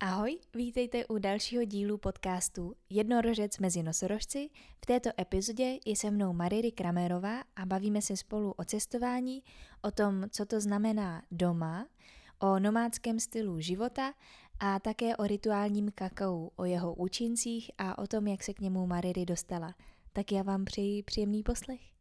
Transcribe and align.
Ahoj, 0.00 0.38
vítejte 0.54 1.06
u 1.06 1.18
dalšího 1.18 1.64
dílu 1.64 1.98
podcastu 1.98 2.74
Jednorožec 2.90 3.58
mezi 3.58 3.82
nosorožci. 3.82 4.50
V 4.82 4.86
této 4.86 5.10
epizodě 5.20 5.78
je 5.86 5.96
se 5.96 6.10
mnou 6.10 6.32
Mariry 6.32 6.72
Kramerová 6.72 7.42
a 7.56 7.66
bavíme 7.66 8.02
se 8.02 8.16
spolu 8.16 8.54
o 8.56 8.64
cestování, 8.64 9.42
o 9.82 9.90
tom, 9.90 10.24
co 10.30 10.46
to 10.46 10.60
znamená 10.60 11.22
doma, 11.30 11.86
o 12.38 12.58
nomádském 12.58 13.20
stylu 13.20 13.60
života 13.60 14.14
a 14.60 14.78
také 14.78 15.16
o 15.16 15.26
rituálním 15.26 15.90
kakao, 15.94 16.50
o 16.56 16.64
jeho 16.64 16.94
účincích 16.94 17.70
a 17.78 17.98
o 17.98 18.06
tom, 18.06 18.26
jak 18.26 18.44
se 18.44 18.54
k 18.54 18.60
němu 18.60 18.86
Mariry 18.86 19.26
dostala. 19.26 19.74
Tak 20.12 20.32
já 20.32 20.42
vám 20.42 20.64
přeji 20.64 21.02
příjemný 21.02 21.42
poslech. 21.42 21.97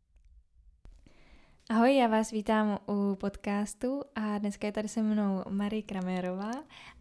Ahoj, 1.69 1.95
já 1.95 2.07
vás 2.07 2.31
vítám 2.31 2.79
u 2.87 3.15
podcastu 3.15 4.01
a 4.15 4.37
dneska 4.37 4.67
je 4.67 4.71
tady 4.71 4.87
se 4.87 5.01
mnou 5.01 5.43
Marie 5.49 5.81
Kramerová 5.81 6.51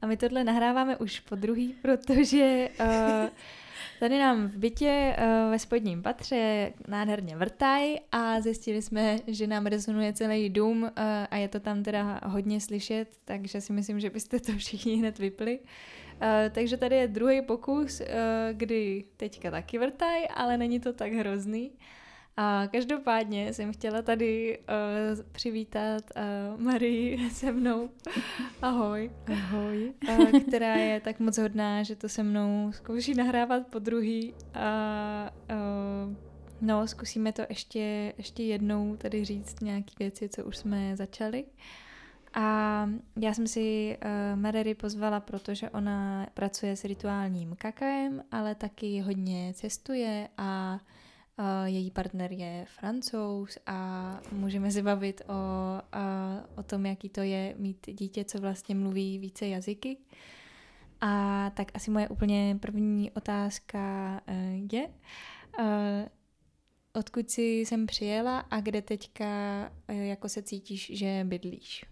a 0.03 0.07
my 0.07 0.17
tohle 0.17 0.45
nahráváme 0.45 0.97
už 0.97 1.21
po 1.21 1.35
druhý, 1.35 1.73
protože 1.83 2.69
uh, 2.81 3.29
tady 4.01 4.19
nám 4.19 4.49
v 4.49 4.57
bytě 4.57 5.17
uh, 5.19 5.51
ve 5.51 5.59
spodním 5.59 6.03
patře 6.03 6.73
nádherně 6.89 7.37
vrtaj 7.37 7.97
a 8.13 8.41
zjistili 8.41 8.83
jsme, 8.83 9.17
že 9.27 9.47
nám 9.47 9.67
rezonuje 9.67 10.13
celý 10.13 10.51
dům 10.51 10.83
uh, 10.83 10.89
a 11.31 11.37
je 11.37 11.49
to 11.49 11.61
tam 11.61 11.83
teda 11.83 12.21
hodně 12.25 12.61
slyšet, 12.61 13.09
takže 13.25 13.61
si 13.61 13.73
myslím, 13.73 14.01
že 14.01 14.11
byste 14.11 14.41
to 14.41 14.53
všichni 14.53 14.97
hned 14.97 15.19
vypli. 15.19 15.59
Uh, 15.59 16.29
takže 16.51 16.77
tady 16.77 16.97
je 16.97 17.09
druhý 17.09 17.43
pokus, 17.43 18.01
uh, 18.01 18.07
kdy 18.53 19.05
teďka 19.17 19.51
taky 19.51 19.79
vrtaj, 19.79 20.27
ale 20.35 20.59
není 20.59 20.81
to 20.81 20.93
tak 20.93 21.13
hrozný. 21.13 21.71
A 22.39 22.67
každopádně 22.73 23.53
jsem 23.53 23.73
chtěla 23.73 24.03
tady 24.03 24.59
uh, 24.59 25.23
přivítat 25.33 26.03
uh, 26.17 26.61
Marii 26.61 27.31
se 27.31 27.53
mnou. 27.53 27.91
Ahoj. 28.63 29.11
Ahoj. 29.33 29.93
Uh, 30.09 30.41
která 30.41 30.75
je 30.75 31.01
tak 31.01 31.21
moc 31.21 31.39
hodná, 31.39 31.83
že 31.83 31.97
to 31.97 32.09
se 32.09 32.23
mnou 32.23 32.73
zkouší 32.73 33.15
nahrávat 33.15 33.67
po 33.67 33.79
druhý. 33.79 34.35
A 34.55 35.31
uh, 35.51 36.15
no, 36.61 36.87
zkusíme 36.87 37.33
to 37.33 37.43
ještě, 37.49 38.13
ještě 38.19 38.43
jednou 38.43 38.97
tady 38.97 39.25
říct 39.25 39.61
nějaké 39.61 39.93
věci, 39.99 40.29
co 40.29 40.45
už 40.45 40.57
jsme 40.57 40.97
začali. 40.97 41.45
A 42.35 42.89
já 43.17 43.35
jsem 43.35 43.47
si 43.47 43.97
uh, 44.05 44.41
Marery 44.41 44.75
pozvala, 44.75 45.21
protože 45.21 45.71
ona 45.71 46.27
pracuje 46.35 46.77
s 46.77 46.85
rituálním 46.85 47.57
kakaem, 47.59 48.23
ale 48.33 48.55
taky 48.55 49.01
hodně 49.01 49.53
cestuje 49.55 50.29
a 50.39 50.81
její 51.65 51.91
partner 51.91 52.33
je 52.33 52.67
francouz 52.69 53.59
a 53.67 54.21
můžeme 54.33 54.71
se 54.71 54.83
bavit 54.83 55.23
o, 55.29 55.33
o 56.57 56.63
tom, 56.63 56.87
jaký 56.87 57.09
to 57.09 57.21
je 57.21 57.55
mít 57.59 57.87
dítě, 57.87 58.25
co 58.25 58.41
vlastně 58.41 58.75
mluví 58.75 59.19
více 59.19 59.47
jazyky. 59.47 59.97
A 61.01 61.51
tak 61.51 61.71
asi 61.75 61.91
moje 61.91 62.09
úplně 62.09 62.59
první 62.61 63.11
otázka 63.11 63.79
e, 64.27 64.59
je, 64.73 64.91
e, 65.59 66.09
odkud 66.93 67.31
jsi 67.31 67.43
jsem 67.43 67.87
přijela 67.87 68.39
a 68.39 68.61
kde 68.61 68.83
teďka 68.83 69.25
e, 69.89 69.95
jako 69.95 70.29
se 70.29 70.43
cítíš, 70.43 70.91
že 70.95 71.25
bydlíš? 71.25 71.85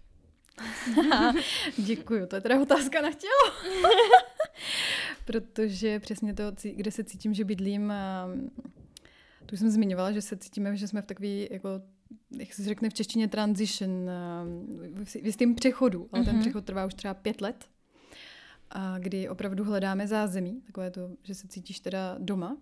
Děkuju, 1.77 2.27
to 2.27 2.35
je 2.35 2.41
teda 2.41 2.61
otázka 2.61 3.01
na 3.01 3.11
tělo. 3.11 3.73
Protože 5.25 5.99
přesně 5.99 6.33
to, 6.33 6.43
kde 6.75 6.91
se 6.91 7.03
cítím, 7.03 7.33
že 7.33 7.43
bydlím, 7.43 7.93
tu 9.45 9.57
jsem 9.57 9.69
zmiňovala, 9.69 10.11
že 10.11 10.21
se 10.21 10.37
cítíme, 10.37 10.77
že 10.77 10.87
jsme 10.87 11.01
v 11.01 11.05
takový, 11.05 11.47
jako, 11.51 11.69
jak 12.39 12.53
se 12.53 12.63
řekne 12.63 12.89
v 12.89 12.93
češtině, 12.93 13.27
transition, 13.27 14.09
v 15.03 15.25
jistém 15.25 15.55
přechodu, 15.55 16.09
ale 16.11 16.21
mm-hmm. 16.21 16.25
ten 16.25 16.35
mhm. 16.35 16.41
přechod 16.41 16.65
trvá 16.65 16.85
už 16.85 16.93
třeba 16.93 17.13
pět 17.13 17.41
let, 17.41 17.65
a 18.69 18.99
kdy 18.99 19.29
opravdu 19.29 19.63
hledáme 19.63 20.07
zázemí, 20.07 20.61
takové 20.61 20.91
to, 20.91 21.09
že 21.23 21.35
se 21.35 21.47
cítíš 21.47 21.79
teda 21.79 22.15
doma. 22.19 22.57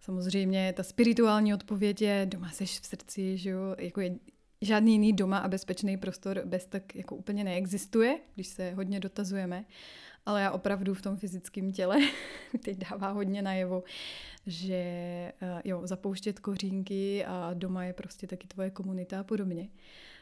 Samozřejmě 0.00 0.72
ta 0.76 0.82
spirituální 0.82 1.54
odpověď 1.54 2.02
je 2.02 2.26
doma 2.30 2.50
seš 2.50 2.80
v 2.80 2.86
srdci, 2.86 3.38
že 3.38 3.50
jo, 3.50 3.76
jako 3.78 4.00
je, 4.00 4.14
žádný 4.60 4.92
jiný 4.92 5.12
doma 5.12 5.38
a 5.38 5.48
bezpečný 5.48 5.96
prostor 5.96 6.42
bez 6.44 6.66
tak 6.66 6.94
jako 6.94 7.16
úplně 7.16 7.44
neexistuje, 7.44 8.18
když 8.34 8.46
se 8.46 8.70
hodně 8.70 9.00
dotazujeme 9.00 9.64
ale 10.26 10.42
já 10.42 10.50
opravdu 10.50 10.94
v 10.94 11.02
tom 11.02 11.16
fyzickém 11.16 11.72
těle 11.72 11.98
teď 12.64 12.78
dává 12.90 13.10
hodně 13.10 13.42
najevo, 13.42 13.82
že 14.46 14.74
eh, 14.74 15.32
jo, 15.64 15.86
zapouštět 15.86 16.40
kořínky 16.40 17.24
a 17.24 17.50
doma 17.54 17.84
je 17.84 17.92
prostě 17.92 18.26
taky 18.26 18.46
tvoje 18.46 18.70
komunita 18.70 19.20
a 19.20 19.24
podobně. 19.24 19.68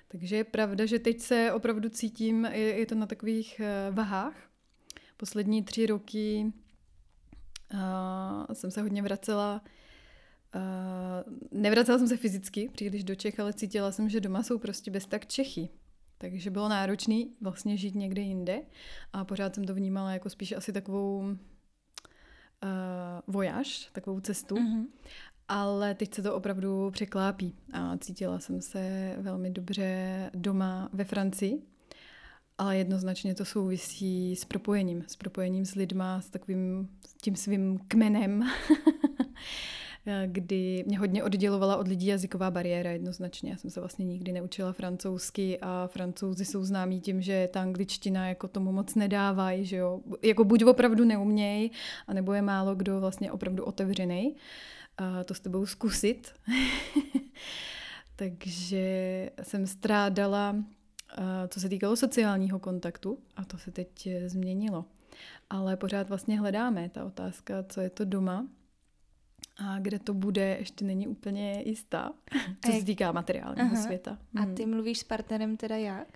Takže 0.08 0.36
je 0.36 0.44
pravda, 0.44 0.86
že 0.86 0.98
teď 0.98 1.20
se 1.20 1.52
opravdu 1.52 1.88
cítím, 1.88 2.44
je, 2.44 2.78
je 2.78 2.86
to 2.86 2.94
na 2.94 3.06
takových 3.06 3.60
eh, 3.60 3.90
vahách. 3.90 4.34
Poslední 5.16 5.62
tři 5.62 5.86
roky 5.86 6.52
uh, 7.74 7.80
jsem 8.52 8.70
se 8.70 8.82
hodně 8.82 9.02
vracela 9.02 9.62
Uh, 10.54 11.60
nevracela 11.60 11.98
jsem 11.98 12.08
se 12.08 12.16
fyzicky 12.16 12.68
příliš 12.68 13.04
do 13.04 13.14
Čech, 13.14 13.40
ale 13.40 13.52
cítila 13.52 13.92
jsem, 13.92 14.08
že 14.08 14.20
doma 14.20 14.42
jsou 14.42 14.58
prostě 14.58 14.90
bez 14.90 15.06
tak 15.06 15.26
Čechy. 15.26 15.68
Takže 16.22 16.50
bylo 16.50 16.68
náročné 16.68 17.24
vlastně 17.40 17.76
žít 17.76 17.94
někde 17.94 18.22
jinde 18.22 18.60
a 19.12 19.24
pořád 19.24 19.54
jsem 19.54 19.64
to 19.64 19.74
vnímala 19.74 20.12
jako 20.12 20.30
spíš 20.30 20.52
asi 20.52 20.72
takovou 20.72 21.18
uh, 21.18 21.34
vojáž, 23.26 23.88
takovou 23.92 24.20
cestu. 24.20 24.54
Mm-hmm. 24.54 24.84
Ale 25.48 25.94
teď 25.94 26.14
se 26.14 26.22
to 26.22 26.34
opravdu 26.34 26.90
překlápí 26.90 27.54
a 27.72 27.96
cítila 27.96 28.38
jsem 28.38 28.60
se 28.60 29.14
velmi 29.18 29.50
dobře 29.50 30.30
doma 30.34 30.88
ve 30.92 31.04
Francii, 31.04 31.62
ale 32.58 32.76
jednoznačně 32.76 33.34
to 33.34 33.44
souvisí 33.44 34.36
s 34.36 34.44
propojením, 34.44 35.04
s 35.06 35.16
propojením 35.16 35.64
s 35.64 35.74
lidma, 35.74 36.20
s 36.20 36.30
takovým 36.30 36.88
s 37.06 37.14
tím 37.14 37.36
svým 37.36 37.78
kmenem. 37.88 38.42
Eh, 40.06 40.22
kdy 40.26 40.84
mě 40.86 40.98
hodně 40.98 41.24
oddělovala 41.24 41.76
od 41.76 41.88
lidí 41.88 42.06
jazyková 42.06 42.50
bariéra 42.50 42.90
jednoznačně. 42.90 43.50
Já 43.50 43.56
jsem 43.56 43.70
se 43.70 43.80
vlastně 43.80 44.04
nikdy 44.04 44.32
neučila 44.32 44.72
francouzsky 44.72 45.58
a 45.60 45.86
francouzi 45.86 46.44
jsou 46.44 46.64
známí 46.64 47.00
tím, 47.00 47.22
že 47.22 47.48
ta 47.52 47.62
angličtina 47.62 48.28
jako 48.28 48.48
tomu 48.48 48.72
moc 48.72 48.94
nedávají, 48.94 49.64
že 49.64 49.76
jo. 49.76 50.00
Jako 50.22 50.44
buď 50.44 50.64
opravdu 50.64 51.04
neumějí, 51.04 51.70
anebo 52.06 52.32
je 52.32 52.42
málo 52.42 52.74
kdo 52.74 53.00
vlastně 53.00 53.32
opravdu 53.32 53.64
otevřený. 53.64 54.36
A 54.98 55.24
to 55.24 55.34
s 55.34 55.40
tebou 55.40 55.66
zkusit. 55.66 56.32
Takže 58.16 59.30
jsem 59.42 59.66
strádala, 59.66 60.56
eh, 61.18 61.48
co 61.48 61.60
se 61.60 61.68
týkalo 61.68 61.96
sociálního 61.96 62.58
kontaktu 62.58 63.18
a 63.36 63.44
to 63.44 63.58
se 63.58 63.70
teď 63.70 64.08
změnilo. 64.26 64.84
Ale 65.50 65.76
pořád 65.76 66.08
vlastně 66.08 66.40
hledáme 66.40 66.88
ta 66.88 67.04
otázka, 67.04 67.64
co 67.68 67.80
je 67.80 67.90
to 67.90 68.04
doma, 68.04 68.46
a 69.56 69.78
kde 69.78 69.98
to 69.98 70.14
bude, 70.14 70.56
ještě 70.58 70.84
není 70.84 71.08
úplně 71.08 71.62
jistá, 71.66 72.12
co 72.64 72.72
se 72.72 72.84
týká 72.84 73.12
materiálního 73.12 73.66
Aha. 73.72 73.82
světa. 73.82 74.18
A 74.42 74.46
ty 74.46 74.66
mluvíš 74.66 74.98
s 74.98 75.04
partnerem 75.04 75.56
teda 75.56 75.76
jak? 75.76 76.08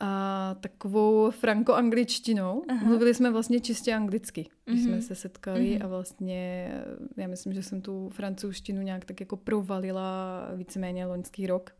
A 0.00 0.56
takovou 0.60 1.30
franko-angličtinou. 1.30 2.64
Aha. 2.68 2.86
Mluvili 2.86 3.14
jsme 3.14 3.30
vlastně 3.30 3.60
čistě 3.60 3.94
anglicky, 3.94 4.48
když 4.64 4.80
mm-hmm. 4.80 4.84
jsme 4.84 5.02
se 5.02 5.14
setkali 5.14 5.60
mm-hmm. 5.60 5.84
a 5.84 5.88
vlastně 5.88 6.72
já 7.16 7.28
myslím, 7.28 7.52
že 7.52 7.62
jsem 7.62 7.82
tu 7.82 8.08
francouzštinu 8.08 8.82
nějak 8.82 9.04
tak 9.04 9.20
jako 9.20 9.36
provalila 9.36 10.48
víceméně 10.56 11.06
loňský 11.06 11.46
rok. 11.46 11.74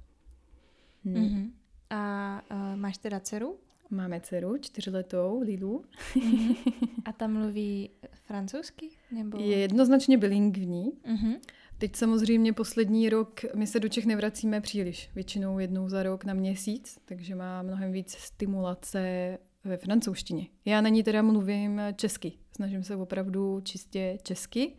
Hmm. 1.05 1.15
Mm-hmm. 1.15 1.51
A 1.91 2.43
uh, 2.51 2.77
máš 2.77 2.99
teda 2.99 3.21
dceru? 3.21 3.59
Máme 3.91 4.21
dceru, 4.21 4.59
čtyřletou, 4.59 5.41
Lilu. 5.41 5.85
Mm-hmm. 6.15 6.57
A 7.05 7.13
ta 7.13 7.27
mluví 7.27 7.91
francouzsky? 8.13 8.91
Nebo... 9.11 9.39
Je 9.39 9.59
jednoznačně 9.59 10.19
bilingvní. 10.19 10.93
Mm-hmm. 10.93 11.41
Teď 11.79 11.97
samozřejmě 11.97 12.53
poslední 12.53 13.09
rok, 13.09 13.41
my 13.55 13.67
se 13.67 13.81
do 13.81 13.89
Čech 13.89 14.07
nevracíme 14.07 14.61
příliš, 14.61 15.11
většinou 15.15 15.59
jednou 15.59 15.89
za 15.89 16.03
rok 16.03 16.25
na 16.25 16.35
měsíc, 16.35 16.99
takže 17.05 17.35
má 17.35 17.63
mnohem 17.63 17.93
víc 17.93 18.13
stimulace 18.13 19.39
ve 19.65 19.77
francouzštině. 19.77 20.47
Já 20.65 20.81
na 20.81 20.89
ní 20.89 21.03
teda 21.03 21.23
mluvím 21.23 21.81
česky, 21.97 22.33
snažím 22.57 22.83
se 22.83 22.97
opravdu 22.97 23.61
čistě 23.61 24.19
česky, 24.23 24.77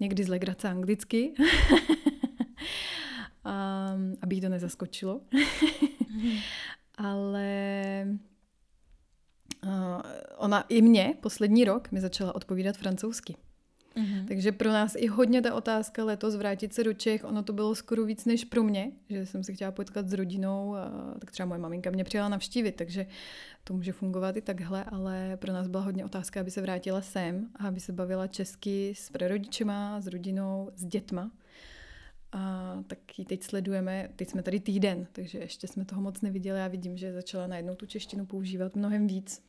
někdy 0.00 0.24
z 0.24 0.28
legrace 0.28 0.68
anglicky, 0.68 1.34
aby 4.22 4.34
jí 4.34 4.40
to 4.40 4.48
nezaskočilo. 4.48 5.20
Ale 6.98 8.06
uh, 9.64 10.02
ona 10.36 10.60
i 10.68 10.82
mě 10.82 11.14
poslední 11.20 11.64
rok 11.64 11.92
mi 11.92 12.00
začala 12.00 12.34
odpovídat 12.34 12.76
francouzsky. 12.76 13.36
Mm-hmm. 13.96 14.26
Takže 14.28 14.52
pro 14.52 14.72
nás 14.72 14.94
i 14.96 15.06
hodně 15.06 15.42
ta 15.42 15.54
otázka 15.54 16.04
letos 16.04 16.36
vrátit 16.36 16.74
se 16.74 16.84
do 16.84 16.92
Čech, 16.92 17.24
ono 17.24 17.42
to 17.42 17.52
bylo 17.52 17.74
skoro 17.74 18.04
víc 18.04 18.24
než 18.24 18.44
pro 18.44 18.62
mě, 18.62 18.92
že 19.08 19.26
jsem 19.26 19.44
se 19.44 19.52
chtěla 19.52 19.70
potkat 19.70 20.08
s 20.08 20.12
rodinou, 20.12 20.74
a 20.74 21.14
tak 21.18 21.30
třeba 21.30 21.46
moje 21.46 21.58
maminka 21.58 21.90
mě 21.90 22.04
přijela 22.04 22.28
navštívit, 22.28 22.72
takže 22.72 23.06
to 23.64 23.74
může 23.74 23.92
fungovat 23.92 24.36
i 24.36 24.40
takhle, 24.40 24.84
ale 24.84 25.36
pro 25.36 25.52
nás 25.52 25.68
byla 25.68 25.82
hodně 25.82 26.04
otázka, 26.04 26.40
aby 26.40 26.50
se 26.50 26.62
vrátila 26.62 27.00
sem 27.00 27.48
a 27.56 27.68
aby 27.68 27.80
se 27.80 27.92
bavila 27.92 28.26
česky 28.26 28.94
s 28.96 29.10
prarodičema, 29.10 30.00
s 30.00 30.06
rodinou, 30.06 30.70
s 30.76 30.84
dětma. 30.84 31.30
A 32.32 32.74
tak 32.86 33.18
ji 33.18 33.24
teď 33.24 33.42
sledujeme, 33.42 34.08
teď 34.16 34.28
jsme 34.30 34.42
tady 34.42 34.60
týden, 34.60 35.06
takže 35.12 35.38
ještě 35.38 35.68
jsme 35.68 35.84
toho 35.84 36.02
moc 36.02 36.20
neviděli. 36.20 36.58
Já 36.58 36.68
vidím, 36.68 36.96
že 36.96 37.12
začala 37.12 37.46
najednou 37.46 37.74
tu 37.74 37.86
češtinu 37.86 38.26
používat 38.26 38.76
mnohem 38.76 39.06
víc. 39.06 39.42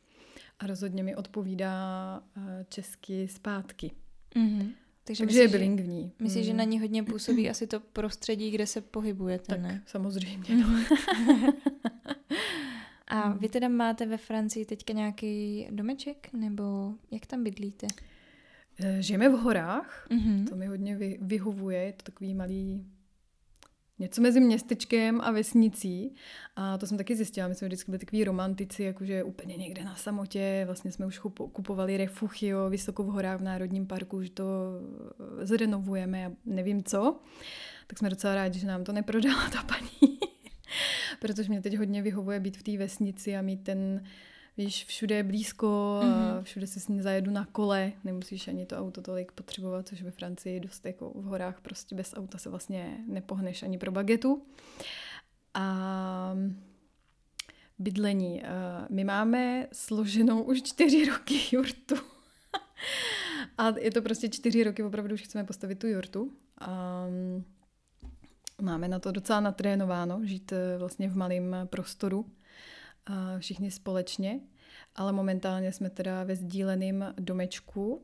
a 0.58 0.66
rozhodně 0.66 1.02
mi 1.02 1.16
odpovídá 1.16 2.22
eh, 2.36 2.66
česky 2.68 3.28
zpátky. 3.28 3.90
Mm-hmm. 4.34 4.70
Takže, 5.04 5.24
Takže 5.24 5.24
myslí, 5.24 5.40
je 5.40 5.48
bilingvní. 5.48 6.12
Myslíš, 6.18 6.46
mm. 6.46 6.46
že 6.46 6.56
na 6.56 6.64
ní 6.64 6.80
hodně 6.80 7.02
působí 7.12 7.50
asi 7.50 7.66
to 7.66 7.80
prostředí, 7.80 8.50
kde 8.50 8.66
se 8.66 8.80
pohybujete, 8.80 9.46
tak, 9.46 9.60
ne? 9.60 9.82
samozřejmě. 9.86 10.56
No. 10.56 10.84
A 13.10 13.32
vy 13.32 13.48
teda 13.48 13.68
máte 13.68 14.06
ve 14.06 14.16
Francii 14.16 14.64
teďka 14.64 14.92
nějaký 14.92 15.66
domeček, 15.70 16.32
nebo 16.32 16.94
jak 17.10 17.26
tam 17.26 17.44
bydlíte? 17.44 17.86
Eh, 18.82 19.02
žijeme 19.02 19.28
v 19.28 19.32
horách, 19.32 20.06
mm-hmm. 20.10 20.48
to 20.48 20.56
mi 20.56 20.66
hodně 20.66 20.96
vy, 20.96 21.18
vyhovuje, 21.22 21.82
je 21.82 21.92
to 21.92 22.02
takový 22.02 22.34
malý 22.34 22.86
něco 23.98 24.22
mezi 24.22 24.40
městečkem 24.40 25.20
a 25.20 25.30
vesnicí. 25.30 26.14
A 26.56 26.78
to 26.78 26.86
jsem 26.86 26.98
taky 26.98 27.16
zjistila, 27.16 27.48
my 27.48 27.54
jsme 27.54 27.66
vždycky 27.66 27.90
byli 27.90 27.98
takový 27.98 28.24
romantici, 28.24 28.82
jakože 28.82 29.24
úplně 29.24 29.56
někde 29.56 29.84
na 29.84 29.94
samotě, 29.94 30.62
vlastně 30.66 30.92
jsme 30.92 31.06
už 31.06 31.18
kupovali 31.52 31.96
refuchio 31.96 32.70
vysoko 32.70 33.02
v 33.02 33.06
horách 33.06 33.40
v 33.40 33.42
Národním 33.42 33.86
parku, 33.86 34.22
že 34.22 34.30
to 34.30 34.44
eh, 35.42 35.46
zrenovujeme 35.46 36.26
a 36.26 36.32
nevím 36.44 36.84
co. 36.84 37.20
Tak 37.86 37.98
jsme 37.98 38.10
docela 38.10 38.34
rádi, 38.34 38.58
že 38.58 38.66
nám 38.66 38.84
to 38.84 38.92
neprodala 38.92 39.50
ta 39.50 39.62
paní. 39.62 40.18
Protože 41.20 41.48
mě 41.48 41.60
teď 41.60 41.76
hodně 41.78 42.02
vyhovuje 42.02 42.40
být 42.40 42.56
v 42.56 42.62
té 42.62 42.76
vesnici 42.76 43.36
a 43.36 43.42
mít 43.42 43.64
ten 43.64 44.02
víš, 44.64 44.84
všude 44.84 45.14
je 45.14 45.22
blízko, 45.22 46.00
mm-hmm. 46.02 46.42
všude 46.42 46.66
se 46.66 46.80
s 46.80 46.88
ní 46.88 47.00
zajedu 47.00 47.30
na 47.30 47.44
kole, 47.44 47.92
nemusíš 48.04 48.48
ani 48.48 48.66
to 48.66 48.78
auto 48.78 49.02
tolik 49.02 49.32
potřebovat, 49.32 49.88
což 49.88 50.02
ve 50.02 50.10
Francii 50.10 50.60
dost 50.60 50.86
jako 50.86 51.10
v 51.14 51.24
horách 51.24 51.60
prostě 51.60 51.94
bez 51.94 52.14
auta 52.16 52.38
se 52.38 52.50
vlastně 52.50 52.98
nepohneš 53.06 53.62
ani 53.62 53.78
pro 53.78 53.92
bagetu. 53.92 54.42
A 55.54 56.36
bydlení. 57.78 58.42
My 58.90 59.04
máme 59.04 59.66
složenou 59.72 60.42
už 60.42 60.62
čtyři 60.62 61.04
roky 61.04 61.40
jurtu. 61.52 61.94
A 63.58 63.78
je 63.78 63.90
to 63.90 64.02
prostě 64.02 64.28
čtyři 64.28 64.64
roky, 64.64 64.82
opravdu 64.82 65.14
už 65.14 65.22
chceme 65.22 65.44
postavit 65.44 65.78
tu 65.78 65.86
jurtu. 65.86 66.32
A 66.60 67.04
máme 68.62 68.88
na 68.88 68.98
to 68.98 69.12
docela 69.12 69.40
natrénováno, 69.40 70.20
žít 70.24 70.52
e, 70.52 70.78
vlastně 70.78 71.08
v 71.08 71.16
malém 71.16 71.56
prostoru 71.64 72.26
všichni 73.38 73.70
společně, 73.70 74.40
ale 74.96 75.12
momentálně 75.12 75.72
jsme 75.72 75.90
teda 75.90 76.24
ve 76.24 76.36
sdíleném 76.36 77.14
domečku 77.18 78.02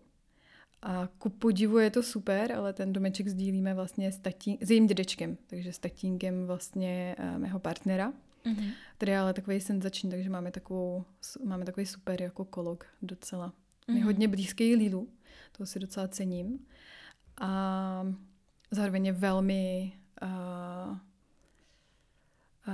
a 0.82 1.08
ku 1.18 1.28
podivu 1.28 1.78
je 1.78 1.90
to 1.90 2.02
super, 2.02 2.52
ale 2.52 2.72
ten 2.72 2.92
domeček 2.92 3.28
sdílíme 3.28 3.74
vlastně 3.74 4.12
s, 4.12 4.18
tatín, 4.18 4.58
s 4.60 4.70
jejím 4.70 4.86
dědečkem, 4.86 5.36
takže 5.46 5.72
s 5.72 5.78
tatínkem 5.78 6.46
vlastně 6.46 7.16
mého 7.36 7.58
partnera, 7.58 8.12
mm-hmm. 8.44 8.72
který 8.96 9.12
je 9.12 9.18
ale 9.18 9.34
takový 9.34 9.60
senzační, 9.60 10.10
takže 10.10 10.30
máme, 10.30 10.50
takovou, 10.50 11.04
máme 11.44 11.64
takový 11.64 11.86
super 11.86 12.22
jako 12.22 12.44
kolok 12.44 12.86
docela. 13.02 13.52
Mm-hmm. 13.88 14.04
Hodně 14.04 14.28
blízký 14.28 14.76
Lilu, 14.76 15.08
to 15.52 15.66
si 15.66 15.78
docela 15.78 16.08
cením. 16.08 16.66
A 17.40 18.06
zároveň 18.70 19.06
je 19.06 19.12
velmi 19.12 19.92
uh, 20.22 20.98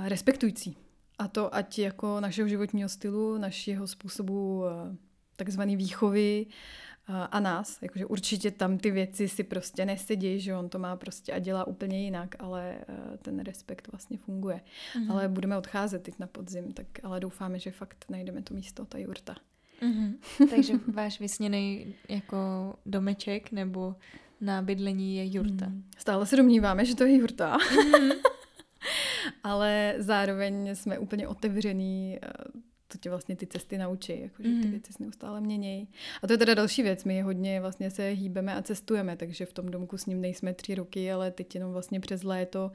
respektující. 0.07 0.77
A 1.19 1.27
to 1.27 1.55
ať 1.55 1.79
jako 1.79 2.19
našeho 2.19 2.47
životního 2.47 2.89
stylu, 2.89 3.37
našeho 3.37 3.87
způsobu 3.87 4.63
eh, 4.65 4.95
takzvané 5.35 5.75
výchovy 5.75 6.45
eh, 6.45 7.13
a 7.31 7.39
nás. 7.39 7.81
Jakože 7.81 8.05
určitě 8.05 8.51
tam 8.51 8.77
ty 8.77 8.91
věci 8.91 9.29
si 9.29 9.43
prostě 9.43 9.85
nesedí, 9.85 10.39
že 10.39 10.55
on 10.55 10.69
to 10.69 10.79
má 10.79 10.95
prostě 10.95 11.33
a 11.33 11.39
dělá 11.39 11.67
úplně 11.67 12.03
jinak, 12.03 12.35
ale 12.39 12.75
eh, 12.87 13.17
ten 13.17 13.39
respekt 13.39 13.87
vlastně 13.91 14.17
funguje. 14.17 14.61
Mm-hmm. 14.95 15.11
Ale 15.11 15.27
budeme 15.27 15.57
odcházet 15.57 16.03
teď 16.03 16.19
na 16.19 16.27
podzim, 16.27 16.73
tak 16.73 16.87
ale 17.03 17.19
doufáme, 17.19 17.59
že 17.59 17.71
fakt 17.71 18.05
najdeme 18.09 18.41
to 18.41 18.53
místo, 18.53 18.85
ta 18.85 18.97
jurta. 18.97 19.35
Mm-hmm. 19.81 20.13
Takže 20.49 20.73
váš 20.93 21.19
vysněný 21.19 21.95
jako 22.09 22.73
domeček 22.85 23.51
nebo 23.51 23.95
na 24.41 24.61
bydlení 24.61 25.15
je 25.15 25.35
jurta. 25.35 25.65
Mm. 25.65 25.83
Stále 25.97 26.25
se 26.25 26.37
domníváme, 26.37 26.85
že 26.85 26.95
to 26.95 27.03
je 27.03 27.17
jurta. 27.17 27.57
Mm-hmm. 27.57 28.32
ale 29.43 29.95
zároveň 29.97 30.75
jsme 30.75 30.99
úplně 30.99 31.27
otevřený 31.27 32.19
eh, 32.23 32.29
to 32.93 32.99
tě 32.99 33.09
vlastně 33.09 33.35
ty 33.35 33.47
cesty 33.47 33.77
naučí, 33.77 34.21
jakože 34.21 34.49
ty 34.49 34.55
mhm. 34.55 34.71
věci 34.71 34.93
se 34.93 35.03
neustále 35.03 35.41
měnějí. 35.41 35.87
A 36.23 36.27
to 36.27 36.33
je 36.33 36.37
teda 36.37 36.53
další 36.53 36.83
věc, 36.83 37.03
my 37.03 37.21
hodně 37.21 37.61
vlastně 37.61 37.91
se 37.91 38.09
hýbeme 38.09 38.55
a 38.55 38.61
cestujeme, 38.61 39.17
takže 39.17 39.45
v 39.45 39.53
tom 39.53 39.71
domku 39.71 39.97
s 39.97 40.05
ním 40.05 40.21
nejsme 40.21 40.53
tři 40.53 40.75
roky, 40.75 41.11
ale 41.11 41.31
teď 41.31 41.55
jenom 41.55 41.71
vlastně 41.71 41.99
přes 41.99 42.23
léto 42.23 42.71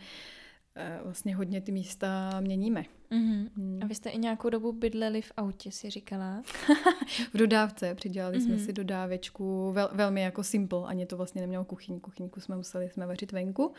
eh, 0.76 1.00
vlastně 1.04 1.36
hodně 1.36 1.60
ty 1.60 1.72
místa 1.72 2.40
měníme. 2.40 2.84
Mm-hmm. 3.10 3.48
Mm. 3.56 3.80
A 3.82 3.86
vy 3.86 3.94
jste 3.94 4.10
i 4.10 4.18
nějakou 4.18 4.50
dobu 4.50 4.72
bydleli 4.72 5.22
v 5.22 5.32
autě, 5.36 5.72
si 5.72 5.90
říkala? 5.90 6.42
v 7.34 7.36
dodávce, 7.38 7.94
přidělali 7.94 8.38
mm-hmm. 8.38 8.44
jsme 8.44 8.58
si 8.58 8.72
dodávečku, 8.72 9.72
vel, 9.72 9.90
velmi 9.92 10.20
jako 10.22 10.44
simple, 10.44 10.86
ani 10.86 11.06
to 11.06 11.16
vlastně 11.16 11.40
nemělo 11.40 11.64
kuchyň, 11.64 12.00
kuchyňku 12.00 12.40
jsme 12.40 12.56
museli 12.56 12.90
jsme 12.90 13.06
vařit 13.06 13.32
venku. 13.32 13.72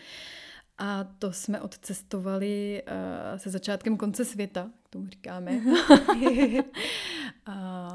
A 0.79 1.03
to 1.03 1.31
jsme 1.33 1.61
odcestovali 1.61 2.83
uh, 2.87 3.37
se 3.37 3.49
začátkem 3.49 3.97
konce 3.97 4.25
světa, 4.25 4.69
k 4.83 4.89
tomu 4.89 5.07
říkáme. 5.07 5.61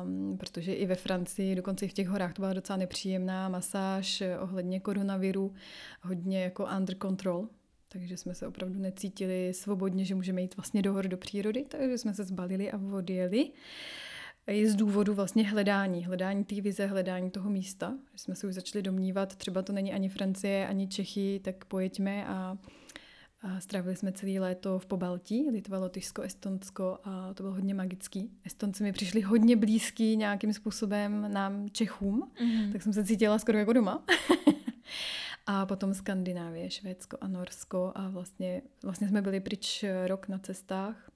um, 0.02 0.36
protože 0.38 0.74
i 0.74 0.86
ve 0.86 0.94
Francii, 0.94 1.54
dokonce 1.54 1.84
i 1.84 1.88
v 1.88 1.92
těch 1.92 2.08
horách, 2.08 2.34
to 2.34 2.42
byla 2.42 2.52
docela 2.52 2.76
nepříjemná 2.76 3.48
masáž 3.48 4.20
eh, 4.20 4.38
ohledně 4.38 4.80
koronaviru, 4.80 5.54
hodně 6.02 6.42
jako 6.42 6.68
under 6.78 6.96
control. 7.02 7.48
Takže 7.88 8.16
jsme 8.16 8.34
se 8.34 8.46
opravdu 8.46 8.78
necítili 8.78 9.54
svobodně, 9.54 10.04
že 10.04 10.14
můžeme 10.14 10.42
jít 10.42 10.56
vlastně 10.56 10.82
do 10.82 10.92
hor, 10.92 11.08
do 11.08 11.16
přírody, 11.16 11.64
takže 11.68 11.98
jsme 11.98 12.14
se 12.14 12.24
zbalili 12.24 12.72
a 12.72 12.78
odjeli. 12.92 13.44
Uh, 13.44 13.54
i 14.46 14.68
z 14.68 14.74
důvodu 14.74 15.14
vlastně 15.14 15.48
hledání, 15.48 16.04
hledání 16.04 16.44
té 16.44 16.60
vize, 16.60 16.86
hledání 16.86 17.30
toho 17.30 17.50
místa. 17.50 17.94
Jsme 18.16 18.34
se 18.34 18.46
už 18.46 18.54
začali 18.54 18.82
domnívat, 18.82 19.36
třeba 19.36 19.62
to 19.62 19.72
není 19.72 19.92
ani 19.92 20.08
Francie, 20.08 20.68
ani 20.68 20.88
Čechy, 20.88 21.40
tak 21.44 21.64
pojeďme 21.64 22.26
a, 22.26 22.58
a 23.42 23.60
strávili 23.60 23.96
jsme 23.96 24.12
celé 24.12 24.40
léto 24.40 24.78
v 24.78 24.86
Pobaltí, 24.86 25.50
Litva, 25.50 25.78
Lotyšsko, 25.78 26.22
Estonsko 26.22 26.98
a 27.04 27.34
to 27.34 27.42
bylo 27.42 27.54
hodně 27.54 27.74
magický. 27.74 28.30
Estonci 28.44 28.82
mi 28.82 28.92
přišli 28.92 29.20
hodně 29.20 29.56
blízký 29.56 30.16
nějakým 30.16 30.52
způsobem 30.52 31.32
nám 31.32 31.68
Čechům, 31.70 32.30
mm-hmm. 32.40 32.72
tak 32.72 32.82
jsem 32.82 32.92
se 32.92 33.04
cítila 33.04 33.38
skoro 33.38 33.58
jako 33.58 33.72
doma. 33.72 34.04
a 35.46 35.66
potom 35.66 35.94
Skandinávie, 35.94 36.70
Švédsko 36.70 37.18
a 37.20 37.28
Norsko 37.28 37.92
a 37.94 38.08
vlastně, 38.08 38.62
vlastně 38.82 39.08
jsme 39.08 39.22
byli 39.22 39.40
pryč 39.40 39.84
rok 40.06 40.28
na 40.28 40.38
cestách 40.38 41.10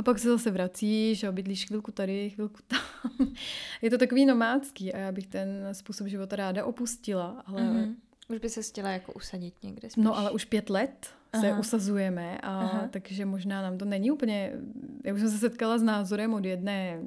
a 0.00 0.02
pak 0.02 0.18
se 0.18 0.28
zase 0.28 0.50
vracíš 0.50 1.24
a 1.24 1.32
bydlíš 1.32 1.66
chvilku 1.66 1.92
tady, 1.92 2.30
chvilku 2.30 2.58
tam. 2.66 2.80
je 3.82 3.90
to 3.90 3.98
takový 3.98 4.26
nomádský 4.26 4.94
a 4.94 4.98
já 4.98 5.12
bych 5.12 5.26
ten 5.26 5.68
způsob 5.72 6.06
života 6.06 6.36
ráda 6.36 6.64
opustila, 6.64 7.42
ale... 7.46 7.62
Mm-hmm. 7.62 7.94
Už 8.28 8.38
by 8.38 8.48
se 8.48 8.62
chtěla 8.62 8.90
jako 8.90 9.12
usadit 9.12 9.54
někde 9.62 9.90
spíš. 9.90 10.04
No 10.04 10.18
ale 10.18 10.30
už 10.30 10.44
pět 10.44 10.70
let 10.70 11.10
Aha. 11.32 11.42
se 11.42 11.52
usazujeme 11.52 12.38
a 12.38 12.60
Aha. 12.60 12.88
takže 12.90 13.24
možná 13.24 13.62
nám 13.62 13.78
to 13.78 13.84
není 13.84 14.10
úplně... 14.10 14.52
Já 15.04 15.14
už 15.14 15.20
jsem 15.20 15.30
se 15.30 15.38
setkala 15.38 15.78
s 15.78 15.82
názorem 15.82 16.34
od 16.34 16.44
jedné 16.44 17.00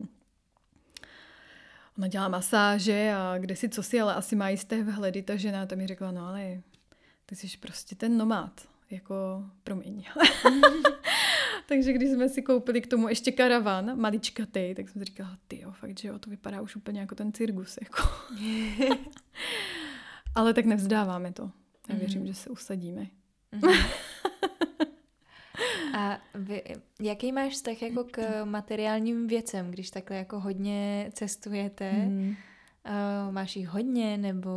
ona 1.97 2.07
dělá 2.07 2.27
masáže 2.27 3.13
a 3.17 3.37
kde 3.37 3.55
si 3.55 3.69
co 3.69 3.83
si, 3.83 4.01
ale 4.01 4.13
asi 4.13 4.35
má 4.35 4.49
jisté 4.49 4.83
vhledy 4.83 5.21
ta 5.21 5.35
žena, 5.35 5.65
ta 5.65 5.75
mi 5.75 5.87
řekla, 5.87 6.11
no 6.11 6.27
ale 6.27 6.61
ty 7.25 7.35
jsi 7.35 7.57
prostě 7.57 7.95
ten 7.95 8.17
nomád, 8.17 8.61
jako 8.89 9.15
promiň. 9.63 10.05
Takže 11.65 11.93
když 11.93 12.09
jsme 12.09 12.29
si 12.29 12.41
koupili 12.41 12.81
k 12.81 12.87
tomu 12.87 13.07
ještě 13.07 13.31
karavan, 13.31 13.99
maličkatej, 13.99 14.75
tak 14.75 14.89
jsem 14.89 15.01
si 15.01 15.05
říkala, 15.05 15.37
ty 15.47 15.61
jo, 15.61 15.71
fakt, 15.71 15.99
že 15.99 16.07
jo, 16.07 16.19
to 16.19 16.29
vypadá 16.29 16.61
už 16.61 16.75
úplně 16.75 16.99
jako 16.99 17.15
ten 17.15 17.33
cirkus. 17.33 17.77
Jako. 17.81 18.03
Ale 20.35 20.53
tak 20.53 20.65
nevzdáváme 20.65 21.31
to. 21.31 21.51
Já 21.89 21.95
věřím, 21.95 22.23
mm-hmm. 22.23 22.27
že 22.27 22.33
se 22.33 22.49
usadíme. 22.49 23.07
Mm-hmm. 23.53 23.85
A 25.97 26.19
vy, 26.35 26.63
jaký 27.01 27.31
máš 27.31 27.53
vztah 27.53 27.81
jako 27.81 28.03
k 28.03 28.45
materiálním 28.45 29.27
věcem, 29.27 29.71
když 29.71 29.89
takhle 29.89 30.17
jako 30.17 30.39
hodně 30.39 31.09
cestujete? 31.13 31.91
Mm. 31.91 32.35
Uh, 32.89 33.33
máš 33.33 33.55
jich 33.55 33.67
hodně, 33.67 34.17
nebo 34.17 34.49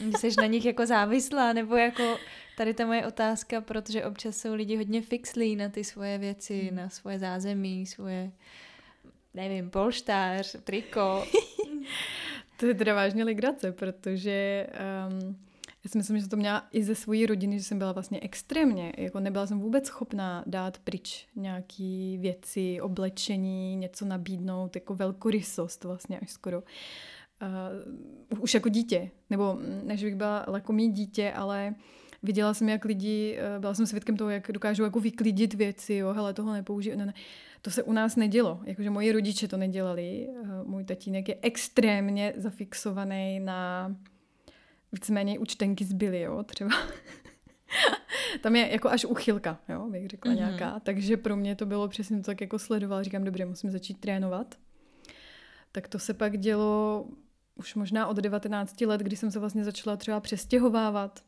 um, 0.00 0.12
jsi 0.12 0.28
na 0.40 0.46
nich 0.46 0.64
jako 0.64 0.86
závislá, 0.86 1.52
nebo 1.52 1.76
jako 1.76 2.18
tady 2.56 2.74
ta 2.74 2.86
moje 2.86 3.06
otázka, 3.06 3.60
protože 3.60 4.04
občas 4.04 4.36
jsou 4.36 4.54
lidi 4.54 4.76
hodně 4.76 5.02
fixlí 5.02 5.56
na 5.56 5.68
ty 5.68 5.84
svoje 5.84 6.18
věci, 6.18 6.60
hmm. 6.60 6.76
na 6.76 6.88
svoje 6.88 7.18
zázemí, 7.18 7.86
svoje, 7.86 8.32
nevím, 9.34 9.70
polštář, 9.70 10.56
triko. 10.64 11.24
to 12.56 12.66
je 12.66 12.74
teda 12.74 12.94
vážně 12.94 13.24
legrace, 13.24 13.72
protože 13.72 14.66
um, 15.10 15.36
já 15.84 15.90
si 15.90 15.98
myslím, 15.98 16.20
že 16.20 16.28
to 16.28 16.36
měla 16.36 16.68
i 16.72 16.84
ze 16.84 16.94
své 16.94 17.26
rodiny, 17.26 17.58
že 17.58 17.64
jsem 17.64 17.78
byla 17.78 17.92
vlastně 17.92 18.20
extrémně, 18.20 18.92
jako 18.96 19.20
nebyla 19.20 19.46
jsem 19.46 19.60
vůbec 19.60 19.86
schopná 19.86 20.44
dát 20.46 20.78
pryč 20.78 21.26
nějaký 21.36 22.18
věci, 22.18 22.80
oblečení, 22.80 23.76
něco 23.76 24.04
nabídnout, 24.04 24.74
jako 24.74 24.94
velkorysost 24.94 25.84
vlastně 25.84 26.18
až 26.18 26.30
skoro. 26.30 26.62
Uh, 27.42 28.40
už 28.42 28.54
jako 28.54 28.68
dítě, 28.68 29.10
nebo 29.30 29.58
než 29.82 30.04
bych 30.04 30.16
byla 30.16 30.44
lakomý 30.48 30.92
dítě, 30.92 31.32
ale 31.32 31.74
uh, 31.76 31.82
viděla 32.22 32.54
jsem, 32.54 32.68
jak 32.68 32.84
lidi, 32.84 33.38
eh, 33.38 33.58
byla 33.58 33.74
jsem 33.74 33.86
svědkem 33.86 34.16
toho, 34.16 34.30
jak 34.30 34.52
dokážou 34.52 34.84
jako 34.84 35.00
vyklidit 35.00 35.54
věci, 35.54 35.94
jo, 35.94 36.12
hele, 36.12 36.34
tohle 36.34 36.54
nepoužiju, 36.54 36.96
ne, 36.96 37.06
ne. 37.06 37.14
to 37.62 37.70
se 37.70 37.82
u 37.82 37.92
nás 37.92 38.16
nedělo. 38.16 38.60
Jakože 38.64 38.90
moji 38.90 39.12
rodiče 39.12 39.48
to 39.48 39.56
nedělali. 39.56 40.28
Eh, 40.28 40.46
můj 40.64 40.84
tatínek 40.84 41.28
je 41.28 41.38
extrémně 41.42 42.32
zafixovaný 42.36 43.40
na 43.40 43.96
víceméně 44.92 45.38
účtenky 45.38 45.84
zbyly, 45.84 46.20
jo, 46.20 46.42
třeba. 46.42 46.70
Tam 48.40 48.56
je 48.56 48.72
jako 48.72 48.88
až 48.88 49.04
uchylka, 49.04 49.60
jo, 49.68 49.88
bych 49.90 50.08
řekla 50.08 50.32
mm-hmm. 50.32 50.36
nějaká. 50.36 50.80
Takže 50.80 51.16
pro 51.16 51.36
mě 51.36 51.56
to 51.56 51.66
bylo 51.66 51.88
přesně 51.88 52.16
to, 52.16 52.22
tak 52.22 52.40
jako 52.40 52.58
sledoval. 52.58 53.04
Říkám, 53.04 53.24
dobře, 53.24 53.44
musím 53.44 53.70
začít 53.70 54.00
trénovat. 54.00 54.54
Tak 55.72 55.88
to 55.88 55.98
se 55.98 56.14
pak 56.14 56.38
dělo 56.38 57.06
už 57.58 57.74
možná 57.74 58.06
od 58.06 58.16
19 58.16 58.80
let, 58.80 59.00
kdy 59.00 59.16
jsem 59.16 59.30
se 59.30 59.38
vlastně 59.38 59.64
začala 59.64 59.96
třeba 59.96 60.20
přestěhovávat. 60.20 61.22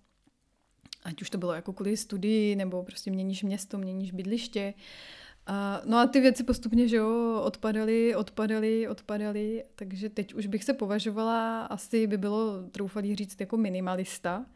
Ať 1.03 1.23
už 1.23 1.31
to 1.31 1.39
bylo 1.39 1.53
jako 1.53 1.73
kvůli 1.73 1.97
studii, 1.97 2.57
nebo 2.57 2.83
prostě 2.83 3.11
měníš 3.11 3.43
město, 3.43 3.79
měníš 3.79 4.13
bydliště. 4.13 4.75
A, 5.47 5.83
no 5.85 5.99
a 5.99 6.07
ty 6.07 6.21
věci 6.21 6.45
postupně, 6.45 6.89
že 6.89 6.97
jo, 6.97 7.43
odpadaly, 7.45 8.15
odpadaly, 8.17 8.89
odpadaly, 8.89 9.65
takže 9.75 10.09
teď 10.09 10.35
už 10.35 10.47
bych 10.47 10.65
se 10.65 10.73
považovala, 10.73 11.65
asi 11.65 12.07
by 12.07 12.19
bylo 12.19 12.63
troufalý 12.71 13.17
říct 13.17 13.41
jako 13.41 13.57
minimalista, 13.57 14.47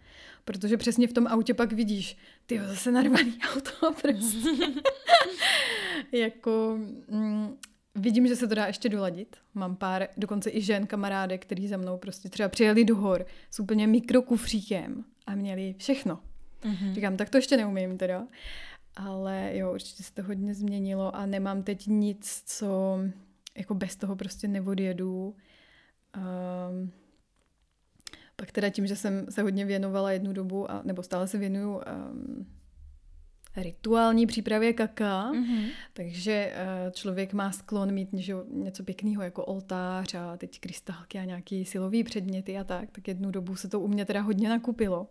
protože 0.44 0.76
přesně 0.76 1.08
v 1.08 1.12
tom 1.12 1.26
autě 1.26 1.54
pak 1.54 1.72
vidíš, 1.72 2.16
ty 2.46 2.60
zase 2.60 2.90
narvaný 2.92 3.38
auto 3.54 3.92
prostě. 4.02 4.48
jako, 6.12 6.78
mm, 7.08 7.56
vidím, 7.94 8.26
že 8.26 8.36
se 8.36 8.48
to 8.48 8.54
dá 8.54 8.66
ještě 8.66 8.88
doladit. 8.88 9.36
Mám 9.54 9.76
pár, 9.76 10.08
dokonce 10.16 10.50
i 10.50 10.62
žen, 10.62 10.86
kamarádek, 10.86 11.42
který 11.42 11.68
za 11.68 11.76
mnou 11.76 11.98
prostě 11.98 12.28
třeba 12.28 12.48
přijeli 12.48 12.84
do 12.84 12.96
hor 12.96 13.26
s 13.50 13.60
úplně 13.60 13.86
mikrokufříkem 13.86 15.04
a 15.26 15.34
měli 15.34 15.74
všechno. 15.78 16.20
Mm-hmm. 16.62 16.92
Říkám, 16.94 17.16
tak 17.16 17.30
to 17.30 17.38
ještě 17.38 17.56
neumím 17.56 17.98
teda. 17.98 18.26
Ale 18.96 19.50
jo, 19.56 19.72
určitě 19.72 20.02
se 20.02 20.14
to 20.14 20.22
hodně 20.22 20.54
změnilo 20.54 21.16
a 21.16 21.26
nemám 21.26 21.62
teď 21.62 21.86
nic, 21.86 22.42
co 22.46 22.98
jako 23.56 23.74
bez 23.74 23.96
toho 23.96 24.16
prostě 24.16 24.48
neodjedu. 24.48 25.36
Um, 26.16 26.92
pak 28.36 28.52
teda 28.52 28.70
tím, 28.70 28.86
že 28.86 28.96
jsem 28.96 29.26
se 29.30 29.42
hodně 29.42 29.64
věnovala 29.64 30.12
jednu 30.12 30.32
dobu, 30.32 30.70
a, 30.70 30.82
nebo 30.84 31.02
stále 31.02 31.28
se 31.28 31.38
věnuju 31.38 31.74
um, 31.76 32.46
rituální 33.56 34.26
přípravě 34.26 34.72
kaká, 34.72 35.32
mm-hmm. 35.32 35.68
takže 35.92 36.54
uh, 36.86 36.92
člověk 36.92 37.32
má 37.32 37.52
sklon 37.52 37.92
mít 37.92 38.08
něco 38.50 38.84
pěkného 38.84 39.22
jako 39.22 39.44
oltář 39.44 40.14
a 40.14 40.36
teď 40.36 40.60
krystálky 40.60 41.18
a 41.18 41.24
nějaký 41.24 41.64
silový 41.64 42.04
předměty 42.04 42.58
a 42.58 42.64
tak, 42.64 42.90
tak 42.90 43.08
jednu 43.08 43.30
dobu 43.30 43.56
se 43.56 43.68
to 43.68 43.80
u 43.80 43.88
mě 43.88 44.04
teda 44.04 44.20
hodně 44.20 44.48
nakupilo. 44.48 45.06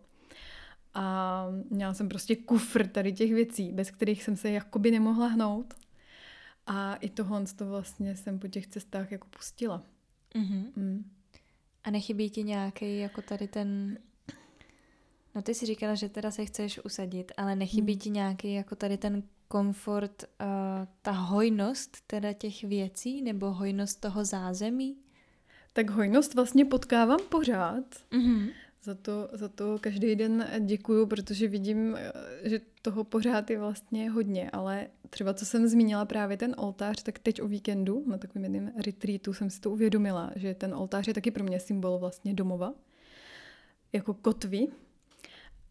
A 0.94 1.48
měla 1.70 1.94
jsem 1.94 2.10
prostě 2.10 2.36
kufr 2.36 2.88
tady 2.88 3.14
těch 3.14 3.34
věcí, 3.34 3.72
bez 3.72 3.92
kterých 3.92 4.24
jsem 4.24 4.36
se 4.36 4.52
jakoby 4.52 4.92
nemohla 4.92 5.28
hnout. 5.28 5.74
A 6.68 6.96
i 6.96 7.10
tohle 7.10 7.46
to 7.56 7.66
vlastně 7.66 8.16
jsem 8.16 8.40
po 8.40 8.48
těch 8.48 8.68
cestách 8.68 9.12
jako 9.12 9.28
pustila. 9.28 9.84
Mm-hmm. 10.36 10.66
Mm. 10.76 11.12
A 11.84 11.92
nechybí 11.92 12.30
ti 12.30 12.44
nějaký 12.44 13.00
jako 13.00 13.22
tady 13.22 13.48
ten... 13.48 13.98
No 15.36 15.42
ty 15.42 15.54
si 15.54 15.66
říkala, 15.66 15.96
že 15.96 16.10
teda 16.10 16.32
se 16.32 16.46
chceš 16.46 16.80
usadit, 16.86 17.32
ale 17.38 17.56
nechybí 17.56 17.94
mm. 17.94 18.00
ti 18.00 18.10
nějaký 18.10 18.54
jako 18.54 18.76
tady 18.76 18.98
ten 18.98 19.24
komfort, 19.48 20.24
uh, 20.24 20.48
ta 21.02 21.12
hojnost 21.12 21.98
teda 22.08 22.34
těch 22.34 22.64
věcí 22.64 23.22
nebo 23.22 23.52
hojnost 23.52 24.02
toho 24.02 24.26
zázemí? 24.26 24.98
Tak 25.74 25.90
hojnost 25.90 26.36
vlastně 26.36 26.66
potkávám 26.66 27.20
pořád. 27.30 27.84
Mm-hmm. 28.12 28.50
Za 28.84 28.96
to, 28.96 29.30
za 29.34 29.48
to 29.48 29.78
každý 29.82 30.16
den 30.16 30.48
děkuju, 30.60 31.06
protože 31.06 31.48
vidím, 31.48 31.98
že 32.44 32.62
toho 32.82 33.04
pořád 33.04 33.50
je 33.50 33.60
vlastně 33.60 34.10
hodně, 34.10 34.50
ale 34.52 34.88
třeba 35.10 35.34
co 35.34 35.46
jsem 35.46 35.68
zmínila 35.68 36.06
právě 36.06 36.38
ten 36.38 36.56
oltář, 36.58 37.04
tak 37.04 37.20
teď 37.20 37.42
o 37.42 37.48
víkendu 37.48 38.04
na 38.08 38.18
takovém 38.18 38.44
jednom 38.44 38.72
retreatu 38.86 39.34
jsem 39.34 39.50
si 39.50 39.62
to 39.62 39.72
uvědomila, 39.72 40.32
že 40.36 40.54
ten 40.54 40.74
oltář 40.74 41.08
je 41.08 41.14
taky 41.14 41.32
pro 41.32 41.44
mě 41.44 41.60
symbol 41.60 41.98
vlastně 41.98 42.34
domova, 42.34 42.74
jako 43.94 44.14
kotvy. 44.14 44.68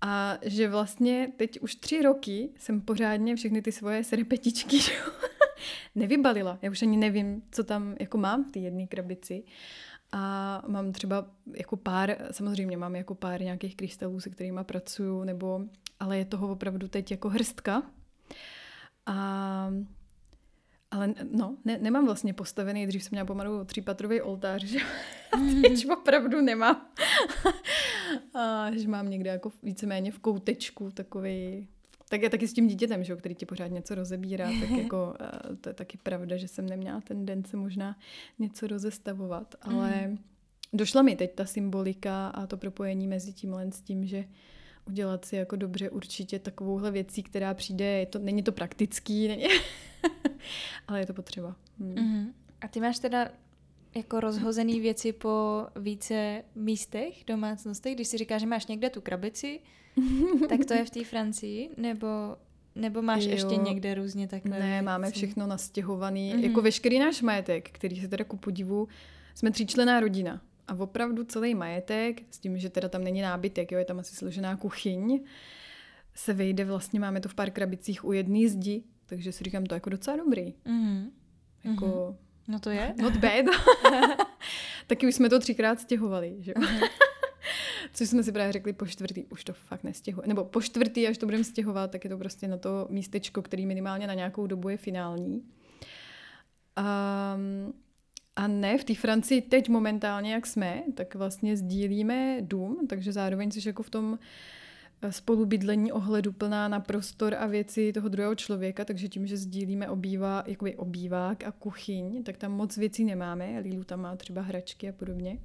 A 0.05 0.39
že 0.43 0.69
vlastně 0.69 1.33
teď 1.37 1.61
už 1.61 1.75
tři 1.75 2.03
roky 2.03 2.51
jsem 2.59 2.81
pořádně 2.81 3.37
všechny 3.37 3.63
ty 3.63 3.73
svoje 3.73 4.05
serpetičky 4.05 4.79
nevybalila. 5.95 6.59
Já 6.63 6.71
už 6.71 6.83
ani 6.83 6.97
nevím, 6.97 7.43
co 7.51 7.65
tam 7.65 7.95
jako 8.01 8.19
mám 8.19 8.45
v 8.45 8.51
té 8.51 8.59
jedné 8.59 8.87
krabici. 8.87 9.45
A 10.13 10.63
mám 10.67 10.93
třeba 10.93 11.27
jako 11.57 11.77
pár, 11.77 12.17
samozřejmě 12.31 12.77
mám 12.77 12.97
jako 12.97 13.15
pár 13.15 13.43
nějakých 13.43 13.77
krystalů, 13.77 14.21
se 14.21 14.31
kterými 14.31 14.61
pracuju, 14.63 15.25
nebo, 15.25 15.61
ale 16.01 16.19
je 16.19 16.25
toho 16.25 16.49
opravdu 16.49 16.89
teď 16.89 17.11
jako 17.11 17.29
hrstka. 17.29 17.83
A 19.07 19.71
ale 20.93 21.15
no, 21.31 21.57
ne, 21.65 21.79
nemám 21.79 22.05
vlastně 22.05 22.35
postavený, 22.35 22.87
dřív 22.87 23.03
jsem 23.03 23.11
měla 23.11 23.27
pomalu 23.27 23.65
třípatrový 23.65 24.21
oltář, 24.21 24.63
že 24.65 24.79
a 25.33 25.37
teď 25.63 25.91
opravdu 25.91 26.41
nemám. 26.41 26.87
a 28.35 28.71
že 28.77 28.89
mám 28.89 29.11
někde 29.11 29.31
jako 29.31 29.53
víceméně 29.63 30.13
v 30.13 30.19
koutečku 30.19 30.91
takový 30.91 31.69
tak 32.09 32.23
je 32.23 32.31
taky 32.31 32.49
s 32.49 32.53
tím 32.53 32.67
dítětem, 32.67 33.05
že, 33.05 33.17
který 33.17 33.35
ti 33.35 33.47
pořád 33.47 33.67
něco 33.67 33.95
rozebírá, 33.95 34.51
tak 34.61 34.71
jako 34.83 35.15
uh, 35.21 35.57
to 35.57 35.69
je 35.69 35.75
taky 35.75 35.99
pravda, 35.99 36.37
že 36.37 36.49
jsem 36.49 36.67
neměla 36.67 37.01
ten 37.01 37.27
den 37.27 37.45
se 37.45 37.57
možná 37.57 37.97
něco 38.39 38.67
rozestavovat, 38.67 39.55
ale 39.63 40.07
mm. 40.07 40.19
došla 40.73 41.03
mi 41.03 41.17
teď 41.17 41.35
ta 41.35 41.45
symbolika 41.45 42.29
a 42.29 42.47
to 42.47 42.57
propojení 42.57 43.09
mezi 43.09 43.33
tímhle 43.33 43.73
s 43.73 43.81
tím, 43.81 44.07
že 44.07 44.25
udělat 44.87 45.25
si 45.25 45.37
jako 45.37 45.57
dobře 45.57 45.91
určitě 45.91 46.39
takovouhle 46.39 46.91
věcí, 46.91 47.23
která 47.23 47.55
přijde, 47.55 47.85
je 47.85 48.07
to, 48.07 48.19
není 48.19 48.43
to 48.43 48.53
praktický, 48.53 49.29
není, 49.29 49.45
ale 50.89 51.01
je 51.01 51.07
to 51.07 51.15
potřeba. 51.15 51.57
Hmm. 51.79 51.95
Mm-hmm. 51.95 52.33
A 52.61 52.69
ty 52.69 52.81
máš 52.81 52.99
teda 52.99 53.29
jako 53.95 54.21
rozhozený 54.21 54.81
věci 54.81 55.13
po 55.13 55.67
více 55.77 56.43
místech, 56.55 57.25
domácnostech, 57.27 57.95
když 57.95 58.09
si 58.09 58.19
říkáš, 58.19 58.41
že 58.41 58.47
máš 58.47 58.67
někde 58.67 58.91
tu 58.91 59.01
krabici, 59.01 59.61
tak 60.49 60.65
to 60.69 60.75
je 60.75 60.85
v 60.85 60.91
té 60.91 61.05
Francii, 61.05 61.71
nebo 61.77 62.07
nebo 62.75 63.03
máš 63.03 63.25
jo. 63.25 63.31
ještě 63.31 63.57
někde 63.57 63.95
různě 63.95 64.29
takhle? 64.29 64.59
Ne, 64.59 64.67
věci? 64.67 64.85
máme 64.85 65.11
všechno 65.11 65.47
nastěhovaný. 65.47 66.35
Mm-hmm. 66.35 66.45
Jako 66.49 66.63
veškerý 66.63 66.99
náš 66.99 67.23
majetek, 67.23 67.71
který 67.71 68.01
se 68.01 68.09
teda 68.09 68.25
ku 68.25 68.37
podivu, 68.37 68.89
jsme 69.35 69.51
tříčlená 69.51 70.01
rodina. 70.01 70.41
A 70.69 70.75
opravdu 70.75 71.25
celý 71.25 71.55
majetek, 71.55 72.23
s 72.31 72.39
tím, 72.39 72.59
že 72.59 72.71
teda 72.71 72.89
tam 72.89 73.05
není 73.05 73.23
nábytek, 73.23 73.73
jo, 73.73 73.79
je 73.79 73.85
tam 73.85 73.99
asi 73.99 74.17
složená 74.17 74.57
kuchyň, 74.57 75.25
se 76.15 76.33
vejde 76.33 76.65
vlastně, 76.65 77.01
máme 77.01 77.21
to 77.21 77.29
v 77.29 77.35
pár 77.35 77.51
krabicích 77.51 78.05
u 78.05 78.13
jedné 78.13 78.49
zdi, 78.49 78.83
takže 79.07 79.33
si 79.33 79.45
říkám, 79.45 79.65
to 79.65 79.75
je 79.75 79.77
jako 79.77 79.91
docela 79.91 80.17
dobrý. 80.17 80.55
Mm-hmm. 80.67 81.11
Jako, 81.65 81.87
mm-hmm. 81.87 82.17
No 82.49 82.59
to 82.59 82.71
je. 82.71 82.95
Not 83.03 83.17
bad. 83.17 83.45
Taky 84.87 85.07
už 85.07 85.15
jsme 85.15 85.29
to 85.29 85.39
třikrát 85.39 85.81
stěhovali, 85.81 86.37
že 86.41 86.55
Což 87.93 88.09
jsme 88.09 88.23
si 88.23 88.33
právě 88.33 88.53
řekli 88.53 88.73
po 88.73 88.87
čtvrtý, 88.87 89.25
už 89.25 89.45
to 89.45 89.53
fakt 89.53 89.85
nestěhuje. 89.85 90.29
Nebo 90.29 90.45
po 90.45 90.61
čtvrtý, 90.61 91.09
až 91.09 91.19
to 91.19 91.27
budeme 91.27 91.45
stěhovat, 91.45 91.91
tak 91.91 92.05
je 92.05 92.11
to 92.11 92.19
prostě 92.19 92.49
na 92.49 92.57
to 92.57 92.87
místečko, 92.91 93.43
který 93.43 93.67
minimálně 93.67 94.07
na 94.07 94.15
nějakou 94.15 94.47
dobu 94.47 94.69
je 94.69 94.77
finální. 94.77 95.43
Um, 96.79 97.75
a 98.37 98.47
ne, 98.47 98.79
v 98.79 98.85
té 98.85 98.95
Francii 98.95 99.41
teď 99.41 99.69
momentálně, 99.69 100.33
jak 100.33 100.47
jsme, 100.47 100.83
tak 100.95 101.15
vlastně 101.15 101.57
sdílíme 101.57 102.39
dům, 102.41 102.87
takže 102.89 103.13
zároveň 103.13 103.51
jsi 103.51 103.69
jako 103.69 103.83
v 103.83 103.91
tom 103.91 104.19
eh, 105.03 105.13
spolubydlení 105.13 105.93
ohledu 105.93 106.33
plná 106.33 106.69
na 106.69 106.81
prostor 106.81 107.35
a 107.35 107.47
věci 107.47 107.93
toho 107.93 108.09
druhého 108.09 108.35
člověka, 108.35 108.85
takže 108.85 109.09
tím, 109.09 109.27
že 109.27 109.37
sdílíme 109.37 109.89
obývá, 109.89 110.45
jakoby 110.47 110.77
obývák 110.77 111.45
a 111.45 111.53
kuchyň, 111.53 112.23
tak 112.23 112.37
tam 112.37 112.53
moc 112.53 112.77
věcí 112.77 113.05
nemáme. 113.05 113.59
Lilu 113.59 113.85
tam 113.85 114.01
má 114.01 114.17
třeba 114.17 114.43
hračky 114.43 114.89
a 114.89 114.93
podobně. 114.93 115.39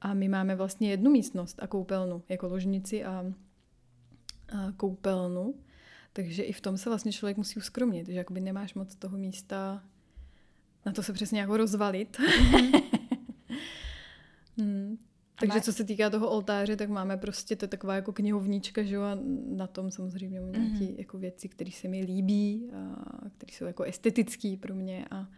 A 0.00 0.14
my 0.14 0.28
máme 0.28 0.56
vlastně 0.56 0.90
jednu 0.90 1.10
místnost 1.10 1.62
a 1.62 1.66
koupelnu, 1.66 2.22
jako 2.28 2.48
ložnici 2.48 3.04
a, 3.04 3.24
a 4.48 4.72
koupelnu. 4.76 5.54
Takže 6.12 6.42
i 6.42 6.52
v 6.52 6.60
tom 6.60 6.76
se 6.76 6.90
vlastně 6.90 7.12
člověk 7.12 7.36
musí 7.36 7.58
uskromnit, 7.58 8.06
že 8.06 8.12
jakoby 8.12 8.40
nemáš 8.40 8.74
moc 8.74 8.94
toho 8.94 9.18
místa 9.18 9.82
na 10.86 10.92
to 10.92 11.02
se 11.02 11.12
přesně 11.12 11.40
jako 11.40 11.56
rozvalit. 11.56 12.16
hmm. 14.58 14.98
Takže 15.40 15.60
co 15.60 15.72
se 15.72 15.84
týká 15.84 16.10
toho 16.10 16.30
oltáře, 16.30 16.76
tak 16.76 16.88
máme 16.88 17.16
prostě 17.16 17.56
to 17.56 17.68
taková 17.68 17.94
jako 17.94 18.12
knihovníčka, 18.12 18.82
že 18.82 18.94
jo, 18.94 19.02
a 19.02 19.18
na 19.46 19.66
tom 19.66 19.90
samozřejmě 19.90 20.40
mám 20.40 20.52
nějaké 20.52 20.84
mm-hmm. 20.84 20.98
jako 20.98 21.18
věci, 21.18 21.48
které 21.48 21.70
se 21.70 21.88
mi 21.88 22.00
líbí 22.00 22.70
a 22.72 23.04
které 23.36 23.52
jsou 23.52 23.64
jako 23.64 23.82
estetické 23.82 24.56
pro 24.60 24.74
mě 24.74 25.06
a 25.10 25.28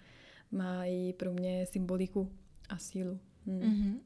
mají 0.52 1.12
pro 1.12 1.32
mě 1.32 1.66
symboliku 1.66 2.32
a 2.68 2.78
sílu. 2.78 3.20
Hmm. 3.46 3.60
Mm-hmm. 3.60 3.98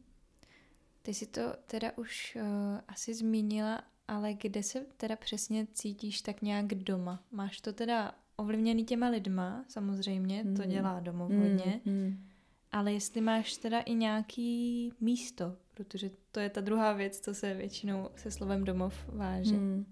Ty 1.02 1.14
si 1.14 1.26
to 1.26 1.54
teda 1.66 1.98
už 1.98 2.38
uh, 2.40 2.42
asi 2.88 3.14
zmínila, 3.14 3.82
ale 4.08 4.34
kde 4.34 4.62
se 4.62 4.86
teda 4.96 5.16
přesně 5.16 5.66
cítíš 5.72 6.22
tak 6.22 6.42
nějak 6.42 6.66
doma? 6.66 7.24
Máš 7.32 7.60
to 7.60 7.72
teda 7.72 8.14
ovlivněný 8.40 8.84
těma 8.84 9.08
lidma, 9.08 9.64
samozřejmě, 9.68 10.44
mm. 10.44 10.56
to 10.56 10.62
hmm. 10.62 10.70
dělá 10.70 11.00
domov 11.00 11.30
mm. 11.30 11.40
hodně, 11.40 11.80
mm. 11.84 12.26
ale 12.72 12.92
jestli 12.92 13.20
máš 13.20 13.56
teda 13.56 13.80
i 13.80 13.94
nějaký 13.94 14.92
místo, 15.00 15.56
protože 15.74 16.10
to 16.32 16.40
je 16.40 16.50
ta 16.50 16.60
druhá 16.60 16.92
věc, 16.92 17.20
co 17.20 17.34
se 17.34 17.54
většinou 17.54 18.08
se 18.16 18.30
slovem 18.30 18.64
domov 18.64 19.08
váže. 19.08 19.56
Mm. 19.56 19.86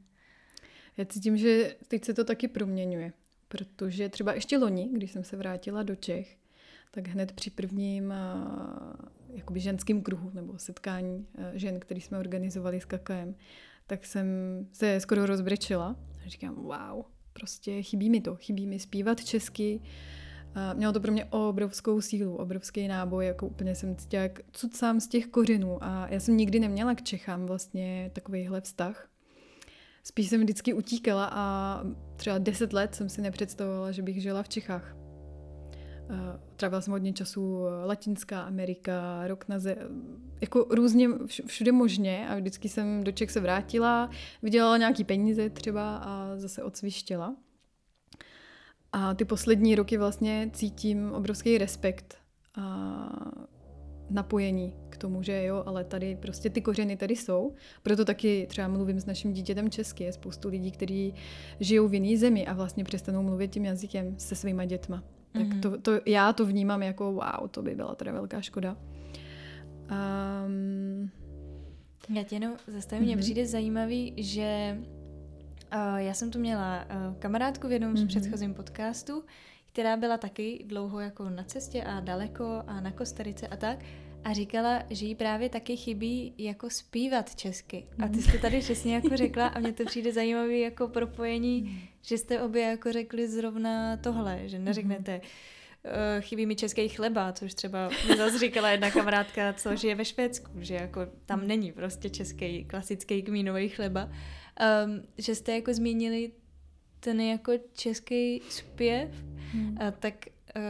Já 0.97 1.05
cítím, 1.05 1.37
že 1.37 1.77
teď 1.89 2.05
se 2.05 2.15
to 2.15 2.25
taky 2.25 2.49
proměňuje, 2.49 3.13
Protože 3.49 4.09
třeba 4.09 4.35
ještě 4.35 4.59
loni, 4.59 4.89
když 4.93 5.13
jsem 5.13 5.25
se 5.25 5.37
vrátila 5.37 5.83
do 5.83 5.97
Čech, 5.97 6.37
tak 6.91 7.09
hned 7.09 7.33
při 7.33 7.51
prvním 7.51 8.15
jakoby 9.29 9.61
ženským 9.61 10.03
kruhu 10.03 10.31
nebo 10.35 10.59
setkání 10.59 11.27
žen, 11.55 11.81
který 11.81 12.01
jsme 12.01 12.19
organizovali 12.19 12.81
s 12.81 12.85
KKM, 12.85 13.35
tak 13.87 14.07
jsem 14.07 14.27
se 14.73 15.01
skoro 15.01 15.27
rozbrečela. 15.27 15.97
A 16.27 16.29
říkám, 16.29 16.55
wow, 16.55 17.05
prostě 17.39 17.83
chybí 17.83 18.11
mi 18.11 18.21
to, 18.21 18.37
chybí 18.37 18.67
mi 18.67 18.79
zpívat 18.79 19.25
česky. 19.25 19.81
A 20.55 20.75
mělo 20.75 20.93
to 20.93 21.01
pro 21.01 21.13
mě 21.13 21.25
obrovskou 21.25 22.01
sílu, 22.01 22.37
obrovský 22.37 22.89
náboj, 22.89 23.27
jako 23.27 23.47
úplně 23.47 23.75
jsem 23.75 23.97
cítila 23.97 24.23
jak 24.23 24.41
sám 24.73 25.01
z 25.01 25.09
těch 25.09 25.27
kořenů 25.27 25.85
a 25.85 26.09
já 26.11 26.21
jsem 26.21 26.37
nikdy 26.37 26.61
neměla 26.61 26.95
k 26.95 27.03
Čechám 27.03 27.47
vlastně 27.47 28.11
takovýhle 28.15 28.61
vztah. 28.61 29.09
Spíš 30.05 30.29
jsem 30.29 30.41
vždycky 30.41 30.75
utíkala 30.75 31.31
a 31.33 31.81
třeba 32.17 32.39
deset 32.39 32.73
let 32.73 32.95
jsem 32.95 33.09
si 33.09 33.23
nepředstavovala, 33.23 33.93
že 33.93 34.03
bych 34.03 34.23
žila 34.23 34.43
v 34.43 34.49
Čechách. 34.49 34.98
Trávila 36.57 36.81
jsem 36.81 36.93
hodně 36.93 37.13
času 37.13 37.63
Latinská 37.87 38.43
Amerika, 38.43 39.27
rok 39.27 39.49
na 39.49 39.59
ze... 39.59 39.77
jako 40.41 40.67
různě 40.71 41.09
všude 41.47 41.73
možně 41.73 42.29
a 42.29 42.37
vždycky 42.37 42.69
jsem 42.69 43.05
do 43.05 43.13
Čech 43.13 43.31
se 43.31 43.41
vrátila, 43.41 44.11
vydělala 44.43 44.77
nějaký 44.77 45.05
peníze 45.05 45.51
třeba 45.51 45.97
a 45.97 46.37
zase 46.37 46.63
odsvištěla. 46.63 47.37
A 48.93 49.15
ty 49.15 49.25
poslední 49.25 49.75
roky 49.75 49.97
vlastně 49.97 50.51
cítím 50.53 51.13
obrovský 51.13 51.59
respekt 51.59 52.17
a 52.55 53.09
napojení 54.11 54.77
k 54.91 54.97
tomu, 54.97 55.23
že 55.23 55.45
jo, 55.45 55.63
ale 55.67 55.85
tady 55.85 56.17
prostě 56.17 56.51
ty 56.51 56.61
kořeny 56.61 56.97
tady 56.97 57.17
jsou. 57.17 57.55
Proto 57.83 58.05
taky 58.05 58.47
třeba 58.51 58.69
mluvím 58.69 59.01
s 59.01 59.07
naším 59.07 59.33
dítětem 59.33 59.71
česky. 59.71 60.05
Je 60.05 60.13
spoustu 60.13 60.49
lidí, 60.49 60.71
kteří 60.71 61.15
žijou 61.61 61.89
v 61.89 61.95
jiné 61.95 62.19
zemi 62.19 62.47
a 62.47 62.53
vlastně 62.53 62.85
přestanou 62.85 63.23
mluvit 63.23 63.51
tím 63.51 63.65
jazykem 63.65 64.19
se 64.19 64.35
svýma 64.35 64.65
dětma. 64.65 65.05
Tak 65.33 65.43
mm-hmm. 65.43 65.61
to, 65.61 65.81
to, 65.81 66.01
já 66.07 66.33
to 66.33 66.47
vnímám 66.47 66.83
jako 66.83 67.13
wow, 67.13 67.49
to 67.51 67.63
by 67.63 67.75
byla 67.75 67.95
teda 67.95 68.13
velká 68.13 68.41
škoda. 68.41 68.77
Um, 70.47 71.11
já 72.09 72.23
tě 72.23 72.37
jenom 72.37 72.57
zastavím, 72.67 73.09
mm-hmm. 73.09 73.19
přijde 73.19 73.47
zajímavý, 73.47 74.15
že 74.17 74.79
uh, 75.75 75.97
já 75.97 76.15
jsem 76.15 76.31
tu 76.31 76.39
měla 76.39 76.85
uh, 76.85 77.17
kamarádku 77.19 77.69
v 77.69 77.73
jednom 77.73 77.95
mm-hmm. 77.95 78.05
z 78.05 78.09
předchozím 78.09 78.55
podcastů, 78.55 79.25
která 79.73 79.97
byla 79.97 80.17
taky 80.17 80.65
dlouho 80.67 81.01
jako 81.01 81.31
na 81.31 81.45
cestě 81.45 81.83
a 81.83 82.01
daleko 82.01 82.63
a 82.67 82.81
na 82.81 82.93
Kostarice 82.93 83.49
a 83.49 83.57
tak 83.57 83.79
a 84.25 84.33
říkala, 84.33 84.83
že 84.91 85.07
jí 85.07 85.15
právě 85.15 85.49
taky 85.49 85.77
chybí 85.77 86.35
jako 86.39 86.71
zpívat 86.71 87.35
česky. 87.35 87.87
A 88.05 88.09
ty 88.09 88.23
jsi 88.23 88.33
to 88.33 88.39
tady 88.39 88.61
přesně 88.61 88.95
jako 88.95 89.17
řekla 89.17 89.47
a 89.47 89.59
mně 89.59 89.73
to 89.73 89.85
přijde 89.85 90.13
zajímavé 90.13 90.59
jako 90.59 90.89
propojení, 90.89 91.63
mm. 91.63 91.79
Že 92.09 92.19
jste 92.19 92.43
obě 92.43 92.63
jako 92.63 92.93
řekli 92.93 93.29
zrovna 93.29 93.97
tohle, 93.97 94.43
že 94.45 94.59
neřeknete 94.59 95.21
uh, 95.21 95.93
chybí 96.21 96.47
mi 96.47 96.57
český 96.57 96.89
chleba, 96.89 97.33
což 97.33 97.55
třeba 97.55 97.89
mi 97.89 98.17
zase 98.17 98.39
říkala 98.39 98.71
jedna 98.71 98.91
kamarádka, 98.91 99.53
co 99.53 99.77
žije 99.77 99.95
ve 99.95 100.05
Švédsku, 100.05 100.51
že 100.61 100.75
jako 100.75 101.01
tam 101.27 101.47
není 101.47 101.73
prostě 101.73 102.11
český 102.11 102.65
klasický 102.65 103.23
kmínový 103.23 103.69
chleba. 103.69 104.05
Um, 104.05 105.03
že 105.19 105.35
jste 105.35 105.53
jako 105.53 105.75
zmínili 105.75 106.33
ten 107.01 107.21
jako 107.21 107.53
český 107.73 108.43
zpěv, 108.49 109.11
hmm. 109.53 109.71
uh, 109.71 109.91
tak 109.99 110.15
uh, 110.57 110.63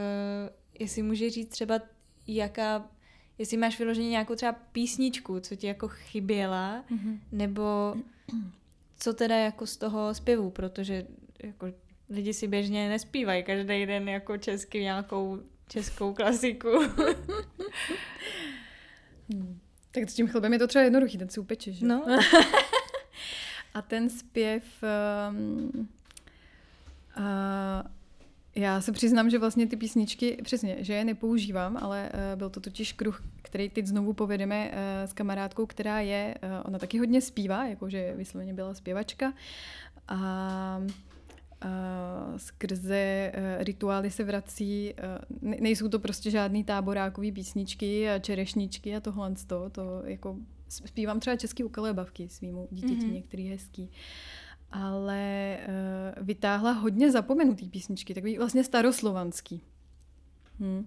jestli 0.79 1.03
může 1.03 1.31
říct 1.31 1.49
třeba, 1.49 1.81
jaká 2.27 2.91
jestli 3.39 3.57
máš 3.57 3.79
vyloženě 3.79 4.09
nějakou 4.09 4.35
třeba 4.35 4.53
písničku, 4.53 5.41
co 5.41 5.57
ti 5.57 5.67
jako 5.67 5.89
chyběla, 5.89 6.85
mm-hmm. 6.91 7.19
nebo 7.33 7.95
co 8.99 9.13
teda 9.13 9.37
jako 9.37 9.67
z 9.67 9.77
toho 9.77 10.15
zpěvu, 10.15 10.51
protože 10.51 11.07
jako 11.43 11.67
lidi 12.11 12.35
si 12.35 12.49
běžně 12.49 12.89
nespívají 12.89 13.43
každý 13.43 13.87
den 13.87 14.09
jako 14.09 14.39
česky 14.39 14.81
nějakou 14.81 15.39
českou 15.69 16.15
klasiku. 16.15 16.69
hmm. 19.33 19.59
Tak 19.91 20.11
s 20.11 20.15
tím 20.15 20.29
chlebem 20.29 20.53
je 20.53 20.59
to 20.59 20.67
třeba 20.67 20.83
jednoduchý, 20.85 21.19
ten 21.19 21.29
si 21.29 21.41
upeče, 21.41 21.73
že? 21.73 21.87
No. 21.87 22.07
A 23.75 23.83
ten 23.83 24.11
zpěv... 24.11 24.65
Um, 25.31 25.89
uh, 27.19 27.25
já 28.55 28.81
se 28.81 28.93
přiznám, 28.93 29.31
že 29.31 29.39
vlastně 29.39 29.67
ty 29.67 29.77
písničky, 29.77 30.39
přesně, 30.45 30.77
že 30.79 30.93
je 30.93 31.05
nepoužívám, 31.05 31.77
ale 31.77 32.11
uh, 32.15 32.39
byl 32.39 32.51
to 32.51 32.61
totiž 32.61 32.93
kruh, 32.93 33.23
který 33.43 33.71
teď 33.71 33.87
znovu 33.87 34.13
povedeme 34.13 34.71
uh, 34.71 34.75
s 35.11 35.13
kamarádkou, 35.13 35.67
která 35.67 36.01
je, 36.01 36.35
uh, 36.43 36.51
ona 36.65 36.79
taky 36.79 36.99
hodně 36.99 37.21
zpívá, 37.21 37.67
jakože 37.67 38.15
vysloveně 38.17 38.55
byla 38.55 38.75
zpěvačka. 38.75 39.33
A 40.09 40.79
Uh, 40.81 40.91
skrze 42.37 43.33
uh, 43.37 43.63
rituály 43.65 44.11
se 44.11 44.25
vrací, 44.25 44.95
uh, 45.43 45.61
nejsou 45.61 45.89
to 45.89 45.99
prostě 45.99 46.31
žádný 46.31 46.65
táborákový 46.65 47.33
písničky 47.33 48.11
a 48.11 48.19
čerešničky 48.19 48.97
a 48.97 49.01
tohle 49.01 49.35
to, 49.47 49.71
to 49.71 50.03
jako 50.05 50.37
zpívám 50.69 51.21
třeba 51.21 51.37
český 51.37 51.65
ukalébavky 51.65 52.29
svýmu 52.29 52.69
dítěti, 52.71 52.95
mm-hmm. 52.95 53.13
některý 53.13 53.49
hezký. 53.49 53.91
Ale 54.71 55.59
uh, 56.19 56.27
vytáhla 56.27 56.73
hodně 56.73 57.13
zapomenutý 57.13 57.69
písničky, 57.69 58.15
takový 58.15 58.39
vlastně 58.39 58.65
staroslovanský. 58.65 59.63
Hm. 60.61 60.87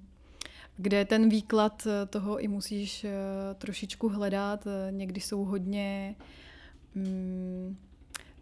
Kde 0.77 1.05
ten 1.05 1.29
výklad 1.29 1.87
eh, 1.87 2.05
toho 2.05 2.39
i 2.39 2.47
musíš 2.47 3.03
uh, 3.03 3.09
trošičku 3.55 4.09
hledat, 4.09 4.67
někdy 4.91 5.21
jsou 5.21 5.45
hodně... 5.45 6.15
Um, 6.95 7.77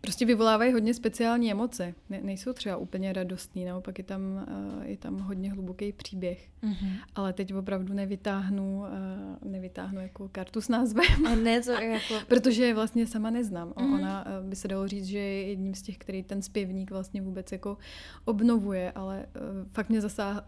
prostě 0.01 0.25
vyvolávají 0.25 0.73
hodně 0.73 0.93
speciální 0.93 1.51
emoce. 1.51 1.93
Ne, 2.09 2.19
nejsou 2.23 2.53
třeba 2.53 2.77
úplně 2.77 3.13
radostný, 3.13 3.65
naopak 3.65 3.97
je 3.97 4.03
tam, 4.03 4.21
uh, 4.21 4.83
je 4.85 4.97
tam 4.97 5.19
hodně 5.19 5.51
hluboký 5.51 5.93
příběh. 5.93 6.49
Mm-hmm. 6.63 6.91
Ale 7.15 7.33
teď 7.33 7.53
opravdu 7.53 7.93
nevytáhnu, 7.93 8.79
uh, 8.79 9.51
nevytáhnu 9.51 10.01
jako 10.01 10.29
kartu 10.29 10.61
s 10.61 10.69
názvem. 10.69 11.25
A 11.25 11.35
ne, 11.35 11.61
to 11.61 11.71
jako... 11.81 12.13
Protože 12.27 12.65
je 12.65 12.73
vlastně 12.73 13.07
sama 13.07 13.29
neznám. 13.29 13.69
Mm-hmm. 13.69 13.93
Ona 13.95 14.25
uh, 14.25 14.49
by 14.49 14.55
se 14.55 14.67
dalo 14.67 14.87
říct, 14.87 15.05
že 15.05 15.19
je 15.19 15.47
jedním 15.47 15.75
z 15.75 15.81
těch, 15.81 15.97
který 15.97 16.23
ten 16.23 16.41
zpěvník 16.41 16.91
vlastně 16.91 17.21
vůbec 17.21 17.51
jako 17.51 17.77
obnovuje, 18.25 18.91
ale 18.91 19.25
uh, 19.35 19.67
fakt 19.71 19.89
mě 19.89 20.01
zasáhl, 20.01 20.41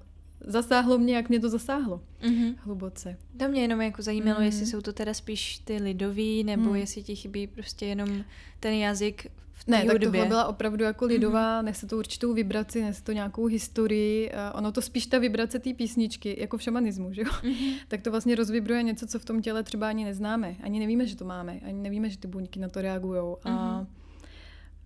zasáhlo 0.46 0.98
mě, 0.98 1.16
jak 1.16 1.30
mě 1.30 1.40
to 1.40 1.50
zasáhlo 1.50 2.02
mm-hmm. 2.22 2.56
hluboce. 2.58 3.18
To 3.38 3.48
mě 3.48 3.62
jenom 3.62 3.82
jako 3.82 4.02
zajímalo, 4.02 4.40
mm-hmm. 4.40 4.44
jestli 4.44 4.66
jsou 4.66 4.82
to 4.82 4.94
teda 4.94 5.14
spíš 5.14 5.60
ty 5.60 5.78
lidový, 5.78 6.44
nebo 6.44 6.70
mm. 6.70 6.76
jestli 6.76 7.04
ti 7.04 7.16
chybí 7.16 7.48
prostě 7.48 7.86
jenom 7.86 8.24
ten 8.60 8.74
jazyk 8.74 9.28
v 9.54 9.68
Ne, 9.68 9.86
tak 9.86 10.00
tohle 10.00 10.28
byla 10.28 10.46
opravdu 10.46 10.84
jako 10.84 11.06
lidová, 11.06 11.62
mm-hmm. 11.62 11.66
nese 11.66 11.88
to 11.88 11.98
určitou 11.98 12.34
vibraci, 12.34 12.82
nese 12.82 13.04
to 13.04 13.12
nějakou 13.12 13.46
historii. 13.46 14.32
ono 14.54 14.72
to 14.72 14.82
spíš 14.82 15.06
ta 15.06 15.20
vibrace 15.20 15.60
té 15.60 15.74
písničky, 15.74 16.42
jako 16.42 16.58
v 16.58 16.62
šamanismu, 16.62 17.14
že 17.14 17.22
jo? 17.22 17.28
Mm-hmm. 17.28 17.76
tak 17.88 18.02
to 18.02 18.12
vlastně 18.12 18.36
rozvibruje 18.36 18.84
něco, 18.84 19.08
co 19.08 19.20
v 19.20 19.26
tom 19.26 19.42
těle 19.42 19.64
třeba 19.64 19.90
ani 19.90 20.06
neznáme. 20.06 20.56
Ani 20.64 20.80
nevíme, 20.80 21.06
že 21.06 21.16
to 21.16 21.26
máme. 21.26 21.60
Ani 21.66 21.82
nevíme, 21.82 22.10
že 22.10 22.18
ty 22.18 22.28
buňky 22.28 22.60
na 22.60 22.70
to 22.70 22.82
reagují. 22.82 23.22
Mm-hmm. 23.22 23.52
A, 23.52 23.78
mhm. 23.78 23.88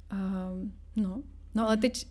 a, 0.09 0.51
no. 0.95 1.21
no, 1.55 1.67
ale 1.67 1.77
teď 1.77 2.07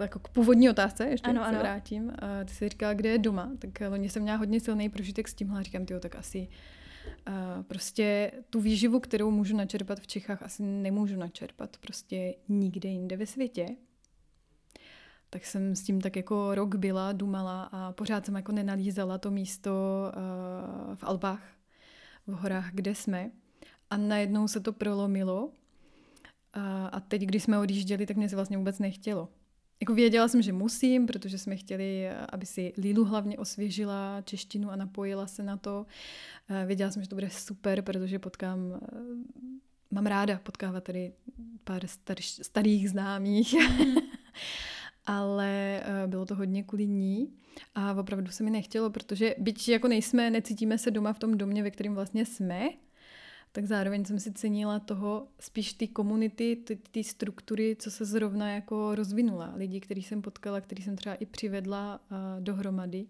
jako 0.00 0.18
k 0.18 0.28
původní 0.28 0.70
otázce, 0.70 1.08
ještě 1.08 1.28
ano, 1.28 1.42
se 1.42 1.48
ano. 1.48 1.58
vrátím. 1.58 2.12
A 2.18 2.44
ty 2.44 2.54
jsi 2.54 2.68
říkala, 2.68 2.94
kde 2.94 3.08
je 3.08 3.18
doma, 3.18 3.50
tak 3.58 3.70
loni 3.88 4.08
jsem 4.08 4.22
měla 4.22 4.38
hodně 4.38 4.60
silný 4.60 4.88
prožitek 4.88 5.28
s 5.28 5.34
tímhle 5.34 5.60
a 5.60 5.62
říkám, 5.62 5.86
tyjo, 5.86 6.00
tak 6.00 6.16
asi 6.16 6.48
uh, 7.28 7.62
prostě 7.62 8.32
tu 8.50 8.60
výživu, 8.60 9.00
kterou 9.00 9.30
můžu 9.30 9.56
načerpat 9.56 10.00
v 10.00 10.06
Čechách, 10.06 10.42
asi 10.42 10.62
nemůžu 10.62 11.16
načerpat 11.16 11.76
prostě 11.76 12.34
nikde 12.48 12.88
jinde 12.88 13.16
ve 13.16 13.26
světě. 13.26 13.66
Tak 15.30 15.46
jsem 15.46 15.76
s 15.76 15.82
tím 15.82 16.00
tak 16.00 16.16
jako 16.16 16.54
rok 16.54 16.74
byla, 16.74 17.12
dumala 17.12 17.62
a 17.62 17.92
pořád 17.92 18.26
jsem 18.26 18.34
jako 18.34 18.52
nenalízala 18.52 19.18
to 19.18 19.30
místo 19.30 19.70
uh, 19.70 20.94
v 20.94 21.04
Alpách, 21.04 21.42
v 22.26 22.32
horách, 22.32 22.70
kde 22.72 22.94
jsme. 22.94 23.30
A 23.90 23.96
najednou 23.96 24.48
se 24.48 24.60
to 24.60 24.72
prolomilo. 24.72 25.52
A, 26.52 26.86
a 26.86 27.00
teď, 27.00 27.22
když 27.22 27.42
jsme 27.42 27.58
odjížděli, 27.58 28.06
tak 28.06 28.16
mě 28.16 28.28
se 28.28 28.36
vlastně 28.36 28.56
vůbec 28.58 28.78
nechtělo. 28.78 29.28
Jako 29.80 29.94
věděla 29.94 30.28
jsem, 30.28 30.42
že 30.42 30.52
musím, 30.52 31.06
protože 31.06 31.38
jsme 31.38 31.56
chtěli, 31.56 32.10
aby 32.10 32.46
si 32.46 32.72
Lilu 32.78 33.04
hlavně 33.04 33.38
osvěžila 33.38 34.22
češtinu 34.24 34.70
a 34.70 34.76
napojila 34.76 35.26
se 35.26 35.42
na 35.42 35.56
to. 35.56 35.86
Věděla 36.66 36.90
jsem, 36.90 37.02
že 37.02 37.08
to 37.08 37.16
bude 37.16 37.30
super, 37.30 37.82
protože 37.82 38.18
potkám, 38.18 38.58
mám 39.90 40.06
ráda 40.06 40.38
potkávat 40.38 40.84
tady 40.84 41.12
pár 41.64 41.86
star, 41.86 42.16
starých 42.20 42.90
známých. 42.90 43.54
ale 45.08 45.82
bylo 46.06 46.26
to 46.26 46.34
hodně 46.34 46.62
kvůli 46.62 46.86
ní 46.86 47.32
a 47.74 47.94
opravdu 47.94 48.30
se 48.30 48.44
mi 48.44 48.50
nechtělo, 48.50 48.90
protože 48.90 49.34
byť 49.38 49.68
jako 49.68 49.88
nejsme, 49.88 50.30
necítíme 50.30 50.78
se 50.78 50.90
doma 50.90 51.12
v 51.12 51.18
tom 51.18 51.38
domě, 51.38 51.62
ve 51.62 51.70
kterém 51.70 51.94
vlastně 51.94 52.26
jsme, 52.26 52.68
tak 53.58 53.66
zároveň 53.66 54.04
jsem 54.04 54.20
si 54.20 54.32
cenila 54.32 54.78
toho 54.78 55.28
spíš 55.40 55.72
ty 55.72 55.88
komunity, 55.88 56.64
ty, 56.90 57.04
struktury, 57.04 57.76
co 57.78 57.90
se 57.90 58.04
zrovna 58.04 58.50
jako 58.50 58.94
rozvinula. 58.94 59.52
Lidi, 59.56 59.80
který 59.80 60.02
jsem 60.02 60.22
potkala, 60.22 60.60
který 60.60 60.82
jsem 60.82 60.96
třeba 60.96 61.14
i 61.14 61.26
přivedla 61.26 62.00
uh, 62.10 62.16
dohromady. 62.44 63.06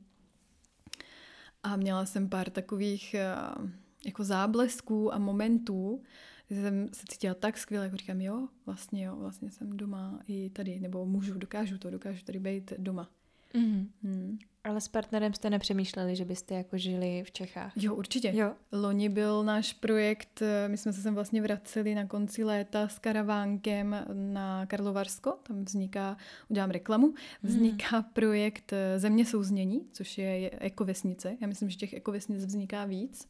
A 1.62 1.76
měla 1.76 2.06
jsem 2.06 2.28
pár 2.28 2.50
takových 2.50 3.16
uh, 3.58 3.70
jako 4.06 4.24
záblesků 4.24 5.14
a 5.14 5.18
momentů, 5.18 6.02
jsem 6.50 6.88
se 6.92 7.04
cítila 7.08 7.34
tak 7.34 7.58
skvěle, 7.58 7.84
jako 7.84 7.96
říkám, 7.96 8.20
jo, 8.20 8.48
vlastně 8.66 9.04
jo, 9.04 9.16
vlastně 9.16 9.50
jsem 9.50 9.76
doma 9.76 10.20
i 10.26 10.50
tady, 10.50 10.80
nebo 10.80 11.06
můžu, 11.06 11.38
dokážu 11.38 11.78
to, 11.78 11.90
dokážu 11.90 12.24
tady 12.24 12.38
být 12.38 12.72
doma. 12.78 13.10
Mm-hmm. 13.54 13.86
Hmm. 14.02 14.38
Ale 14.64 14.80
s 14.80 14.88
partnerem 14.88 15.34
jste 15.34 15.50
nepřemýšleli, 15.50 16.16
že 16.16 16.24
byste 16.24 16.54
jako 16.54 16.78
žili 16.78 17.22
v 17.24 17.30
Čechách? 17.30 17.72
Jo, 17.76 17.94
určitě. 17.94 18.32
Jo. 18.34 18.52
Loni 18.72 19.08
byl 19.08 19.44
náš 19.44 19.72
projekt, 19.72 20.42
eh, 20.42 20.68
my 20.68 20.76
jsme 20.76 20.92
se 20.92 21.02
sem 21.02 21.14
vlastně 21.14 21.42
vraceli 21.42 21.94
na 21.94 22.06
konci 22.06 22.44
léta 22.44 22.88
s 22.88 22.98
karavánkem 22.98 24.04
na 24.12 24.66
Karlovarsko, 24.66 25.38
tam 25.42 25.64
vzniká, 25.64 26.16
udělám 26.48 26.70
reklamu, 26.70 27.06
mhm. 27.06 27.16
vzniká 27.42 27.96
hmm. 27.96 28.10
projekt 28.12 28.72
eh, 28.72 28.98
Země 28.98 29.24
souznění, 29.24 29.80
což 29.92 30.18
je 30.18 30.50
ekovesnice. 30.58 31.36
Já 31.40 31.46
myslím, 31.46 31.70
že 31.70 31.76
těch 31.76 31.92
ekovesnic 31.92 32.44
vzniká 32.44 32.84
víc 32.84 33.28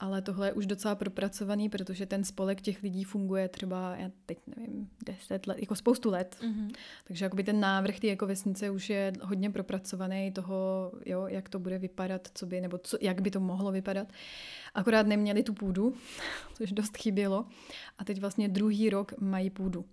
ale 0.00 0.22
tohle 0.22 0.48
je 0.48 0.52
už 0.52 0.66
docela 0.66 0.94
propracovaný, 0.94 1.68
protože 1.68 2.06
ten 2.06 2.24
spolek 2.24 2.60
těch 2.60 2.82
lidí 2.82 3.04
funguje 3.04 3.48
třeba, 3.48 3.96
já 3.96 4.10
teď 4.26 4.38
nevím, 4.56 4.88
deset 5.06 5.46
let, 5.46 5.58
jako 5.58 5.74
spoustu 5.74 6.10
let. 6.10 6.36
Mm-hmm. 6.40 6.70
Takže 7.04 7.24
jakoby 7.24 7.44
ten 7.44 7.60
návrh 7.60 8.00
té 8.00 8.08
ekovesnice 8.08 8.70
už 8.70 8.90
je 8.90 9.12
hodně 9.22 9.50
propracovaný 9.50 10.32
toho, 10.32 10.92
jo, 11.06 11.26
jak 11.26 11.48
to 11.48 11.58
bude 11.58 11.78
vypadat, 11.78 12.28
co 12.34 12.46
by, 12.46 12.60
nebo 12.60 12.78
co, 12.78 12.98
jak 13.00 13.20
by 13.20 13.30
to 13.30 13.40
mohlo 13.40 13.72
vypadat. 13.72 14.08
Akorát 14.74 15.06
neměli 15.06 15.42
tu 15.42 15.54
půdu, 15.54 15.94
což 16.54 16.72
dost 16.72 16.96
chybělo. 16.96 17.46
A 17.98 18.04
teď 18.04 18.20
vlastně 18.20 18.48
druhý 18.48 18.90
rok 18.90 19.12
mají 19.20 19.50
půdu. 19.50 19.84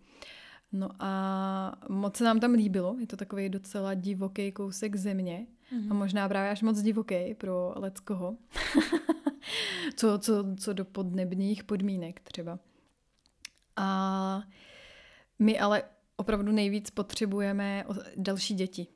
No 0.71 0.89
a 0.99 1.75
moc 1.89 2.17
se 2.17 2.23
nám 2.23 2.39
tam 2.39 2.53
líbilo, 2.53 2.95
je 2.99 3.07
to 3.07 3.17
takový 3.17 3.49
docela 3.49 3.93
divoký 3.93 4.51
kousek 4.51 4.95
země 4.95 5.47
mm-hmm. 5.73 5.91
a 5.91 5.93
možná 5.93 6.29
právě 6.29 6.51
až 6.51 6.61
moc 6.61 6.81
divoký 6.81 7.33
pro 7.37 7.73
leckoho. 7.75 8.37
co, 9.95 10.19
co, 10.19 10.45
co 10.59 10.73
do 10.73 10.85
podnebných 10.85 11.63
podmínek 11.63 12.19
třeba. 12.19 12.59
A 13.75 14.43
my 15.39 15.59
ale 15.59 15.83
opravdu 16.17 16.51
nejvíc 16.51 16.89
potřebujeme 16.89 17.83
další 18.15 18.53
děti. 18.53 18.87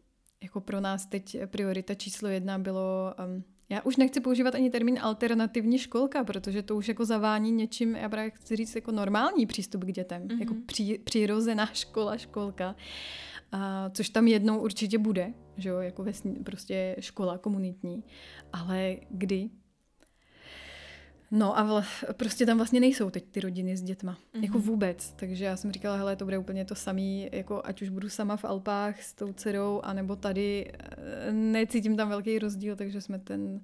Jako 0.44 0.62
pro 0.62 0.80
nás 0.80 1.06
teď 1.06 1.38
priorita 1.46 1.94
číslo 1.94 2.30
jedna 2.30 2.60
bylo, 2.60 3.14
um, 3.36 3.44
já 3.70 3.82
už 3.82 3.96
nechci 3.98 4.20
používat 4.20 4.56
ani 4.56 4.70
termín 4.70 5.00
alternativní 5.02 5.78
školka, 5.78 6.24
protože 6.24 6.64
to 6.64 6.76
už 6.76 6.88
jako 6.88 7.06
zavání 7.06 7.52
něčím, 7.52 7.96
já 7.96 8.10
právě 8.10 8.32
chci 8.32 8.56
říct 8.56 8.76
jako 8.76 8.92
normální 8.92 9.46
přístup 9.46 9.84
k 9.84 9.92
dětem, 9.92 10.28
mm-hmm. 10.28 10.40
jako 10.40 10.56
pří, 10.66 10.98
přirozená 10.98 11.66
škola, 11.66 12.18
školka, 12.18 12.76
a, 13.52 13.90
což 13.90 14.10
tam 14.10 14.28
jednou 14.28 14.60
určitě 14.60 14.98
bude, 14.98 15.34
že 15.62 15.70
jo, 15.70 15.78
jako 15.78 16.04
vesní, 16.04 16.36
prostě 16.36 16.96
škola 17.00 17.38
komunitní, 17.38 18.04
ale 18.54 18.96
kdy 19.10 19.50
No 21.32 21.60
a 21.60 21.64
vla, 21.64 21.84
prostě 22.14 22.46
tam 22.46 22.58
vlastně 22.58 22.80
nejsou 22.80 23.10
teď 23.10 23.26
ty 23.32 23.40
rodiny 23.40 23.78
s 23.78 23.82
dětma. 23.82 24.18
Mm-hmm. 24.34 24.44
Jako 24.44 24.60
vůbec. 24.60 25.12
Takže 25.12 25.46
já 25.46 25.58
jsem 25.58 25.72
říkala, 25.72 25.98
hele, 25.98 26.16
to 26.16 26.26
bude 26.26 26.38
úplně 26.38 26.66
to 26.66 26.76
samé, 26.76 27.30
jako 27.32 27.62
ať 27.66 27.82
už 27.82 27.90
budu 27.90 28.10
sama 28.10 28.38
v 28.38 28.46
Alpách 28.46 29.02
s 29.02 29.14
tou 29.14 29.34
dcerou, 29.34 29.82
anebo 29.84 30.16
tady. 30.16 30.72
Necítím 31.32 31.98
tam 31.98 32.10
velký 32.10 32.40
rozdíl, 32.40 32.76
takže 32.76 33.02
jsme 33.02 33.20
ten 33.20 33.62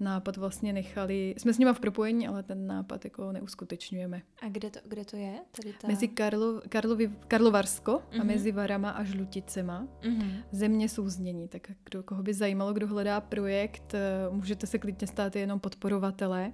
nápad 0.00 0.36
vlastně 0.36 0.72
nechali, 0.72 1.34
jsme 1.38 1.52
s 1.52 1.58
nima 1.58 1.72
v 1.72 1.80
propojení, 1.80 2.28
ale 2.28 2.42
ten 2.42 2.66
nápad 2.66 3.04
jako 3.04 3.32
neuskutečňujeme. 3.32 4.22
A 4.42 4.48
kde 4.48 4.70
to, 4.70 4.78
kde 4.84 5.04
to 5.04 5.16
je? 5.16 5.34
Tady 5.56 5.74
ta... 5.80 5.88
Mezi 5.88 6.08
Karlo, 6.08 6.62
Karlovi, 6.68 7.12
Karlovarsko 7.28 7.92
mm-hmm. 7.92 8.14
a 8.14 8.18
mhm. 8.18 8.26
mezi 8.26 8.52
Varama 8.52 8.90
a 8.90 9.04
Žluticema. 9.04 9.88
Mm-hmm. 10.02 10.42
Země 10.52 10.88
jsou 10.88 11.08
znění, 11.08 11.48
tak 11.48 11.70
kdo, 11.84 12.02
koho 12.02 12.22
by 12.22 12.34
zajímalo, 12.34 12.72
kdo 12.72 12.86
hledá 12.86 13.20
projekt, 13.20 13.94
eh, 13.94 14.00
můžete 14.30 14.66
se 14.66 14.78
klidně 14.78 15.06
stát 15.06 15.36
jenom 15.36 15.60
podporovatele 15.60 16.52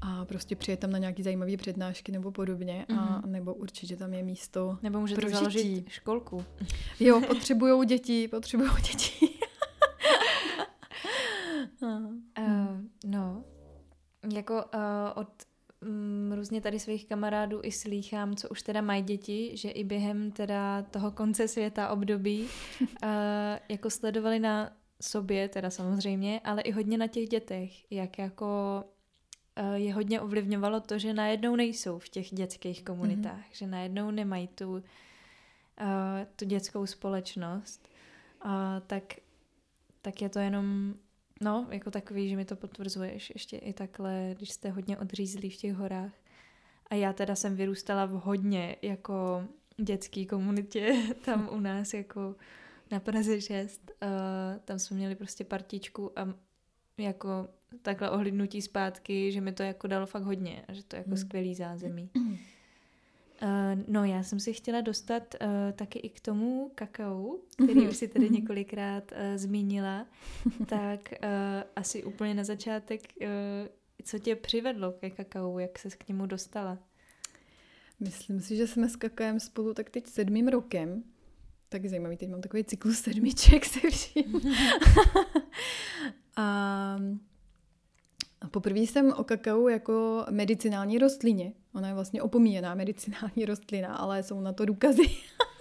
a 0.00 0.24
prostě 0.24 0.56
přijet 0.56 0.80
tam 0.80 0.90
na 0.90 0.98
nějaký 0.98 1.22
zajímavé 1.22 1.56
přednášky 1.56 2.12
nebo 2.12 2.30
podobně, 2.30 2.86
mm-hmm. 2.88 2.98
a 2.98 3.18
mhm. 3.18 3.32
nebo 3.32 3.54
určitě 3.54 3.96
tam 3.96 4.14
je 4.14 4.22
místo 4.22 4.78
Nebo 4.82 5.00
můžete 5.00 5.20
pro 5.20 5.30
založit 5.30 5.88
školku. 5.88 6.44
Jo, 7.00 7.20
potřebují 7.20 7.86
děti, 7.86 8.28
potřebují 8.28 8.70
děti. 8.82 9.29
Uh, 11.82 12.80
no, 13.06 13.44
jako 14.34 14.54
uh, 14.54 14.60
od 15.14 15.28
um, 15.82 16.32
různě 16.32 16.60
tady 16.60 16.78
svých 16.78 17.06
kamarádů 17.06 17.60
i 17.62 17.72
slýchám, 17.72 18.36
co 18.36 18.48
už 18.48 18.62
teda 18.62 18.80
mají 18.80 19.02
děti, 19.02 19.56
že 19.56 19.70
i 19.70 19.84
během 19.84 20.32
teda 20.32 20.82
toho 20.82 21.10
konce 21.10 21.48
světa 21.48 21.88
období 21.88 22.42
uh, 22.80 22.88
jako 23.68 23.90
sledovali 23.90 24.38
na 24.38 24.72
sobě, 25.02 25.48
teda 25.48 25.70
samozřejmě, 25.70 26.40
ale 26.44 26.62
i 26.62 26.72
hodně 26.72 26.98
na 26.98 27.06
těch 27.06 27.28
dětech, 27.28 27.92
jak 27.92 28.18
jako 28.18 28.84
Eh, 29.56 29.78
je 29.78 29.94
hodně 29.94 30.20
ovlivňovalo 30.20 30.80
to, 30.80 30.98
že 30.98 31.14
najednou 31.14 31.56
nejsou 31.56 31.98
v 31.98 32.08
těch 32.08 32.34
dětských 32.34 32.84
komunitách, 32.84 33.40
mm-hmm. 33.40 33.56
že 33.58 33.66
najednou 33.66 34.10
nemají 34.10 34.48
tu, 34.48 34.72
uh, 34.72 34.80
tu 36.36 36.44
dětskou 36.44 36.86
společnost, 36.86 37.88
uh, 38.44 38.50
tak, 38.86 39.02
tak 40.02 40.22
je 40.22 40.28
to 40.28 40.38
jenom, 40.38 40.94
no, 41.40 41.66
jako 41.70 41.90
takový, 41.90 42.28
že 42.28 42.36
mi 42.36 42.44
to 42.44 42.56
potvrzuješ 42.56 43.30
ještě 43.34 43.56
i 43.56 43.72
takhle, 43.72 44.34
když 44.36 44.50
jste 44.50 44.70
hodně 44.70 44.98
odřízlí 44.98 45.50
v 45.50 45.56
těch 45.56 45.74
horách. 45.74 46.12
A 46.90 46.94
já 46.94 47.12
teda 47.12 47.34
jsem 47.34 47.56
vyrůstala 47.56 48.06
v 48.06 48.10
hodně 48.10 48.76
jako 48.82 49.44
dětský 49.76 50.26
komunitě 50.26 50.96
tam 51.24 51.48
u 51.52 51.60
nás 51.60 51.94
jako 51.94 52.36
na 52.90 53.00
Praze 53.00 53.40
6. 53.40 53.90
Uh, 54.02 54.08
tam 54.64 54.78
jsme 54.78 54.96
měli 54.96 55.14
prostě 55.14 55.44
partičku 55.44 56.18
a 56.18 56.34
jako 56.98 57.48
takhle 57.82 58.10
ohlídnutí 58.10 58.62
zpátky, 58.62 59.32
že 59.32 59.40
mi 59.40 59.52
to 59.52 59.62
jako 59.62 59.86
dalo 59.86 60.06
fakt 60.06 60.22
hodně 60.22 60.64
a 60.68 60.72
že 60.72 60.84
to 60.84 60.96
jako 60.96 61.10
hmm. 61.10 61.18
skvělý 61.18 61.54
zázemí. 61.54 62.10
Uh, 63.42 63.82
no 63.88 64.04
já 64.04 64.22
jsem 64.22 64.40
si 64.40 64.52
chtěla 64.52 64.80
dostat 64.80 65.34
uh, 65.40 65.48
taky 65.72 65.98
i 65.98 66.08
k 66.08 66.20
tomu 66.20 66.70
kakao, 66.74 67.36
který 67.64 67.88
už 67.88 67.96
si 67.96 68.08
tady 68.08 68.30
několikrát 68.30 69.12
uh, 69.12 69.18
zmínila, 69.36 70.06
tak 70.66 71.14
uh, 71.22 71.28
asi 71.76 72.04
úplně 72.04 72.34
na 72.34 72.44
začátek, 72.44 73.00
uh, 73.20 73.26
co 74.04 74.18
tě 74.18 74.36
přivedlo 74.36 74.92
ke 74.92 75.10
kakao, 75.10 75.58
jak 75.58 75.78
ses 75.78 75.94
k 75.94 76.08
němu 76.08 76.26
dostala? 76.26 76.78
Myslím 78.00 78.40
si, 78.40 78.56
že 78.56 78.66
jsme 78.66 78.88
s 78.88 78.96
kakaem 78.96 79.40
spolu 79.40 79.74
tak 79.74 79.90
teď 79.90 80.06
sedmým 80.06 80.48
rokem. 80.48 81.02
Tak 81.68 81.86
zajímavý, 81.86 82.16
teď 82.16 82.28
mám 82.30 82.40
takový 82.40 82.64
cyklus 82.64 82.98
sedmiček 82.98 83.64
se 83.64 83.90
vším. 83.90 84.40
a 86.36 86.96
Poprvé 88.48 88.80
jsem 88.80 89.12
o 89.12 89.24
kakao 89.24 89.68
jako 89.68 90.24
medicinální 90.30 90.98
rostlině. 90.98 91.52
Ona 91.74 91.88
je 91.88 91.94
vlastně 91.94 92.22
opomíjená 92.22 92.74
medicinální 92.80 93.44
rostlina, 93.44 93.96
ale 93.96 94.22
jsou 94.22 94.40
na 94.40 94.52
to 94.52 94.64
důkazy. 94.64 95.02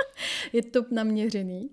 je 0.54 0.64
to 0.64 0.86
naměřený. 0.92 1.70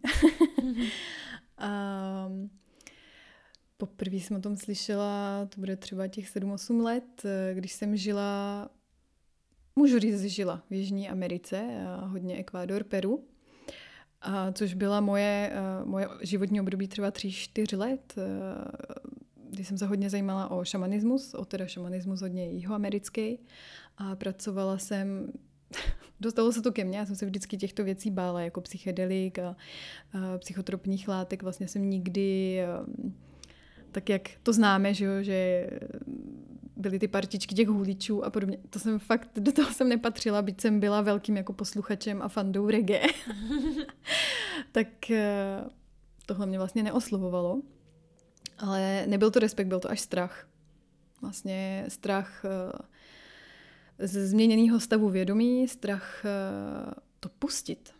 a 1.59 2.29
poprvé 3.77 4.17
jsem 4.17 4.37
o 4.37 4.41
tom 4.41 4.57
slyšela, 4.57 5.47
to 5.55 5.61
bude 5.61 5.77
třeba 5.77 6.09
těch 6.09 6.37
7-8 6.37 6.83
let, 6.83 7.23
když 7.55 7.73
jsem 7.73 7.97
žila, 7.97 8.69
můžu 9.77 9.99
říct, 9.99 10.23
žila 10.23 10.63
v 10.71 10.75
Jižní 10.75 11.09
Americe, 11.09 11.85
hodně 12.01 12.37
Ekvádor, 12.37 12.85
Peru. 12.85 13.25
A 14.21 14.53
což 14.53 14.75
byla 14.75 15.01
moje, 15.01 15.53
moje 15.85 16.09
životní 16.21 16.61
období 16.61 16.89
třeba 16.89 17.11
3-4 17.11 17.79
let 17.79 18.15
kdy 19.57 19.65
jsem 19.65 19.79
se 19.79 19.87
hodně 19.87 20.11
zajímala 20.11 20.51
o 20.51 20.65
šamanismus, 20.65 21.35
o 21.35 21.45
teda 21.45 21.67
šamanismus 21.67 22.21
hodně 22.21 22.47
jihoamerický 22.47 23.39
a 23.99 24.17
pracovala 24.17 24.79
jsem 24.79 25.33
Dostalo 26.21 26.53
se 26.53 26.63
to 26.63 26.73
ke 26.73 26.85
mně, 26.85 26.99
já 26.99 27.07
jsem 27.07 27.17
se 27.17 27.27
vždycky 27.27 27.57
těchto 27.57 27.85
věcí 27.85 28.11
bála, 28.11 28.41
jako 28.41 28.61
psychedelik 28.61 29.39
a, 29.39 29.57
a 30.13 30.39
psychotropních 30.39 31.09
látek. 31.09 31.43
Vlastně 31.43 31.69
jsem 31.69 31.91
nikdy, 31.91 32.59
um, 32.87 33.15
tak 33.93 34.09
jak 34.09 34.23
to 34.43 34.53
známe, 34.53 34.95
že, 34.95 35.05
jo, 35.05 35.23
že 35.23 35.71
byly 36.77 36.99
ty 36.99 37.09
partičky 37.09 37.55
těch 37.55 37.69
hůličů 37.69 38.25
a 38.25 38.31
podobně. 38.31 38.59
To 38.71 38.79
jsem 38.79 38.99
fakt, 38.99 39.31
do 39.39 39.53
toho 39.53 39.73
jsem 39.73 39.89
nepatřila, 39.89 40.43
byť 40.43 40.61
jsem 40.61 40.81
byla 40.81 41.01
velkým 41.01 41.37
jako 41.37 41.53
posluchačem 41.53 42.23
a 42.23 42.29
fandou 42.29 42.71
reggae. 42.71 43.07
tak 44.73 45.11
eh, 45.11 45.65
tohle 46.27 46.47
mě 46.47 46.59
vlastně 46.59 46.83
neoslovovalo. 46.83 47.63
Ale 48.59 49.07
nebyl 49.07 49.31
to 49.31 49.39
respekt, 49.39 49.67
byl 49.67 49.81
to 49.81 49.91
až 49.91 50.01
strach. 50.01 50.49
Vlastně 51.21 51.85
strach 51.89 52.45
eh, 52.45 54.07
ze 54.07 54.27
změněného 54.27 54.81
stavu 54.81 55.09
vědomí, 55.09 55.69
strach 55.69 56.25
eh, 56.25 56.95
to 57.21 57.29
pustit. 57.29 57.95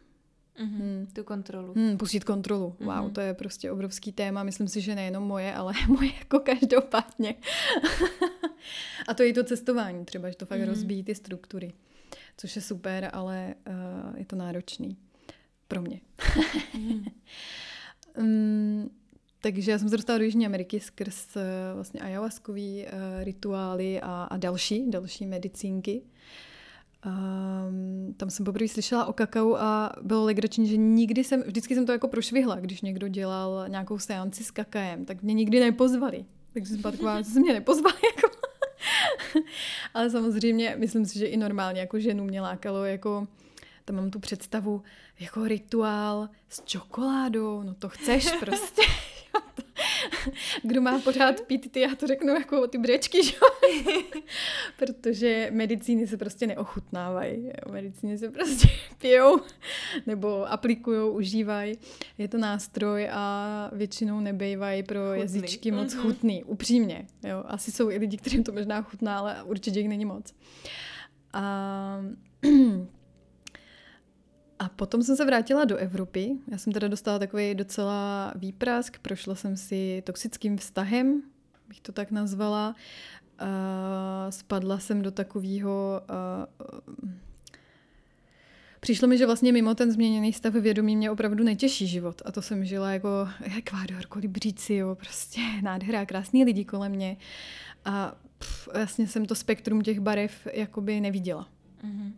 Mm-hmm, 0.59 0.79
hmm. 0.79 1.07
Tu 1.13 1.25
kontrolu. 1.25 1.73
Hmm, 1.75 1.97
pustit 1.99 2.25
kontrolu. 2.25 2.77
Wow, 2.81 2.89
mm-hmm. 2.89 3.13
to 3.13 3.21
je 3.21 3.35
prostě 3.35 3.71
obrovský 3.71 4.13
téma. 4.13 4.43
Myslím 4.43 4.69
si, 4.69 4.81
že 4.81 4.95
nejenom 4.95 5.25
moje, 5.25 5.55
ale 5.55 5.73
moje 5.89 6.11
jako 6.19 6.41
každopádně. 6.41 7.35
a 9.09 9.15
to 9.15 9.23
je 9.23 9.29
i 9.29 9.33
to 9.33 9.45
cestování 9.45 10.05
třeba, 10.05 10.31
že 10.31 10.37
to 10.37 10.47
fakt 10.47 10.61
mm-hmm. 10.61 10.69
rozbíjí 10.69 11.05
ty 11.05 11.15
struktury. 11.15 11.73
Což 12.37 12.57
je 12.57 12.63
super, 12.63 13.11
ale 13.13 13.55
uh, 13.69 14.19
je 14.19 14.25
to 14.25 14.37
náročný. 14.37 14.97
Pro 15.69 15.83
mě. 15.83 16.01
mm. 16.75 17.05
um, 18.19 18.91
takže 19.53 19.71
já 19.71 19.79
jsem 19.79 19.89
se 19.89 19.97
dostala 19.97 20.19
do 20.19 20.25
Jižní 20.25 20.47
Ameriky 20.47 20.81
skrz 20.81 21.37
uh, 21.37 21.43
vlastně 21.75 22.01
ayahuaskový 22.01 22.85
uh, 22.85 23.25
rituály 23.25 24.01
a, 24.01 24.23
a 24.31 24.37
další, 24.37 24.91
další 24.91 25.27
medicínky. 25.27 26.03
Um, 27.07 28.15
tam 28.17 28.31
jsem 28.31 28.47
poprvé 28.47 28.69
slyšela 28.69 29.05
o 29.05 29.13
kakao 29.13 29.57
a 29.57 29.93
bylo 30.03 30.25
legrační, 30.25 30.69
že 30.69 30.77
nikdy 30.77 31.25
jsem, 31.25 31.43
vždycky 31.43 31.75
jsem 31.75 31.87
to 31.87 31.93
jako 31.93 32.09
prošvihla, 32.09 32.57
když 32.57 32.83
někdo 32.83 33.09
dělal 33.09 33.65
nějakou 33.69 33.99
seanci 33.99 34.45
s 34.45 34.51
kakaem, 34.51 35.05
tak 35.05 35.23
mě 35.23 35.35
nikdy 35.35 35.61
nepozvali. 35.61 36.25
Takže 36.53 36.73
jsem 36.73 36.81
byla 36.83 36.93
taková, 36.93 37.23
že 37.23 37.31
se 37.31 37.41
mě 37.41 37.53
nepozvali. 37.53 37.97
Jako. 38.17 38.37
Ale 39.95 40.11
samozřejmě, 40.11 40.75
myslím 40.79 41.07
si, 41.07 41.19
že 41.19 41.27
i 41.27 41.37
normálně 41.37 41.81
jako 41.81 41.99
ženu 41.99 42.25
mě 42.25 42.41
lákalo 42.41 42.85
jako 42.85 43.27
tam 43.87 43.97
mám 43.97 44.11
tu 44.11 44.19
představu 44.19 44.83
jako 45.21 45.45
rituál 45.45 46.29
s 46.49 46.65
čokoládou, 46.65 47.63
no 47.63 47.75
to 47.75 47.89
chceš 47.89 48.33
prostě. 48.41 48.83
Kdo 50.63 50.81
má 50.81 50.99
pořád 50.99 51.41
pít 51.41 51.73
ty, 51.73 51.81
já 51.81 51.95
to 51.95 52.07
řeknu 52.07 52.35
jako 52.35 52.67
ty 52.67 52.79
brečky, 52.79 53.25
že? 53.25 53.37
Protože 54.79 55.49
medicíny 55.53 56.07
se 56.07 56.17
prostě 56.17 56.47
neochutnávají. 56.47 57.51
Medicíny 57.71 58.19
se 58.19 58.31
prostě 58.31 58.69
pijou 58.99 59.41
nebo 60.07 60.53
aplikují, 60.53 61.11
užívají. 61.11 61.79
Je 62.19 62.29
to 62.29 62.39
nástroj 62.39 63.09
a 63.13 63.71
většinou 63.73 64.21
nebejvají 64.21 64.83
pro 64.83 65.01
chutný. 65.01 65.21
jazyčky 65.21 65.71
moc 65.71 65.95
mm-hmm. 65.95 66.01
chutný. 66.01 66.45
Upřímně. 66.45 67.07
Jo? 67.29 67.45
Asi 67.47 67.73
jsou 67.73 67.91
i 67.91 67.99
lidi, 67.99 68.17
kterým 68.17 68.45
to 68.45 68.53
možná 68.53 68.83
chutná, 68.83 69.19
ale 69.19 69.43
určitě 69.43 69.81
jich 69.81 69.89
není 69.89 70.05
moc. 70.05 70.35
A 71.33 72.01
a 74.59 74.69
potom 74.69 75.03
jsem 75.03 75.17
se 75.17 75.25
vrátila 75.25 75.65
do 75.65 75.77
Evropy. 75.77 76.37
Já 76.51 76.59
jsem 76.59 76.73
teda 76.73 76.89
dostala 76.89 77.19
takový 77.19 77.55
docela 77.55 78.33
výprask. 78.37 78.99
Prošla 78.99 79.35
jsem 79.35 79.57
si 79.57 80.03
toxickým 80.07 80.57
vztahem, 80.57 81.23
bych 81.69 81.81
to 81.81 81.93
tak 81.93 82.11
nazvala. 82.11 82.75
Uh, 83.43 83.47
spadla 84.31 84.79
jsem 84.79 85.03
do 85.03 85.11
takového... 85.11 86.01
Uh, 86.71 87.11
Přišlo 88.81 89.09
mi, 89.09 89.19
že 89.19 89.27
vlastně 89.27 89.53
mimo 89.53 89.75
ten 89.75 89.93
změněný 89.93 90.33
stav 90.33 90.55
vědomí 90.55 90.97
mě 90.97 91.11
opravdu 91.11 91.45
netěší 91.45 91.87
život. 91.87 92.23
A 92.25 92.33
to 92.33 92.43
jsem 92.43 92.65
žila 92.65 92.93
jako 92.93 93.29
Ekvádor, 93.59 94.07
kolibříci, 94.07 94.75
jo, 94.75 94.95
prostě 94.95 95.41
nádhera, 95.63 96.07
krásný 96.07 96.45
lidi 96.45 96.65
kolem 96.65 96.93
mě. 96.93 97.17
A 97.85 98.15
pff, 98.39 98.69
vlastně 98.75 99.07
jsem 99.07 99.27
to 99.27 99.35
spektrum 99.35 99.83
těch 99.83 100.01
barev 100.01 100.47
jakoby 100.53 101.01
neviděla. 101.01 101.49
Mm-hmm. 101.85 102.13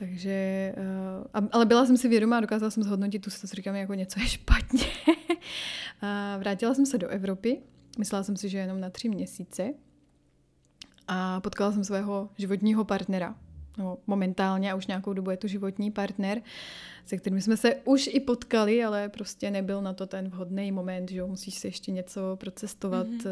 Takže, 0.00 0.74
uh, 1.34 1.48
ale 1.52 1.66
byla 1.66 1.86
jsem 1.86 1.96
si 1.96 2.08
vědomá, 2.08 2.40
dokázala 2.40 2.70
jsem 2.70 2.82
zhodnotit 2.82 3.18
tu 3.18 3.30
situaci, 3.30 3.56
říkám, 3.56 3.74
jako 3.74 3.94
něco 3.94 4.20
je 4.20 4.28
špatně. 4.28 4.84
a 6.00 6.36
vrátila 6.38 6.74
jsem 6.74 6.86
se 6.86 6.98
do 6.98 7.08
Evropy, 7.08 7.60
myslela 7.98 8.22
jsem 8.22 8.36
si, 8.36 8.48
že 8.48 8.58
jenom 8.58 8.80
na 8.80 8.90
tři 8.90 9.08
měsíce. 9.08 9.74
A 11.08 11.40
potkala 11.40 11.72
jsem 11.72 11.84
svého 11.84 12.30
životního 12.38 12.84
partnera. 12.84 13.34
No, 13.78 13.98
momentálně 14.06 14.72
a 14.72 14.74
už 14.74 14.86
nějakou 14.86 15.12
dobu 15.12 15.30
je 15.30 15.36
to 15.36 15.48
životní 15.48 15.90
partner, 15.90 16.42
se 17.06 17.16
kterým 17.16 17.40
jsme 17.40 17.56
se 17.56 17.74
už 17.74 18.10
i 18.12 18.20
potkali, 18.20 18.84
ale 18.84 19.08
prostě 19.08 19.50
nebyl 19.50 19.82
na 19.82 19.92
to 19.92 20.06
ten 20.06 20.28
vhodný 20.28 20.72
moment, 20.72 21.10
že 21.10 21.24
musíš 21.24 21.54
si 21.54 21.66
ještě 21.66 21.92
něco 21.92 22.36
procestovat, 22.36 23.06
mm-hmm. 23.06 23.30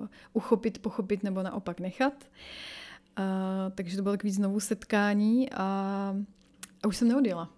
uh, 0.00 0.08
uchopit, 0.32 0.78
pochopit 0.78 1.22
nebo 1.22 1.42
naopak 1.42 1.80
nechat. 1.80 2.14
Uh, 2.14 2.28
a, 3.16 3.70
takže 3.74 3.96
to 3.96 4.02
bylo 4.02 4.12
takový 4.12 4.32
znovu 4.32 4.60
setkání 4.60 5.50
a, 5.52 5.64
a 6.82 6.88
už 6.88 6.96
jsem 6.96 7.08
neodjela. 7.08 7.50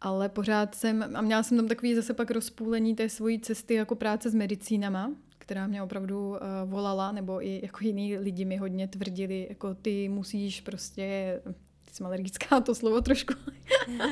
Ale 0.00 0.28
pořád 0.28 0.74
jsem, 0.74 1.16
a 1.16 1.20
měla 1.20 1.42
jsem 1.42 1.56
tam 1.56 1.68
takový 1.68 1.94
zase 1.94 2.14
pak 2.14 2.30
rozpůlení 2.30 2.94
té 2.94 3.08
svojí 3.08 3.40
cesty 3.40 3.74
jako 3.74 3.94
práce 3.94 4.30
s 4.30 4.34
medicínama, 4.34 5.12
která 5.38 5.66
mě 5.66 5.82
opravdu 5.82 6.28
uh, 6.28 6.36
volala, 6.64 7.12
nebo 7.12 7.46
i 7.46 7.60
jako 7.62 7.78
jiní 7.84 8.18
lidi 8.18 8.44
mi 8.44 8.56
hodně 8.56 8.88
tvrdili, 8.88 9.46
jako 9.48 9.74
ty 9.74 10.08
musíš 10.08 10.60
prostě, 10.60 11.40
ty 11.84 11.94
jsem 11.94 12.06
alergická 12.06 12.60
to 12.60 12.74
slovo 12.74 13.00
trošku. 13.00 13.34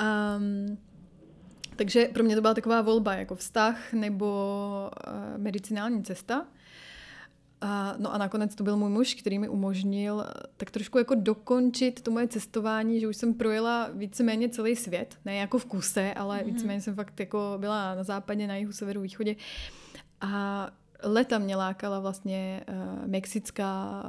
um, 0.00 0.78
takže 1.76 2.08
pro 2.14 2.24
mě 2.24 2.34
to 2.34 2.40
byla 2.40 2.54
taková 2.54 2.82
volba, 2.82 3.14
jako 3.14 3.34
vztah 3.34 3.92
nebo 3.92 4.26
uh, 5.08 5.42
medicinální 5.42 6.04
cesta. 6.04 6.46
A, 7.60 7.94
no 7.98 8.14
a 8.14 8.18
nakonec 8.18 8.54
to 8.54 8.64
byl 8.64 8.76
můj 8.76 8.90
muž, 8.90 9.14
který 9.14 9.38
mi 9.38 9.48
umožnil 9.48 10.26
eh, 10.28 10.42
tak 10.56 10.70
trošku 10.70 10.98
jako 10.98 11.14
dokončit 11.14 12.02
to 12.02 12.10
moje 12.10 12.28
cestování, 12.28 13.00
že 13.00 13.08
už 13.08 13.16
jsem 13.16 13.34
projela 13.34 13.88
víceméně 13.92 14.48
celý 14.48 14.76
svět, 14.76 15.18
ne 15.24 15.36
jako 15.36 15.58
v 15.58 15.64
kuse, 15.64 16.14
ale 16.14 16.38
mm-hmm. 16.38 16.44
víceméně 16.44 16.80
jsem 16.80 16.94
fakt 16.94 17.20
jako 17.20 17.54
byla 17.58 17.94
na 17.94 18.04
západě, 18.04 18.46
na 18.46 18.56
jihu, 18.56 18.72
severu, 18.72 19.00
východě. 19.00 19.36
A 20.20 20.70
leta 21.02 21.38
mě 21.38 21.56
lákala 21.56 22.00
vlastně 22.00 22.64
uh, 22.68 23.08
mexická, 23.08 24.02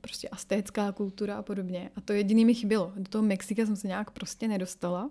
prostě 0.00 0.28
astécká 0.28 0.92
kultura 0.92 1.36
a 1.36 1.42
podobně. 1.42 1.90
A 1.96 2.00
to 2.00 2.12
jediný 2.12 2.44
mi 2.44 2.54
chybělo. 2.54 2.92
Do 2.96 3.10
toho 3.10 3.24
Mexika 3.24 3.66
jsem 3.66 3.76
se 3.76 3.88
nějak 3.88 4.10
prostě 4.10 4.48
nedostala. 4.48 5.10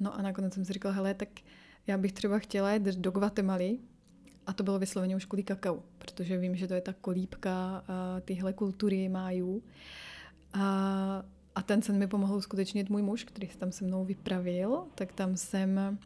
No 0.00 0.14
a 0.14 0.22
nakonec 0.22 0.54
jsem 0.54 0.64
si 0.64 0.72
říkala, 0.72 0.94
hele, 0.94 1.14
tak 1.14 1.28
já 1.86 1.98
bych 1.98 2.12
třeba 2.12 2.38
chtěla 2.38 2.72
jít 2.72 2.82
do 2.82 3.10
Guatemaly, 3.10 3.78
a 4.46 4.52
to 4.52 4.62
bylo 4.62 4.78
vysloveně 4.78 5.16
už 5.16 5.24
kvůli 5.24 5.42
kakao, 5.42 5.82
protože 5.98 6.38
vím, 6.38 6.56
že 6.56 6.68
to 6.68 6.74
je 6.74 6.80
ta 6.80 6.92
kolíbka 6.92 7.84
tyhle 8.24 8.52
kultury 8.52 9.08
májů. 9.08 9.62
A, 10.52 11.22
a 11.54 11.62
ten 11.62 11.82
sen 11.82 11.98
mi 11.98 12.06
pomohl 12.06 12.36
uskutečnit 12.36 12.90
můj 12.90 13.02
muž, 13.02 13.24
který 13.24 13.48
se 13.48 13.58
tam 13.58 13.72
se 13.72 13.84
mnou 13.84 14.04
vypravil, 14.04 14.84
tak 14.94 15.12
tam 15.12 15.36
jsem... 15.36 15.98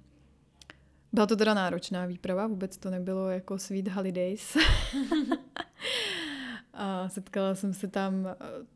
Byla 1.12 1.26
to 1.26 1.37
teda 1.37 1.55
náročná 1.55 2.07
výprava, 2.07 2.46
vůbec 2.46 2.76
to 2.76 2.90
nebylo 2.90 3.29
jako 3.29 3.59
Sweet 3.59 3.88
Holidays. 3.88 4.57
A 6.74 7.09
setkala 7.09 7.54
jsem 7.54 7.74
se 7.74 7.88
tam, 7.88 8.26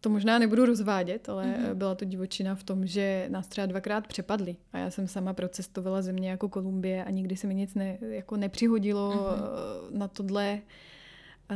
to 0.00 0.11
možná 0.11 0.38
nebudu 0.38 0.66
rozvádět, 0.66 1.28
ale 1.28 1.44
mm-hmm. 1.44 1.74
byla 1.74 1.94
to 1.94 2.04
divočina 2.04 2.54
v 2.54 2.62
tom, 2.62 2.87
že 2.87 3.26
nás 3.28 3.48
třeba 3.48 3.66
dvakrát 3.66 4.07
přepadli. 4.07 4.57
A 4.72 4.78
já 4.78 4.90
jsem 4.90 5.09
sama 5.09 5.33
procestovala 5.33 6.02
země 6.02 6.30
jako 6.30 6.48
Kolumbie 6.48 7.04
a 7.04 7.11
nikdy 7.11 7.37
se 7.37 7.46
mi 7.46 7.54
nic 7.54 7.74
ne, 7.74 7.98
jako 8.00 8.37
nepřihodilo 8.37 9.12
mm-hmm. 9.12 9.98
na 9.98 10.09
tohle, 10.09 10.59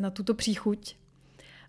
na 0.01 0.11
tuto 0.11 0.35
příchuť. 0.35 0.97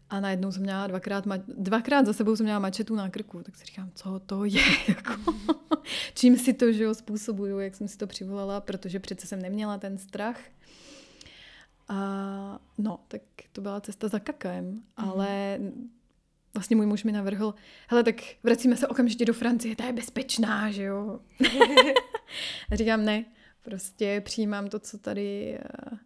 A 0.09 0.19
najednou 0.19 0.51
jsem 0.51 0.61
měla 0.61 0.87
dvakrát, 0.87 1.25
dvakrát 1.47 2.05
za 2.05 2.13
sebou 2.13 2.35
jsem 2.35 2.43
měla 2.43 2.59
mačetu 2.59 2.95
na 2.95 3.09
krku, 3.09 3.43
tak 3.43 3.55
si 3.55 3.65
říkám, 3.65 3.91
co 3.95 4.19
to 4.19 4.45
je, 4.45 4.61
jako, 4.87 5.33
čím 6.13 6.37
si 6.37 6.53
to, 6.53 6.71
že 6.71 6.83
jo, 6.83 6.93
způsobuju, 6.93 7.59
jak 7.59 7.75
jsem 7.75 7.87
si 7.87 7.97
to 7.97 8.07
přivolala, 8.07 8.61
protože 8.61 8.99
přece 8.99 9.27
jsem 9.27 9.41
neměla 9.41 9.77
ten 9.77 9.97
strach. 9.97 10.39
A 11.89 12.59
no, 12.77 12.99
tak 13.07 13.21
to 13.51 13.61
byla 13.61 13.81
cesta 13.81 14.07
za 14.07 14.19
kakaem, 14.19 14.65
mm. 14.65 14.81
ale 14.97 15.59
vlastně 16.53 16.75
můj 16.75 16.85
muž 16.85 17.03
mi 17.03 17.11
navrhl, 17.11 17.53
hele, 17.87 18.03
tak 18.03 18.15
vracíme 18.43 18.77
se 18.77 18.87
okamžitě 18.87 19.25
do 19.25 19.33
Francie, 19.33 19.75
ta 19.75 19.85
je 19.85 19.93
bezpečná, 19.93 20.71
že 20.71 20.83
jo. 20.83 21.19
a 22.71 22.75
říkám, 22.75 23.05
ne, 23.05 23.25
prostě 23.61 24.21
přijímám 24.25 24.67
to, 24.67 24.79
co 24.79 24.97
tady, 24.97 25.59
eh, 25.59 25.97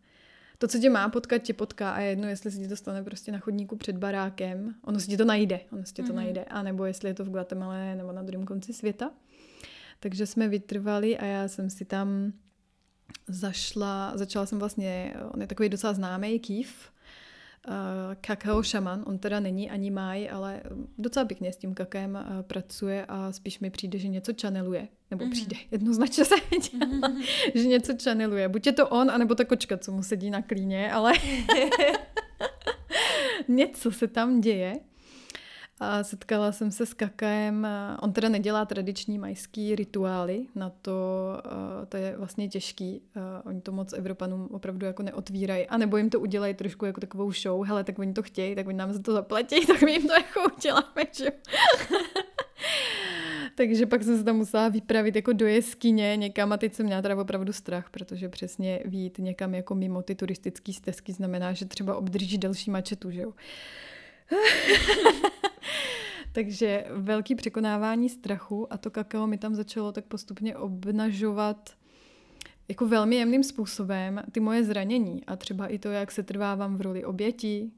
to, 0.57 0.67
co 0.67 0.79
tě 0.79 0.89
má 0.89 1.09
potkat, 1.09 1.37
tě 1.37 1.53
potká 1.53 1.91
a 1.91 1.99
jedno, 1.99 2.27
jestli 2.27 2.51
se 2.51 2.57
ti 2.57 2.67
to 2.67 2.75
stane 2.75 3.03
prostě 3.03 3.31
na 3.31 3.39
chodníku 3.39 3.75
před 3.75 3.97
barákem, 3.97 4.75
ono 4.81 4.99
si 4.99 5.07
ti 5.07 5.17
to 5.17 5.25
najde, 5.25 5.59
ono 5.71 5.85
si 5.85 5.93
ti 5.93 6.03
to 6.03 6.07
mm-hmm. 6.07 6.15
najde, 6.15 6.43
a 6.43 6.63
nebo 6.63 6.85
jestli 6.85 7.09
je 7.09 7.13
to 7.13 7.25
v 7.25 7.29
Guatemala 7.29 7.95
nebo 7.95 8.11
na 8.11 8.23
druhém 8.23 8.45
konci 8.45 8.73
světa. 8.73 9.11
Takže 9.99 10.25
jsme 10.25 10.47
vytrvali 10.47 11.17
a 11.17 11.25
já 11.25 11.47
jsem 11.47 11.69
si 11.69 11.85
tam 11.85 12.33
zašla, 13.27 14.11
začala 14.15 14.45
jsem 14.45 14.59
vlastně, 14.59 15.13
on 15.33 15.41
je 15.41 15.47
takový 15.47 15.69
docela 15.69 15.93
známý 15.93 16.39
kýv, 16.39 16.89
uh, 17.67 17.73
kakao 18.21 18.63
šaman, 18.63 19.03
on 19.07 19.17
teda 19.17 19.39
není 19.39 19.71
ani 19.71 19.91
máj, 19.91 20.29
ale 20.31 20.61
docela 20.97 21.25
pěkně 21.25 21.53
s 21.53 21.57
tím 21.57 21.73
kakem 21.73 22.15
uh, 22.15 22.41
pracuje 22.41 23.05
a 23.05 23.31
spíš 23.31 23.59
mi 23.59 23.69
přijde, 23.69 23.99
že 23.99 24.07
něco 24.07 24.33
channeluje, 24.41 24.87
nebo 25.11 25.25
mm-hmm. 25.25 25.31
přijde, 25.31 25.55
jednoznačně 25.71 26.25
se 26.25 26.35
dělá, 26.49 26.91
mm-hmm. 26.91 27.25
že 27.55 27.67
něco 27.67 27.93
channeluje. 28.03 28.49
Buď 28.49 28.65
je 28.65 28.73
to 28.73 28.89
on, 28.89 29.11
anebo 29.11 29.35
ta 29.35 29.45
kočka, 29.45 29.77
co 29.77 29.91
mu 29.91 30.03
sedí 30.03 30.29
na 30.29 30.41
klíně, 30.41 30.91
ale 30.91 31.13
něco 33.47 33.91
se 33.91 34.07
tam 34.07 34.41
děje. 34.41 34.79
A 35.83 36.03
setkala 36.03 36.51
jsem 36.51 36.71
se 36.71 36.85
s 36.85 36.93
kakaem. 36.93 37.67
On 38.01 38.13
teda 38.13 38.29
nedělá 38.29 38.65
tradiční 38.65 39.19
majský 39.19 39.75
rituály, 39.75 40.45
na 40.55 40.71
to, 40.81 40.93
to 41.89 41.97
je 41.97 42.17
vlastně 42.17 42.49
těžký. 42.49 43.01
Oni 43.45 43.61
to 43.61 43.71
moc 43.71 43.93
Evropanům 43.93 44.47
opravdu 44.51 44.85
jako 44.85 45.03
neotvírají. 45.03 45.67
A 45.67 45.77
nebo 45.77 45.97
jim 45.97 46.09
to 46.09 46.19
udělají 46.19 46.53
trošku 46.53 46.85
jako 46.85 47.01
takovou 47.01 47.31
show. 47.31 47.67
Hele, 47.67 47.83
tak 47.83 47.99
oni 47.99 48.13
to 48.13 48.23
chtějí, 48.23 48.55
tak 48.55 48.67
oni 48.67 48.77
nám 48.77 48.93
za 48.93 49.01
to 49.01 49.13
zaplatí, 49.13 49.65
tak 49.67 49.81
my 49.81 49.91
jim 49.91 50.07
to 50.07 50.13
jako 50.13 50.39
uděláme, 50.57 51.03
že? 51.11 51.31
Takže 53.55 53.85
pak 53.85 54.03
jsem 54.03 54.17
se 54.17 54.23
tam 54.23 54.35
musela 54.35 54.69
vypravit 54.69 55.15
jako 55.15 55.33
do 55.33 55.47
jeskyně 55.47 56.17
někam 56.17 56.53
a 56.53 56.57
teď 56.57 56.73
jsem 56.73 56.85
měla 56.85 57.01
teda 57.01 57.21
opravdu 57.21 57.53
strach, 57.53 57.89
protože 57.89 58.29
přesně 58.29 58.79
vít 58.85 59.17
někam 59.17 59.55
jako 59.55 59.75
mimo 59.75 60.01
ty 60.01 60.15
turistické 60.15 60.73
stezky 60.73 61.13
znamená, 61.13 61.53
že 61.53 61.65
třeba 61.65 61.95
obdrží 61.95 62.37
další 62.37 62.71
mačetu, 62.71 63.11
že 63.11 63.21
jo. 63.21 63.33
Takže 66.31 66.85
velký 66.89 67.35
překonávání 67.35 68.09
strachu 68.09 68.73
a 68.73 68.77
to 68.77 68.91
kakao 68.91 69.27
mi 69.27 69.37
tam 69.37 69.55
začalo 69.55 69.91
tak 69.91 70.05
postupně 70.05 70.57
obnažovat 70.57 71.69
jako 72.67 72.87
velmi 72.87 73.15
jemným 73.15 73.43
způsobem 73.43 74.23
ty 74.31 74.39
moje 74.39 74.63
zranění 74.63 75.25
a 75.25 75.35
třeba 75.35 75.67
i 75.67 75.79
to, 75.79 75.91
jak 75.91 76.11
se 76.11 76.23
trvávám 76.23 76.77
v 76.77 76.81
roli 76.81 77.05
oběti, 77.05 77.71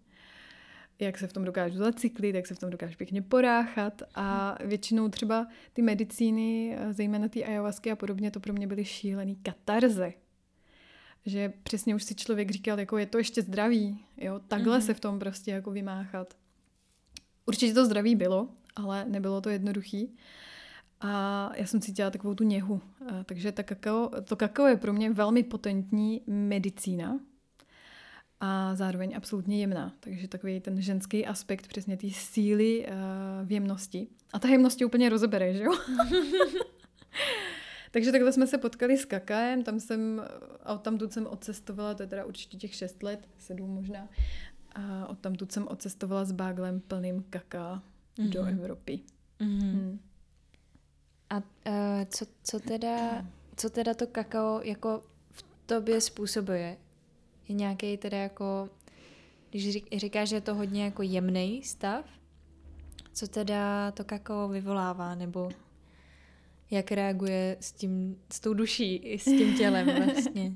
jak 0.99 1.17
se 1.17 1.27
v 1.27 1.33
tom 1.33 1.45
dokážu 1.45 1.77
zacyklit, 1.77 2.35
jak 2.35 2.47
se 2.47 2.55
v 2.55 2.59
tom 2.59 2.69
dokážu 2.69 2.97
pěkně 2.97 3.21
poráchat 3.21 4.01
a 4.15 4.57
většinou 4.65 5.09
třeba 5.09 5.47
ty 5.73 5.81
medicíny, 5.81 6.77
zejména 6.91 7.27
ty 7.27 7.45
ayahuasky 7.45 7.91
a 7.91 7.95
podobně, 7.95 8.31
to 8.31 8.39
pro 8.39 8.53
mě 8.53 8.67
byly 8.67 8.85
šílený 8.85 9.35
katarze. 9.35 10.13
Že 11.25 11.53
přesně 11.63 11.95
už 11.95 12.03
si 12.03 12.15
člověk 12.15 12.51
říkal, 12.51 12.79
jako 12.79 12.97
je 12.97 13.05
to 13.05 13.17
ještě 13.17 13.41
zdraví, 13.41 13.99
jo, 14.17 14.39
takhle 14.47 14.79
mm-hmm. 14.79 14.85
se 14.85 14.93
v 14.93 14.99
tom 14.99 15.19
prostě 15.19 15.51
jako 15.51 15.71
vymáchat. 15.71 16.33
Určitě 17.45 17.73
to 17.73 17.85
zdraví 17.85 18.15
bylo, 18.15 18.49
ale 18.75 19.05
nebylo 19.05 19.41
to 19.41 19.49
jednoduchý. 19.49 20.15
A 21.01 21.51
já 21.55 21.65
jsem 21.65 21.81
cítila 21.81 22.09
takovou 22.09 22.35
tu 22.35 22.43
něhu. 22.43 22.81
A, 23.07 23.23
takže 23.23 23.51
ta 23.51 23.63
kakao, 23.63 24.11
to 24.23 24.35
kakao 24.35 24.67
je 24.67 24.77
pro 24.77 24.93
mě 24.93 25.11
velmi 25.11 25.43
potentní 25.43 26.21
medicína 26.27 27.19
a 28.39 28.75
zároveň 28.75 29.13
absolutně 29.17 29.59
jemná. 29.59 29.93
Takže 29.99 30.27
takový 30.27 30.59
ten 30.59 30.81
ženský 30.81 31.25
aspekt 31.25 31.67
přesně 31.67 31.97
té 31.97 32.07
síly 32.11 32.85
uh, 32.87 33.47
v 33.47 33.51
jemnosti. 33.51 34.07
A 34.33 34.39
ta 34.39 34.47
jemnost 34.47 34.81
úplně 34.81 35.09
rozebere, 35.09 35.53
že 35.53 35.63
jo? 35.63 35.71
Takže 37.91 38.11
takhle 38.11 38.31
jsme 38.31 38.47
se 38.47 38.57
potkali 38.57 38.97
s 38.97 39.05
kakaem, 39.05 39.63
tam 39.63 39.79
jsem, 39.79 40.21
a 40.63 40.77
tam 40.77 40.99
jsem 41.09 41.27
odcestovala, 41.27 41.93
to 41.93 42.03
je 42.03 42.07
teda 42.07 42.25
určitě 42.25 42.57
těch 42.57 42.75
šest 42.75 43.03
let, 43.03 43.27
sedm 43.37 43.69
možná, 43.69 44.09
a 44.75 45.07
od 45.07 45.19
tam 45.19 45.35
tu 45.35 45.45
jsem 45.49 45.67
odcestovala 45.67 46.25
s 46.25 46.31
báglem 46.31 46.79
plným 46.79 47.23
kaká 47.29 47.83
mm-hmm. 48.17 48.29
do 48.29 48.45
Evropy. 48.45 48.99
Mm-hmm. 49.39 49.71
Hmm. 49.71 49.99
A 51.29 51.37
uh, 51.37 51.43
co, 52.09 52.25
co, 52.43 52.59
teda, 52.59 53.25
co 53.55 53.69
teda 53.69 53.93
to 53.93 54.07
kakao 54.07 54.61
jako 54.61 55.03
v 55.31 55.43
tobě 55.65 56.01
způsobuje? 56.01 56.77
Je 57.47 57.55
nějaký 57.55 57.97
teda 57.97 58.17
jako, 58.17 58.69
když 59.49 59.85
říkáš, 59.97 60.29
že 60.29 60.35
je 60.35 60.41
to 60.41 60.55
hodně 60.55 60.83
jako 60.83 61.01
jemný 61.01 61.63
stav, 61.63 62.05
co 63.13 63.27
teda 63.27 63.91
to 63.91 64.03
kakao 64.03 64.47
vyvolává, 64.47 65.15
nebo 65.15 65.49
jak 66.71 66.91
reaguje 66.91 67.57
s 67.59 67.71
tím, 67.71 68.17
s 68.33 68.39
tou 68.39 68.53
duší 68.53 68.95
i 68.95 69.19
s 69.19 69.23
tím 69.23 69.57
tělem 69.57 69.85
vlastně? 70.05 70.55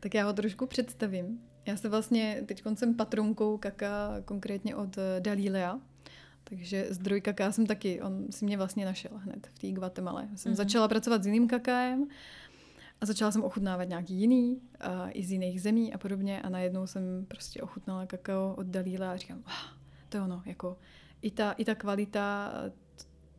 tak 0.00 0.14
já 0.14 0.26
ho 0.26 0.32
trošku 0.32 0.66
představím. 0.66 1.40
Já 1.66 1.76
se 1.76 1.88
vlastně, 1.88 2.42
teď 2.46 2.62
jsem 2.74 2.94
patronkou 2.94 3.58
kaka, 3.58 4.22
konkrétně 4.24 4.76
od 4.76 4.96
Dalília, 5.20 5.80
takže 6.44 6.86
zdroj 6.90 7.20
kaká 7.20 7.52
jsem 7.52 7.66
taky, 7.66 8.02
on 8.02 8.26
si 8.30 8.44
mě 8.44 8.56
vlastně 8.56 8.84
našel 8.84 9.10
hned 9.14 9.46
v 9.54 9.58
té 9.58 9.72
Guatemala. 9.72 10.22
Jsem 10.34 10.52
mm-hmm. 10.52 10.56
začala 10.56 10.88
pracovat 10.88 11.22
s 11.22 11.26
jiným 11.26 11.48
kakáem 11.48 12.06
a 13.00 13.06
začala 13.06 13.32
jsem 13.32 13.44
ochutnávat 13.44 13.88
nějaký 13.88 14.14
jiný, 14.14 14.60
a 14.80 15.10
i 15.10 15.24
z 15.24 15.32
jiných 15.32 15.62
zemí 15.62 15.94
a 15.94 15.98
podobně 15.98 16.42
a 16.42 16.48
najednou 16.48 16.86
jsem 16.86 17.26
prostě 17.28 17.62
ochutnala 17.62 18.06
kakao 18.06 18.54
od 18.54 18.66
Dalíla 18.66 19.12
a 19.12 19.16
říkám, 19.16 19.42
ah, 19.46 19.76
to 20.08 20.16
je 20.16 20.22
ono, 20.22 20.42
jako 20.46 20.78
i 21.22 21.30
ta, 21.30 21.52
i 21.52 21.64
ta 21.64 21.74
kvalita 21.74 22.52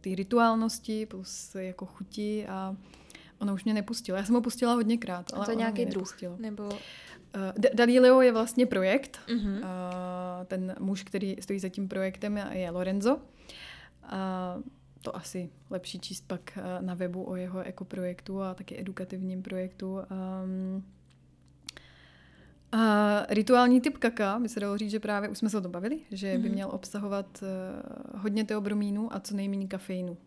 ty 0.01 0.15
rituálnosti 0.15 1.05
plus 1.05 1.55
jako 1.55 1.85
chuti 1.85 2.47
a 2.47 2.75
ono 3.39 3.53
už 3.53 3.63
mě 3.63 3.73
nepustilo. 3.73 4.17
Já 4.17 4.25
jsem 4.25 4.35
ho 4.35 4.41
pustila 4.41 4.73
hodněkrát, 4.73 5.33
ale 5.33 5.41
a 5.41 5.45
to 5.45 5.51
je 5.51 5.57
nějaký 5.57 5.85
druh? 5.85 6.17
Nebo... 6.37 6.69
Uh, 7.37 7.63
Dalileo 7.73 8.21
je 8.21 8.31
vlastně 8.31 8.65
projekt. 8.65 9.19
Uh-huh. 9.27 9.57
Uh, 9.57 10.45
ten 10.45 10.75
muž, 10.79 11.03
který 11.03 11.35
stojí 11.39 11.59
za 11.59 11.69
tím 11.69 11.87
projektem, 11.87 12.37
je 12.51 12.71
Lorenzo. 12.71 13.15
Uh, 13.15 13.21
to 15.01 15.15
asi 15.15 15.49
lepší 15.69 15.99
číst 15.99 16.23
pak 16.27 16.57
uh, 16.57 16.85
na 16.85 16.93
webu 16.93 17.29
o 17.29 17.35
jeho 17.35 17.59
ekoprojektu 17.59 18.41
a 18.41 18.53
taky 18.53 18.79
edukativním 18.79 19.43
projektu. 19.43 19.99
Um, 20.43 20.83
a 22.71 23.25
rituální 23.29 23.81
typ 23.81 23.97
kaka, 23.97 24.39
by 24.39 24.49
se 24.49 24.59
dalo 24.59 24.77
říct, 24.77 24.91
že 24.91 24.99
právě 24.99 25.29
už 25.29 25.37
jsme 25.37 25.49
se 25.49 25.57
o 25.57 25.61
tom 25.61 25.71
bavili, 25.71 25.99
že 26.11 26.27
mm-hmm. 26.27 26.41
by 26.41 26.47
mhm. 26.47 26.53
měl 26.53 26.69
obsahovat 26.71 27.43
hodně 28.15 28.43
teobromínu 28.43 29.13
a 29.13 29.19
co 29.19 29.35
nejméně 29.35 29.67
kafeinu 29.67 30.17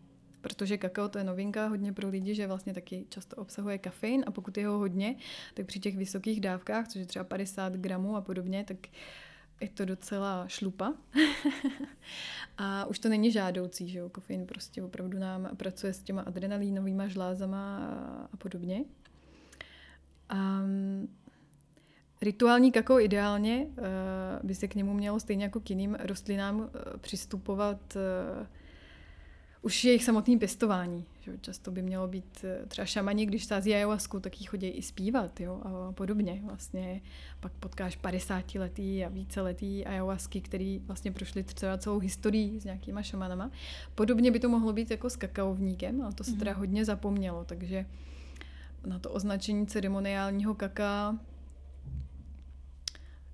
protože 0.41 0.77
kakao 0.77 1.09
to 1.09 1.17
je 1.17 1.23
novinka 1.23 1.67
hodně 1.67 1.93
pro 1.93 2.09
lidi, 2.09 2.35
že 2.35 2.47
vlastně 2.47 2.73
taky 2.73 3.05
často 3.09 3.35
obsahuje 3.35 3.77
kafein 3.77 4.23
a 4.27 4.31
pokud 4.31 4.57
je 4.57 4.67
ho 4.67 4.77
hodně, 4.77 5.15
tak 5.53 5.65
při 5.65 5.79
těch 5.79 5.97
vysokých 5.97 6.41
dávkách, 6.41 6.87
což 6.87 6.99
je 6.99 7.05
třeba 7.05 7.25
50 7.25 7.73
gramů 7.73 8.15
a 8.15 8.21
podobně, 8.21 8.63
tak 8.67 8.77
je 9.61 9.69
to 9.69 9.85
docela 9.85 10.47
šlupa. 10.47 10.93
a 12.57 12.85
už 12.85 12.99
to 12.99 13.09
není 13.09 13.31
žádoucí, 13.31 13.89
že 13.89 13.99
jo, 13.99 14.09
kofein 14.09 14.45
prostě 14.45 14.83
opravdu 14.83 15.19
nám 15.19 15.49
pracuje 15.57 15.93
s 15.93 16.03
těma 16.03 16.21
adrenalínovými 16.21 17.03
žlázama 17.07 17.77
a, 18.33 18.37
podobně. 18.37 18.85
Um, 20.33 21.09
Rituální 22.23 22.71
kakao 22.71 22.99
ideálně 22.99 23.67
uh, 23.67 23.85
by 24.43 24.55
se 24.55 24.67
k 24.67 24.75
němu 24.75 24.93
mělo 24.93 25.19
stejně 25.19 25.43
jako 25.43 25.59
k 25.59 25.69
jiným 25.69 25.97
rostlinám 25.99 26.59
uh, 26.59 26.67
přistupovat 26.97 27.95
uh, 27.95 28.47
už 29.61 29.83
jejich 29.83 30.03
samotný 30.03 30.39
pěstování. 30.39 31.05
Že? 31.21 31.37
Často 31.41 31.71
by 31.71 31.81
mělo 31.81 32.07
být 32.07 32.43
eh, 32.43 32.65
třeba 32.67 32.85
šamani, 32.85 33.25
když 33.25 33.45
sází 33.45 33.73
ayahuasku, 33.73 34.19
tak 34.19 34.41
jí 34.41 34.45
chodí 34.47 34.67
i 34.67 34.81
zpívat 34.81 35.39
jo? 35.39 35.61
a 35.63 35.91
podobně. 35.91 36.41
Vlastně 36.45 37.01
pak 37.39 37.51
potkáš 37.51 37.95
50 37.95 38.55
letý 38.55 39.05
a 39.05 39.09
více 39.09 39.41
letý 39.41 39.85
ayahuasky, 39.85 40.41
který 40.41 40.79
vlastně 40.79 41.11
prošli 41.11 41.43
třeba 41.43 41.77
celou 41.77 41.99
historii 41.99 42.59
s 42.59 42.63
nějakýma 42.63 43.01
šamanama. 43.01 43.51
Podobně 43.95 44.31
by 44.31 44.39
to 44.39 44.49
mohlo 44.49 44.73
být 44.73 44.91
jako 44.91 45.09
s 45.09 45.15
kakaovníkem, 45.15 46.01
ale 46.01 46.13
to 46.13 46.23
se 46.23 46.33
teda 46.33 46.51
mhm. 46.51 46.59
hodně 46.59 46.85
zapomnělo, 46.85 47.45
takže 47.45 47.85
na 48.85 48.99
to 48.99 49.11
označení 49.11 49.67
ceremoniálního 49.67 50.55
kaká 50.55 51.19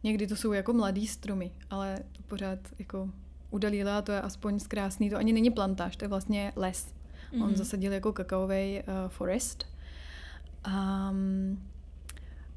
někdy 0.03 0.27
to 0.27 0.35
jsou 0.35 0.53
jako 0.53 0.73
mladý 0.73 1.07
stromy, 1.07 1.51
ale 1.69 1.99
pořád 2.27 2.59
jako 2.79 3.09
u 3.51 3.57
Dalíla 3.57 4.01
to 4.01 4.11
je 4.11 4.21
aspoň 4.21 4.59
zkrásný, 4.59 5.09
to 5.09 5.17
ani 5.17 5.33
není 5.33 5.51
plantáž, 5.51 5.95
to 5.95 6.05
je 6.05 6.09
vlastně 6.09 6.53
les. 6.55 6.87
Mm-hmm. 6.87 7.43
On 7.43 7.47
mhm. 7.47 7.55
zasadil 7.55 7.93
jako 7.93 8.13
kakaový 8.13 8.79
uh, 8.79 8.83
forest. 9.07 9.65
Um, 10.67 11.59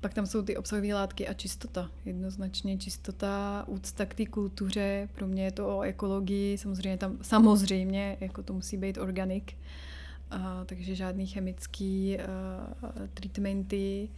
pak 0.01 0.15
tam 0.15 0.27
jsou 0.27 0.43
ty 0.43 0.57
obsahové 0.57 0.95
látky 0.95 1.29
a 1.29 1.35
čistota. 1.35 1.91
Jednoznačně 2.05 2.79
čistota, 2.79 3.65
úcta 3.67 4.07
k 4.07 4.15
té 4.15 4.27
kultuře. 4.27 5.09
Pro 5.15 5.27
mě 5.27 5.45
je 5.45 5.53
to 5.53 5.79
o 5.79 5.83
ekologii. 5.83 6.59
Samozřejmě 6.59 6.99
tam, 6.99 7.19
samozřejmě, 7.23 8.17
jako 8.21 8.43
to 8.43 8.53
musí 8.53 8.77
být 8.77 8.99
organik. 8.99 9.57
Uh, 10.35 10.41
takže 10.67 10.95
žádný 10.95 11.27
chemický 11.27 12.19
uh, 12.19 13.07
treatmenty, 13.15 14.09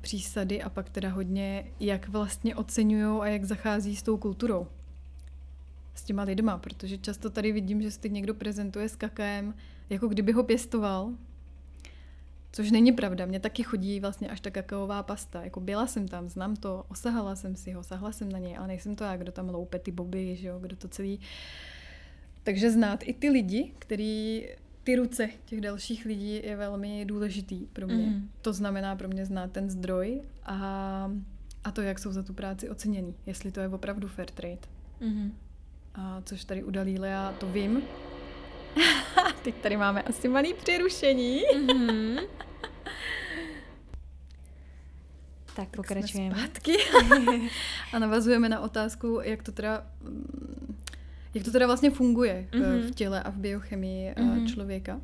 přísady 0.00 0.62
a 0.62 0.68
pak 0.68 0.90
teda 0.90 1.08
hodně, 1.08 1.66
jak 1.80 2.08
vlastně 2.08 2.56
oceňují 2.56 3.20
a 3.20 3.26
jak 3.26 3.44
zachází 3.44 3.96
s 3.96 4.02
tou 4.02 4.16
kulturou 4.16 4.66
s 5.98 6.02
těma 6.02 6.22
lidma, 6.22 6.58
protože 6.58 6.98
často 6.98 7.30
tady 7.30 7.52
vidím, 7.52 7.82
že 7.82 7.90
se 7.90 8.00
teď 8.00 8.12
někdo 8.12 8.34
prezentuje 8.34 8.88
s 8.88 8.96
kakaem, 8.96 9.54
jako 9.90 10.08
kdyby 10.08 10.32
ho 10.32 10.44
pěstoval, 10.44 11.12
což 12.52 12.70
není 12.70 12.92
pravda. 12.92 13.26
Mně 13.26 13.40
taky 13.40 13.62
chodí 13.62 14.00
vlastně 14.00 14.28
až 14.28 14.40
ta 14.40 14.50
kakaová 14.50 15.02
pasta. 15.02 15.44
Jako 15.44 15.60
byla 15.60 15.86
jsem 15.86 16.08
tam, 16.08 16.28
znám 16.28 16.56
to, 16.56 16.84
osahala 16.88 17.36
jsem 17.36 17.56
si 17.56 17.72
ho, 17.72 17.82
sahla 17.82 18.12
jsem 18.12 18.32
na 18.32 18.38
něj, 18.38 18.56
ale 18.56 18.68
nejsem 18.68 18.96
to 18.96 19.04
já, 19.04 19.16
kdo 19.16 19.32
tam 19.32 19.48
loupe 19.48 19.78
ty 19.78 19.92
boby, 19.92 20.36
že 20.36 20.48
jo, 20.48 20.58
kdo 20.58 20.76
to 20.76 20.88
celý... 20.88 21.20
Takže 22.42 22.70
znát 22.70 23.00
i 23.02 23.14
ty 23.14 23.30
lidi, 23.30 23.72
který 23.78 24.46
ty 24.84 24.96
ruce 24.96 25.28
těch 25.44 25.60
dalších 25.60 26.04
lidí 26.04 26.40
je 26.44 26.56
velmi 26.56 27.04
důležitý 27.04 27.66
pro 27.66 27.86
mě. 27.86 28.06
Mm. 28.06 28.30
To 28.42 28.52
znamená 28.52 28.96
pro 28.96 29.08
mě 29.08 29.26
znát 29.26 29.52
ten 29.52 29.70
zdroj 29.70 30.22
a, 30.42 31.10
a 31.64 31.70
to, 31.70 31.82
jak 31.82 31.98
jsou 31.98 32.12
za 32.12 32.22
tu 32.22 32.34
práci 32.34 32.68
oceněný. 32.68 33.14
Jestli 33.26 33.52
to 33.52 33.60
je 33.60 33.68
opravdu 33.68 34.08
fair 34.08 34.30
trade. 34.30 34.68
Mm 35.00 35.32
a 35.96 36.22
což 36.24 36.44
tady 36.44 36.64
u 36.64 36.70
Dalília 36.70 37.34
to 37.38 37.46
vím. 37.46 37.82
Teď 39.42 39.54
tady 39.54 39.76
máme 39.76 40.02
asi 40.02 40.28
malý 40.28 40.54
přerušení. 40.54 41.42
Mm-hmm. 41.54 42.26
tak, 45.56 45.68
pokračujeme. 45.68 46.36
Zpátky. 46.38 46.76
a 47.92 47.98
navazujeme 47.98 48.48
na 48.48 48.60
otázku, 48.60 49.20
jak 49.22 49.42
to 49.42 49.52
teda 49.52 49.86
mm, 50.00 50.76
jak 51.34 51.44
to 51.44 51.50
teda 51.50 51.66
vlastně 51.66 51.90
funguje 51.90 52.48
mm-hmm. 52.50 52.88
v 52.88 52.94
těle 52.94 53.22
a 53.22 53.30
v 53.30 53.36
biochemii 53.36 54.12
mm-hmm. 54.12 54.54
člověka. 54.54 55.00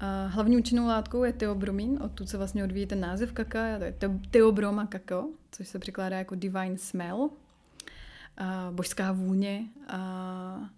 A 0.00 0.26
hlavní 0.26 0.56
účinnou 0.56 0.86
látkou 0.86 1.24
je 1.24 1.32
teobromín, 1.32 1.98
odtud 2.02 2.28
se 2.28 2.38
vlastně 2.38 2.64
odvíjí 2.64 2.86
ten 2.86 3.00
název 3.00 3.32
kaka, 3.32 3.78
to 3.78 3.84
je 3.84 3.94
teobroma 4.30 4.86
kakao, 4.86 5.28
což 5.50 5.68
se 5.68 5.78
překládá 5.78 6.18
jako 6.18 6.34
divine 6.34 6.78
smell, 6.78 7.30
božská 8.70 9.12
vůně. 9.12 9.64
A 9.88 10.70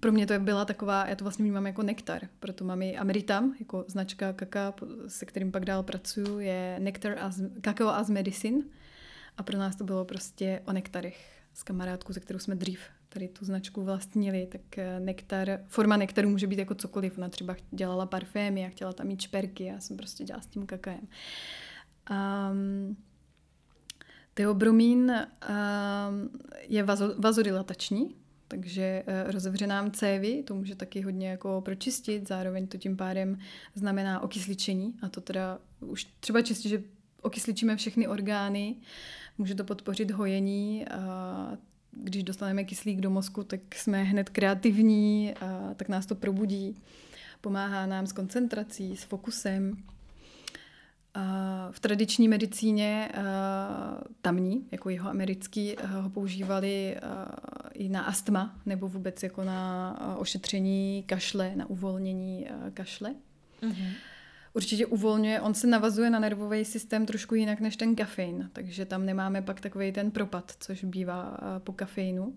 pro 0.00 0.12
mě 0.12 0.26
to 0.26 0.38
byla 0.38 0.64
taková, 0.64 1.06
já 1.06 1.16
to 1.16 1.24
vlastně 1.24 1.42
vnímám 1.42 1.66
jako 1.66 1.82
nektar, 1.82 2.22
proto 2.40 2.64
mám 2.64 2.82
i 2.82 2.96
Ameritam, 2.96 3.54
jako 3.60 3.84
značka 3.88 4.32
kaka, 4.32 4.74
se 5.06 5.26
kterým 5.26 5.52
pak 5.52 5.64
dál 5.64 5.82
pracuju, 5.82 6.38
je 6.38 6.76
nektar 6.78 7.18
as, 7.18 7.40
kakao 7.60 7.88
as 7.88 8.10
medicine. 8.10 8.62
A 9.36 9.42
pro 9.42 9.58
nás 9.58 9.76
to 9.76 9.84
bylo 9.84 10.04
prostě 10.04 10.62
o 10.66 10.72
nektarech 10.72 11.42
s 11.54 11.62
kamarádkou, 11.62 12.12
se 12.12 12.20
kterou 12.20 12.38
jsme 12.38 12.54
dřív 12.54 12.80
tady 13.08 13.28
tu 13.28 13.44
značku 13.44 13.84
vlastnili, 13.84 14.46
tak 14.46 14.78
eh, 14.78 15.00
nektar, 15.00 15.60
forma 15.66 15.96
nektaru 15.96 16.28
může 16.28 16.46
být 16.46 16.58
jako 16.58 16.74
cokoliv. 16.74 17.18
Ona 17.18 17.28
třeba 17.28 17.56
dělala 17.70 18.06
parfémy 18.06 18.66
a 18.66 18.68
chtěla 18.68 18.92
tam 18.92 19.06
mít 19.06 19.20
šperky, 19.20 19.64
já 19.64 19.80
jsem 19.80 19.96
prostě 19.96 20.24
dělala 20.24 20.42
s 20.42 20.46
tím 20.46 20.66
kakaem. 20.66 21.08
Um, 22.10 22.96
teobromín 24.38 25.12
um, 25.12 26.30
je 26.68 26.82
vazo, 26.82 27.14
vazodilatační, 27.18 28.14
takže 28.48 29.04
uh, 29.06 29.30
rozevře 29.32 29.66
nám 29.66 29.90
cévy, 29.90 30.42
to 30.46 30.54
může 30.54 30.74
taky 30.74 31.00
hodně 31.00 31.28
jako 31.28 31.60
pročistit, 31.60 32.28
zároveň 32.28 32.66
to 32.66 32.78
tím 32.78 32.96
pádem 32.96 33.38
znamená 33.74 34.20
okysličení 34.20 34.94
a 35.02 35.08
to 35.08 35.20
teda 35.20 35.58
už 35.80 36.04
třeba 36.20 36.42
čistě, 36.42 36.68
že 36.68 36.82
okysličíme 37.22 37.76
všechny 37.76 38.08
orgány, 38.08 38.76
může 39.38 39.54
to 39.54 39.64
podpořit 39.64 40.10
hojení 40.10 40.88
a 40.88 41.52
když 41.92 42.22
dostaneme 42.22 42.64
kyslík 42.64 43.00
do 43.00 43.10
mozku, 43.10 43.44
tak 43.44 43.74
jsme 43.74 44.02
hned 44.02 44.28
kreativní, 44.28 45.34
a 45.34 45.74
tak 45.76 45.88
nás 45.88 46.06
to 46.06 46.14
probudí. 46.14 46.76
Pomáhá 47.40 47.86
nám 47.86 48.06
s 48.06 48.12
koncentrací, 48.12 48.96
s 48.96 49.02
fokusem. 49.02 49.76
A 51.18 51.68
v 51.70 51.80
tradiční 51.80 52.28
medicíně 52.28 53.08
tamní, 54.22 54.66
jako 54.70 54.90
jeho 54.90 55.10
americký, 55.10 55.76
ho 55.86 56.10
používali 56.10 56.96
i 57.72 57.88
na 57.88 58.02
astma 58.02 58.60
nebo 58.66 58.88
vůbec 58.88 59.22
jako 59.22 59.44
na 59.44 60.16
ošetření 60.18 61.04
kašle, 61.06 61.56
na 61.56 61.70
uvolnění 61.70 62.46
kašle. 62.74 63.14
Mm-hmm 63.62 63.92
určitě 64.58 64.86
uvolňuje, 64.86 65.40
on 65.40 65.54
se 65.54 65.66
navazuje 65.66 66.10
na 66.10 66.18
nervový 66.18 66.64
systém 66.64 67.06
trošku 67.06 67.34
jinak 67.34 67.60
než 67.60 67.76
ten 67.76 67.96
kafein, 67.96 68.50
takže 68.52 68.84
tam 68.84 69.06
nemáme 69.06 69.42
pak 69.42 69.60
takový 69.60 69.92
ten 69.92 70.10
propad, 70.10 70.52
což 70.60 70.84
bývá 70.84 71.38
po 71.58 71.72
kafeinu. 71.72 72.34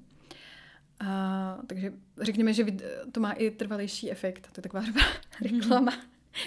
A, 0.99 1.59
takže 1.67 1.93
řekněme, 2.21 2.53
že 2.53 2.65
to 3.11 3.19
má 3.19 3.31
i 3.31 3.51
trvalejší 3.51 4.11
efekt. 4.11 4.47
To 4.51 4.59
je 4.59 4.63
taková 4.63 4.83
reklama. 5.41 5.93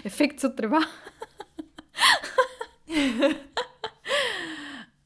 efekt, 0.04 0.40
co 0.40 0.48
trvá. 0.48 0.78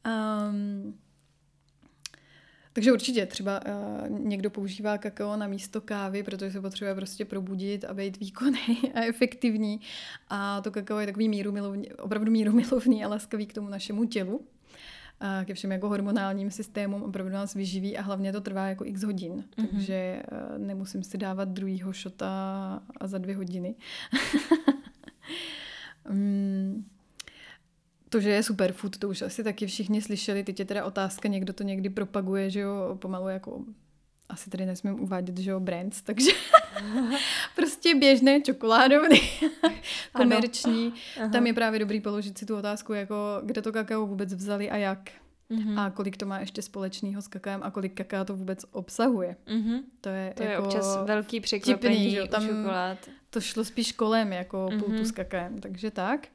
Um, 0.05 0.99
takže 2.73 2.93
určitě 2.93 3.25
třeba 3.25 3.61
uh, 3.65 4.09
někdo 4.09 4.49
používá 4.49 4.97
kakao 4.97 5.35
na 5.37 5.47
místo 5.47 5.81
kávy, 5.81 6.23
protože 6.23 6.51
se 6.51 6.61
potřebuje 6.61 6.95
prostě 6.95 7.25
probudit 7.25 7.85
a 7.85 7.93
být 7.93 8.19
výkonný 8.19 8.77
a 8.95 9.01
efektivní. 9.01 9.81
A 10.27 10.61
to 10.61 10.71
kakao 10.71 10.99
je 10.99 11.05
takový 11.05 11.29
míru 11.29 11.51
milovný, 11.51 11.91
opravdu 11.91 12.31
míru 12.31 12.53
milovný 12.53 13.03
a 13.03 13.07
laskavý 13.07 13.45
k 13.45 13.53
tomu 13.53 13.69
našemu 13.69 14.05
tělu. 14.05 14.41
A 15.19 15.45
ke 15.45 15.53
všem 15.53 15.71
jako 15.71 15.89
hormonálním 15.89 16.51
systémům 16.51 17.03
opravdu 17.03 17.33
nás 17.33 17.53
vyživí 17.53 17.97
a 17.97 18.01
hlavně 18.01 18.31
to 18.31 18.41
trvá 18.41 18.67
jako 18.67 18.85
x 18.85 19.03
hodin. 19.03 19.33
Mm-hmm. 19.33 19.67
Takže 19.69 20.23
uh, 20.31 20.57
nemusím 20.57 21.03
si 21.03 21.17
dávat 21.17 21.49
druhýho 21.49 21.93
šota 21.93 22.29
a 22.97 23.07
za 23.07 23.17
dvě 23.17 23.35
hodiny. 23.35 23.75
um, 26.09 26.85
to, 28.09 28.19
že 28.19 28.29
je 28.29 28.43
superfood, 28.43 28.97
to 28.97 29.09
už 29.09 29.21
asi 29.21 29.43
taky 29.43 29.67
všichni 29.67 30.01
slyšeli. 30.01 30.43
Teď 30.43 30.59
je 30.59 30.65
teda 30.65 30.85
otázka, 30.85 31.29
někdo 31.29 31.53
to 31.53 31.63
někdy 31.63 31.89
propaguje, 31.89 32.49
že 32.49 32.59
jo, 32.59 32.97
pomalu 33.01 33.27
jako 33.27 33.63
asi 34.29 34.49
tady 34.49 34.65
nesmím 34.65 34.99
uvádět, 34.99 35.37
že 35.37 35.51
jo, 35.51 35.59
brands, 35.59 36.01
takže 36.01 36.31
prostě 37.55 37.95
běžné 37.95 38.41
čokoládovny, 38.41 39.21
komerční. 40.13 40.93
Tam 41.31 41.47
je 41.47 41.53
právě 41.53 41.79
dobrý 41.79 42.01
položit 42.01 42.37
si 42.37 42.45
tu 42.45 42.57
otázku, 42.57 42.93
jako 42.93 43.15
kde 43.43 43.61
to 43.61 43.71
kakao 43.71 44.07
vůbec 44.07 44.33
vzali 44.33 44.69
a 44.69 44.77
jak. 44.77 44.99
Mm-hmm. 45.51 45.79
A 45.79 45.89
kolik 45.89 46.17
to 46.17 46.25
má 46.25 46.39
ještě 46.39 46.61
společného 46.61 47.21
s 47.21 47.27
kakaem 47.27 47.63
a 47.63 47.71
kolik 47.71 47.93
kaká 47.93 48.25
to 48.25 48.35
vůbec 48.35 48.65
obsahuje. 48.71 49.35
Mm-hmm. 49.47 49.81
To 50.01 50.09
je, 50.09 50.33
to 50.37 50.43
jako 50.43 50.51
je 50.51 50.59
občas 50.59 50.97
velký 51.05 51.39
překvapení 51.39 52.11
že? 52.11 52.27
Tam 52.27 52.47
čokolád. 52.47 53.09
To 53.29 53.41
šlo 53.41 53.65
spíš 53.65 53.91
kolem 53.91 54.33
jako 54.33 54.65
mm-hmm. 54.65 54.83
pultu 54.83 55.05
s 55.05 55.11
kakaem, 55.11 55.59
takže 55.59 55.91
tak. 55.91 56.27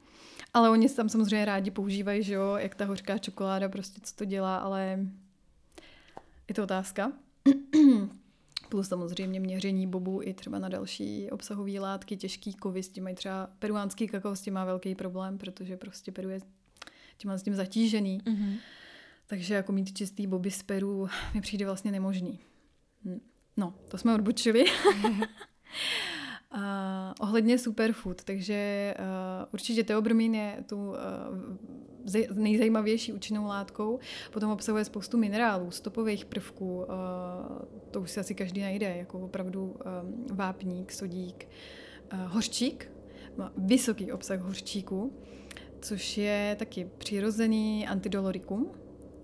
Ale 0.53 0.69
oni 0.69 0.89
tam 0.89 1.09
samozřejmě 1.09 1.45
rádi 1.45 1.71
používají, 1.71 2.23
že 2.23 2.33
jo, 2.33 2.55
jak 2.57 2.75
ta 2.75 2.85
hořká 2.85 3.17
čokoláda, 3.17 3.69
prostě 3.69 4.01
co 4.03 4.15
to 4.15 4.25
dělá, 4.25 4.57
ale 4.57 4.99
je 6.47 6.55
to 6.55 6.63
otázka. 6.63 7.11
Plus 8.69 8.87
samozřejmě 8.87 9.39
měření 9.39 9.87
bobu 9.87 10.21
i 10.23 10.33
třeba 10.33 10.59
na 10.59 10.69
další 10.69 11.31
obsahové 11.31 11.79
látky, 11.79 12.17
těžký 12.17 12.53
kovy, 12.53 12.83
s 12.83 12.89
tím 12.89 13.03
mají 13.03 13.15
třeba 13.15 13.49
peruánský 13.59 14.07
kakao, 14.07 14.35
s 14.35 14.41
tím 14.41 14.53
má 14.53 14.65
velký 14.65 14.95
problém, 14.95 15.37
protože 15.37 15.77
prostě 15.77 16.11
Peru 16.11 16.29
je 16.29 16.39
tím 17.17 17.31
s 17.31 17.43
tím 17.43 17.55
zatížený. 17.55 18.21
Mm-hmm. 18.25 18.57
Takže 19.27 19.53
jako 19.53 19.71
mít 19.71 19.97
čistý 19.97 20.27
boby 20.27 20.51
z 20.51 20.63
Peru 20.63 21.07
mi 21.33 21.41
přijde 21.41 21.65
vlastně 21.65 21.91
nemožný. 21.91 22.39
Hm. 23.05 23.19
No, 23.57 23.73
to 23.87 23.97
jsme 23.97 24.15
odbočili. 24.15 24.65
Uh, 26.55 26.61
ohledně 27.19 27.57
superfood, 27.57 28.23
takže 28.23 28.93
uh, 28.99 29.05
určitě 29.53 29.83
teobromín 29.83 30.35
je 30.35 30.63
tu 30.69 30.77
uh, 30.77 30.95
nejzajímavější 32.33 33.13
účinnou 33.13 33.45
látkou. 33.45 33.99
Potom 34.33 34.51
obsahuje 34.51 34.85
spoustu 34.85 35.17
minerálů, 35.17 35.71
stopových 35.71 36.25
prvků, 36.25 36.75
uh, 36.75 36.85
to 37.91 38.01
už 38.01 38.11
si 38.11 38.19
asi 38.19 38.35
každý 38.35 38.61
najde, 38.61 38.95
jako 38.97 39.19
opravdu 39.19 39.63
um, 39.65 40.25
vápník, 40.37 40.91
sodík, 40.91 41.47
uh, 42.13 42.19
hořčík, 42.19 42.91
má 43.37 43.51
vysoký 43.57 44.11
obsah 44.11 44.39
hořčíku, 44.39 45.13
což 45.81 46.17
je 46.17 46.55
taky 46.59 46.89
přirozený 46.97 47.87
antidolorikum, 47.87 48.71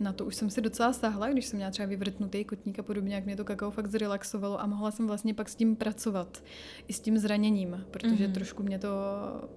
na 0.01 0.13
to 0.13 0.25
už 0.25 0.35
jsem 0.35 0.49
se 0.49 0.61
docela 0.61 0.93
stáhla, 0.93 1.29
když 1.29 1.45
jsem 1.45 1.57
měla 1.57 1.71
třeba 1.71 1.87
vyvrtnutý 1.87 2.45
kotník 2.45 2.79
a 2.79 2.83
podobně, 2.83 3.15
jak 3.15 3.25
mě 3.25 3.35
to 3.35 3.43
kakao 3.43 3.71
fakt 3.71 3.87
zrelaxovalo 3.87 4.61
a 4.61 4.67
mohla 4.67 4.91
jsem 4.91 5.07
vlastně 5.07 5.33
pak 5.33 5.49
s 5.49 5.55
tím 5.55 5.75
pracovat. 5.75 6.43
I 6.87 6.93
s 6.93 6.99
tím 6.99 7.17
zraněním, 7.17 7.85
protože 7.91 8.27
mm-hmm. 8.27 8.33
trošku 8.33 8.63
mě 8.63 8.79
to, 8.79 8.89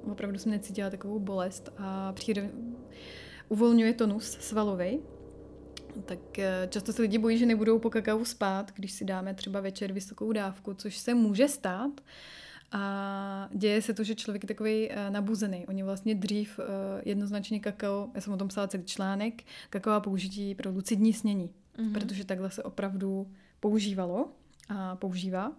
opravdu 0.03 0.39
jsem 0.39 0.53
necítila 0.53 0.91
takovou 0.91 1.19
bolest 1.19 1.73
a 1.79 2.13
přijde, 2.13 2.51
uvolňuje 3.49 3.95
tonus 3.95 4.31
svalový, 4.31 5.01
tak 6.05 6.39
eh, 6.39 6.69
často 6.71 6.93
se 6.93 7.03
lidi 7.03 7.19
bojí, 7.19 7.39
že 7.39 7.47
nebudou 7.47 7.79
po 7.79 7.91
kakao 7.91 8.25
spát, 8.25 8.73
když 8.75 8.93
si 8.93 9.05
dáme 9.05 9.35
třeba 9.35 9.61
večer 9.61 9.93
vysokou 9.93 10.33
dávku, 10.33 10.75
což 10.75 10.99
se 10.99 11.15
může 11.15 11.49
stát, 11.49 12.01
a 12.75 13.49
děje 13.53 13.83
se 13.83 13.95
to, 13.95 14.05
že 14.05 14.15
člověk 14.15 14.43
je 14.43 14.49
takový 14.49 14.89
uh, 14.89 14.97
nabuzený. 15.11 15.67
Oni 15.67 15.83
vlastně 15.83 16.15
dřív 16.15 16.59
uh, 16.59 16.65
jednoznačně 17.05 17.61
kakao, 17.61 18.11
já 18.15 18.21
jsem 18.21 18.33
o 18.33 18.37
tom 18.37 18.49
psala 18.49 18.69
celý 18.69 18.85
článek, 18.85 19.43
kakao 19.71 20.01
použití 20.01 20.55
pro 20.55 20.71
lucidní 20.71 21.13
snění, 21.13 21.51
mm-hmm. 21.79 21.93
protože 21.93 22.25
takhle 22.25 22.51
se 22.51 22.63
opravdu 22.63 23.31
používalo 23.61 24.33
a 24.69 24.97
používá. 24.97 25.53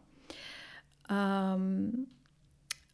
Um, 1.56 2.08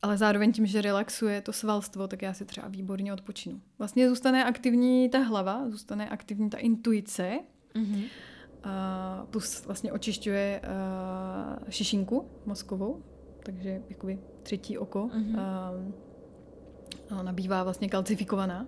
ale 0.02 0.18
zároveň 0.18 0.52
tím, 0.52 0.66
že 0.66 0.82
relaxuje 0.82 1.42
to 1.42 1.54
svalstvo, 1.54 2.08
tak 2.08 2.22
já 2.22 2.34
si 2.34 2.46
třeba 2.46 2.68
výborně 2.68 3.14
odpočinu. 3.14 3.62
Vlastně 3.80 4.10
zůstane 4.10 4.44
aktivní 4.46 5.10
ta 5.10 5.20
hlava, 5.20 5.70
zůstane 5.70 6.10
aktivní 6.10 6.50
ta 6.50 6.58
intuice, 6.58 7.40
mm-hmm. 7.76 8.04
uh, 8.04 9.26
plus 9.26 9.66
vlastně 9.66 9.92
očišťuje 9.92 10.62
uh, 10.64 11.70
šišinku 11.70 12.30
mozkovou, 12.46 13.04
takže 13.44 13.82
jakoby 13.90 14.20
třetí 14.44 14.78
oko 14.78 15.08
mm-hmm. 15.08 15.40
a, 15.40 15.74
a 17.10 17.24
nabývá 17.24 17.64
vlastně 17.64 17.90
kalcifikovaná, 17.90 18.68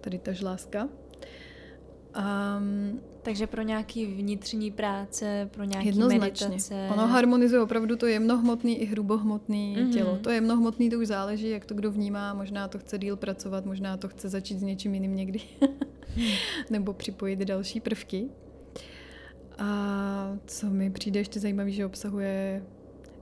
tady 0.00 0.18
ta 0.18 0.32
žláska. 0.32 0.88
Um, 2.16 3.00
takže 3.22 3.46
pro 3.46 3.62
nějaký 3.62 4.06
vnitřní 4.06 4.70
práce, 4.70 5.50
pro 5.52 5.64
nějaký 5.64 5.86
jednoznačně. 5.86 6.46
meditace. 6.48 6.88
Ono 6.92 7.06
harmonizuje 7.06 7.62
opravdu 7.62 7.96
to 7.96 8.06
jemnohmotný 8.06 8.80
i 8.80 8.84
hrubohmotný 8.84 9.76
mm-hmm. 9.76 9.92
tělo. 9.92 10.16
To 10.16 10.30
jemnohmotný 10.30 10.90
to 10.90 10.98
už 10.98 11.06
záleží, 11.06 11.50
jak 11.50 11.64
to 11.64 11.74
kdo 11.74 11.90
vnímá. 11.90 12.34
Možná 12.34 12.68
to 12.68 12.78
chce 12.78 12.98
díl 12.98 13.16
pracovat, 13.16 13.66
možná 13.66 13.96
to 13.96 14.08
chce 14.08 14.28
začít 14.28 14.58
s 14.58 14.62
něčím 14.62 14.94
jiným 14.94 15.16
někdy. 15.16 15.40
Nebo 16.70 16.92
připojit 16.92 17.38
další 17.38 17.80
prvky. 17.80 18.28
A 19.58 20.38
co 20.46 20.70
mi 20.70 20.90
přijde 20.90 21.20
ještě 21.20 21.40
zajímavé, 21.40 21.70
že 21.70 21.86
obsahuje 21.86 22.62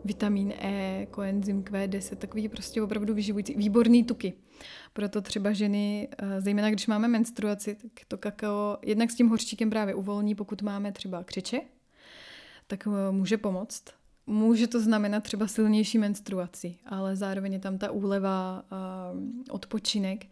vitamín 0.05 0.53
E, 0.59 1.07
koenzym 1.11 1.63
Q10, 1.63 2.17
takový 2.17 2.49
prostě 2.49 2.83
opravdu 2.83 3.15
vyživující, 3.15 3.55
výborný 3.55 4.05
tuky. 4.05 4.33
Proto 4.93 5.23
třeba 5.23 5.53
ženy, 5.53 6.09
eh, 6.19 6.41
zejména 6.41 6.71
když 6.71 6.87
máme 6.87 7.09
menstruaci, 7.09 7.75
tak 7.75 7.93
to 8.09 8.19
kakao 8.19 8.79
jednak 8.83 9.11
s 9.11 9.15
tím 9.15 9.29
hořčíkem 9.29 9.71
právě 9.71 9.95
uvolní, 9.95 10.35
pokud 10.35 10.63
máme 10.63 10.93
třeba 10.93 11.25
křeče, 11.25 11.61
tak 12.67 12.87
eh, 12.87 13.13
může 13.13 13.39
pomoct. 13.39 13.85
Může 14.27 14.67
to 14.67 14.81
znamenat 14.81 15.23
třeba 15.23 15.47
silnější 15.47 15.99
menstruaci, 15.99 16.77
ale 16.87 17.17
zároveň 17.17 17.53
je 17.53 17.59
tam 17.59 17.79
ta 17.79 17.91
úleva, 17.91 18.65
uh, 19.13 19.21
odpočinek 19.51 20.27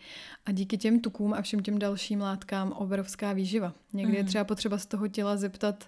a 0.46 0.52
díky 0.52 0.78
těm 0.78 1.00
tukům 1.00 1.34
a 1.34 1.42
všem 1.42 1.60
těm 1.60 1.78
dalším 1.78 2.20
látkám 2.20 2.72
obrovská 2.72 3.32
výživa. 3.32 3.74
Někdy 3.92 4.12
mm. 4.12 4.16
je 4.16 4.22
mhm. 4.22 4.28
třeba 4.28 4.44
potřeba 4.44 4.78
z 4.78 4.86
toho 4.86 5.08
těla 5.08 5.36
zeptat, 5.36 5.84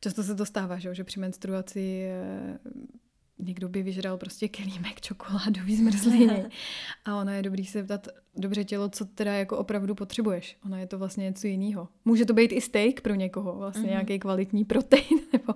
často 0.00 0.22
se 0.22 0.34
to 0.34 0.46
stává, 0.46 0.78
že, 0.78 0.94
že 0.94 1.04
při 1.04 1.20
menstruaci 1.20 2.08
někdo 3.38 3.68
by 3.68 3.82
vyžral 3.82 4.18
prostě 4.18 4.48
kelímek 4.48 5.00
čokoládový 5.00 5.76
zmrzliny. 5.76 6.44
A 7.04 7.16
ono 7.16 7.30
je 7.30 7.42
dobrý 7.42 7.66
se 7.66 7.82
ptat, 7.82 8.08
dobře 8.36 8.64
tělo, 8.64 8.88
co 8.88 9.04
teda 9.04 9.32
jako 9.34 9.58
opravdu 9.58 9.94
potřebuješ. 9.94 10.56
Ono 10.64 10.76
je 10.76 10.86
to 10.86 10.98
vlastně 10.98 11.24
něco 11.24 11.46
jiného. 11.46 11.88
Může 12.04 12.24
to 12.24 12.34
být 12.34 12.52
i 12.52 12.60
steak 12.60 13.00
pro 13.00 13.14
někoho, 13.14 13.56
vlastně 13.56 13.82
mm-hmm. 13.82 13.90
nějaký 13.90 14.18
kvalitní 14.18 14.64
protein. 14.64 15.18
Nebo, 15.32 15.54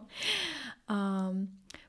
a 0.89 1.29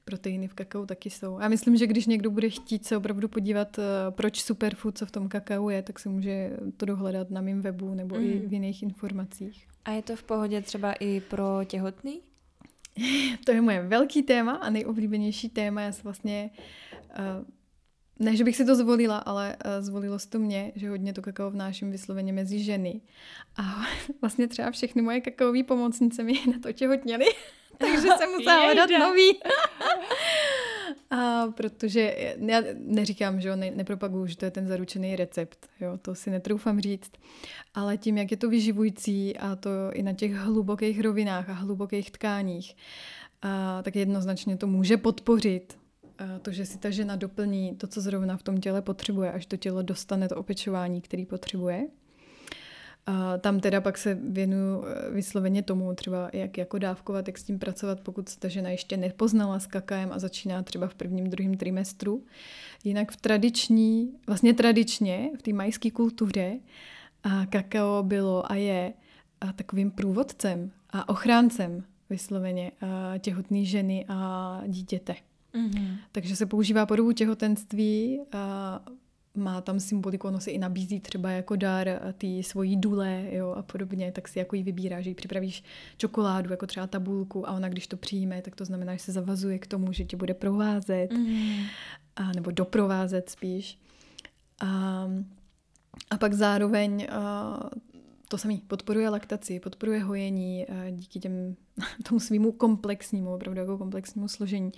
proteiny 0.06 0.48
v 0.48 0.54
kakao 0.54 0.86
taky 0.86 1.10
jsou. 1.10 1.38
A 1.40 1.48
myslím, 1.48 1.78
že 1.78 1.88
když 1.88 2.06
někdo 2.08 2.32
bude 2.32 2.50
chtít 2.50 2.86
se 2.86 2.98
opravdu 2.98 3.28
podívat, 3.28 3.80
eh, 3.80 3.84
proč 4.10 4.42
superfood, 4.42 4.98
co 4.98 5.06
v 5.06 5.12
tom 5.12 5.30
kakao 5.30 5.70
je, 5.70 5.82
tak 5.82 6.00
se 6.00 6.10
může 6.10 6.58
to 6.78 6.86
dohledat 6.86 7.30
na 7.30 7.42
mém 7.42 7.62
webu 7.62 7.94
nebo 7.94 8.16
mm. 8.16 8.24
i 8.24 8.40
v 8.40 8.54
jiných 8.54 8.84
informacích. 8.84 9.68
A 9.86 9.92
je 9.92 10.02
to 10.02 10.16
v 10.16 10.24
pohodě 10.24 10.62
třeba 10.62 10.94
i 10.94 11.22
pro 11.22 11.60
těhotný? 11.66 12.22
to 13.46 13.52
je 13.52 13.62
moje 13.62 13.82
velký 13.82 14.24
téma 14.24 14.52
a 14.52 14.70
nejoblíbenější 14.70 15.50
téma. 15.50 15.82
Já 15.82 15.92
jsem 15.92 16.04
vlastně 16.04 16.50
uh, 17.20 17.46
ne, 18.20 18.36
že 18.36 18.44
bych 18.44 18.56
si 18.56 18.66
to 18.66 18.76
zvolila, 18.76 19.18
ale 19.18 19.56
uh, 19.66 19.72
zvolilo 19.80 20.20
se 20.20 20.30
to 20.30 20.40
mě, 20.40 20.72
že 20.76 20.90
hodně 20.90 21.14
to 21.14 21.22
kakao 21.22 21.52
vnáším 21.52 21.92
vysloveně 21.92 22.34
mezi 22.34 22.60
ženy. 22.60 23.02
A 23.58 23.86
vlastně 24.22 24.48
třeba 24.48 24.72
všechny 24.72 25.02
moje 25.02 25.22
kakaové 25.22 25.64
pomocnice 25.64 26.24
mi 26.24 26.34
na 26.34 26.60
to 26.64 26.74
těhotněly. 26.74 27.26
Takže 27.78 28.08
jsem 28.18 28.32
musela 28.32 28.64
hledat 28.64 28.90
nový. 29.00 29.40
A 31.10 31.48
protože 31.48 32.34
já 32.38 32.62
neříkám, 32.78 33.42
že 33.42 33.50
jo, 33.50 33.56
ne, 33.56 33.72
nepropaguju, 33.72 34.26
že 34.26 34.38
to 34.38 34.46
je 34.46 34.52
ten 34.52 34.68
zaručený 34.68 35.16
recept, 35.16 35.70
jo, 35.82 35.98
to 36.02 36.16
si 36.16 36.30
netroufám 36.30 36.80
říct, 36.80 37.12
ale 37.74 37.98
tím, 37.98 38.18
jak 38.18 38.32
je 38.32 38.38
to 38.38 38.50
vyživující 38.50 39.38
a 39.38 39.56
to 39.56 39.70
i 39.94 40.04
na 40.04 40.14
těch 40.14 40.34
hlubokých 40.34 41.02
rovinách 41.02 41.50
a 41.50 41.54
hlubokých 41.54 42.12
tkáních, 42.12 42.76
a, 43.42 43.82
tak 43.84 43.96
jednoznačně 43.96 44.58
to 44.58 44.68
může 44.68 44.98
podpořit 44.98 45.78
a 46.18 46.40
to, 46.40 46.52
že 46.52 46.66
si 46.66 46.78
ta 46.78 46.90
žena 46.90 47.16
doplní 47.16 47.76
to, 47.76 47.88
co 47.88 48.02
zrovna 48.02 48.38
v 48.38 48.44
tom 48.44 48.58
těle 48.58 48.82
potřebuje, 48.82 49.32
až 49.32 49.46
to 49.46 49.58
tělo 49.58 49.82
dostane 49.82 50.30
to 50.30 50.36
opečování, 50.36 51.02
který 51.02 51.26
potřebuje. 51.26 51.88
A 53.06 53.38
tam 53.38 53.60
teda 53.60 53.82
pak 53.82 53.98
se 53.98 54.16
věnuju 54.16 54.84
eh, 54.86 55.12
vysloveně 55.12 55.64
tomu, 55.64 55.96
třeba 55.96 56.30
jak 56.34 56.58
jako 56.58 56.78
dávkovat, 56.78 57.28
jak 57.28 57.38
s 57.38 57.44
tím 57.44 57.60
pracovat, 57.60 58.00
pokud 58.00 58.36
ta 58.38 58.48
žena 58.48 58.70
ještě 58.70 58.98
nepoznala 58.98 59.60
s 59.60 59.68
kakaem 59.68 60.12
a 60.12 60.20
začíná 60.20 60.64
třeba 60.64 60.88
v 60.88 60.96
prvním, 60.96 61.30
druhém 61.30 61.54
trimestru. 61.54 62.24
Jinak 62.84 63.12
v 63.12 63.16
tradiční, 63.16 64.12
vlastně 64.28 64.54
tradičně 64.54 65.30
v 65.40 65.42
té 65.42 65.54
majské 65.54 65.92
kultuře 65.92 66.60
a 67.24 67.46
kakao 67.46 68.04
bylo 68.04 68.52
a 68.52 68.56
je 68.56 68.94
a 69.42 69.54
takovým 69.54 69.92
průvodcem 69.92 70.72
a 70.90 71.10
ochráncem 71.10 71.84
vysloveně 72.10 72.72
a 72.82 73.18
těhotné 73.18 73.66
ženy 73.66 74.06
a 74.08 74.62
dítěte. 74.68 75.16
Mm-hmm. 75.56 75.98
Takže 76.12 76.36
se 76.36 76.46
používá 76.46 76.86
po 76.86 76.96
dobu 76.96 77.12
těhotenství 77.12 78.22
a 78.32 78.82
má 79.36 79.62
tam 79.62 79.80
symboliku, 79.80 80.28
ono 80.28 80.40
si 80.40 80.52
i 80.52 80.58
nabízí 80.58 81.00
třeba 81.00 81.32
jako 81.32 81.56
dar 81.56 81.88
ty 82.18 82.44
svojí 82.44 82.78
dule 82.78 83.26
jo, 83.32 83.52
a 83.52 83.62
podobně, 83.62 84.12
tak 84.12 84.28
si 84.28 84.40
jako 84.40 84.56
ji 84.56 84.64
vybírá, 84.64 85.02
že 85.02 85.10
jí 85.10 85.16
připravíš 85.16 85.64
čokoládu, 85.98 86.52
jako 86.52 86.68
třeba 86.68 86.88
tabulku 86.88 87.50
a 87.50 87.52
ona 87.52 87.70
když 87.70 87.88
to 87.88 87.98
přijme, 87.98 88.42
tak 88.42 88.56
to 88.56 88.66
znamená, 88.66 88.94
že 88.94 89.00
se 89.00 89.12
zavazuje 89.12 89.60
k 89.60 89.68
tomu, 89.68 89.94
že 89.94 90.04
tě 90.04 90.18
bude 90.18 90.34
provázet 90.34 91.14
mm. 91.14 91.66
a, 92.16 92.32
nebo 92.32 92.52
doprovázet 92.52 93.30
spíš. 93.30 93.80
A, 94.62 95.08
a 96.10 96.18
pak 96.18 96.34
zároveň 96.34 97.08
a, 97.12 97.70
to 98.28 98.38
samý 98.38 98.58
podporuje 98.68 99.10
laktaci, 99.10 99.60
podporuje 99.60 100.04
hojení 100.04 100.68
a 100.68 100.90
díky 100.90 101.20
těm, 101.20 101.56
tomu 102.08 102.20
svýmu 102.20 102.52
komplexnímu, 102.52 103.34
opravdu 103.34 103.60
jako 103.60 103.78
komplexnímu 103.78 104.28
složení. 104.28 104.72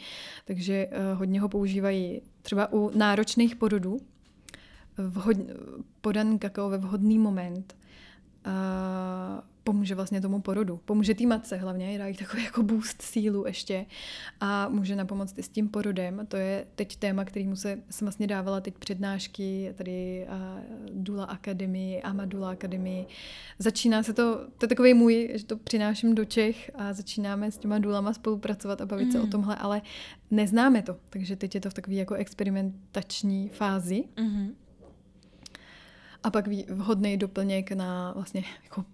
Takže 0.45 0.87
hodně 1.13 1.41
ho 1.41 1.49
používají 1.49 2.21
třeba 2.41 2.73
u 2.73 2.97
náročných 2.97 3.55
porodů, 3.55 3.99
vhod, 4.97 5.37
podan 6.01 6.37
kakao 6.39 6.69
ve 6.69 6.77
vhodný 6.77 7.19
moment 7.19 7.75
a 8.45 9.43
pomůže 9.63 9.95
vlastně 9.95 10.21
tomu 10.21 10.41
porodu. 10.41 10.79
Pomůže 10.85 11.15
té 11.15 11.25
matce 11.25 11.57
hlavně, 11.57 11.97
dá 11.97 12.07
jí 12.07 12.15
takový 12.15 12.43
jako 12.43 12.63
boost 12.63 13.01
sílu 13.01 13.45
ještě 13.47 13.85
a 14.41 14.69
může 14.69 14.95
napomoct 14.95 15.39
i 15.39 15.43
s 15.43 15.49
tím 15.49 15.69
porodem. 15.69 16.25
To 16.27 16.37
je 16.37 16.65
teď 16.75 16.95
téma, 16.95 17.25
kterýmu 17.25 17.55
se, 17.55 17.79
jsem 17.89 18.05
vlastně 18.05 18.27
dávala 18.27 18.61
teď 18.61 18.73
přednášky, 18.77 19.73
tady 19.77 20.27
uh, 20.29 21.03
Dula 21.03 21.25
Academy, 21.25 22.01
Amadula 22.01 22.51
Academy. 22.51 23.07
Začíná 23.59 24.03
se 24.03 24.13
to, 24.13 24.35
to 24.57 24.65
je 24.65 24.67
takový 24.67 24.93
můj, 24.93 25.31
že 25.33 25.45
to 25.45 25.57
přináším 25.57 26.15
do 26.15 26.25
Čech 26.25 26.71
a 26.75 26.93
začínáme 26.93 27.51
s 27.51 27.57
těma 27.57 27.79
důlama 27.79 28.13
spolupracovat 28.13 28.81
a 28.81 28.85
bavit 28.85 29.05
mm. 29.05 29.11
se 29.11 29.19
o 29.19 29.23
mm. 29.23 29.29
tomhle, 29.29 29.55
ale 29.55 29.81
neznáme 30.31 30.81
to, 30.81 30.97
takže 31.09 31.35
teď 31.35 31.55
je 31.55 31.61
to 31.61 31.69
v 31.69 31.73
takové 31.73 31.95
jako 31.95 32.13
experimentační 32.13 33.49
fázi. 33.49 34.03
Mm-hmm. 34.15 34.53
A 36.25 36.31
pak 36.31 36.47
vhodný 36.69 37.17
doplněk 37.17 37.71
na 37.71 38.11
vlastně 38.11 38.43
jako 38.63 38.85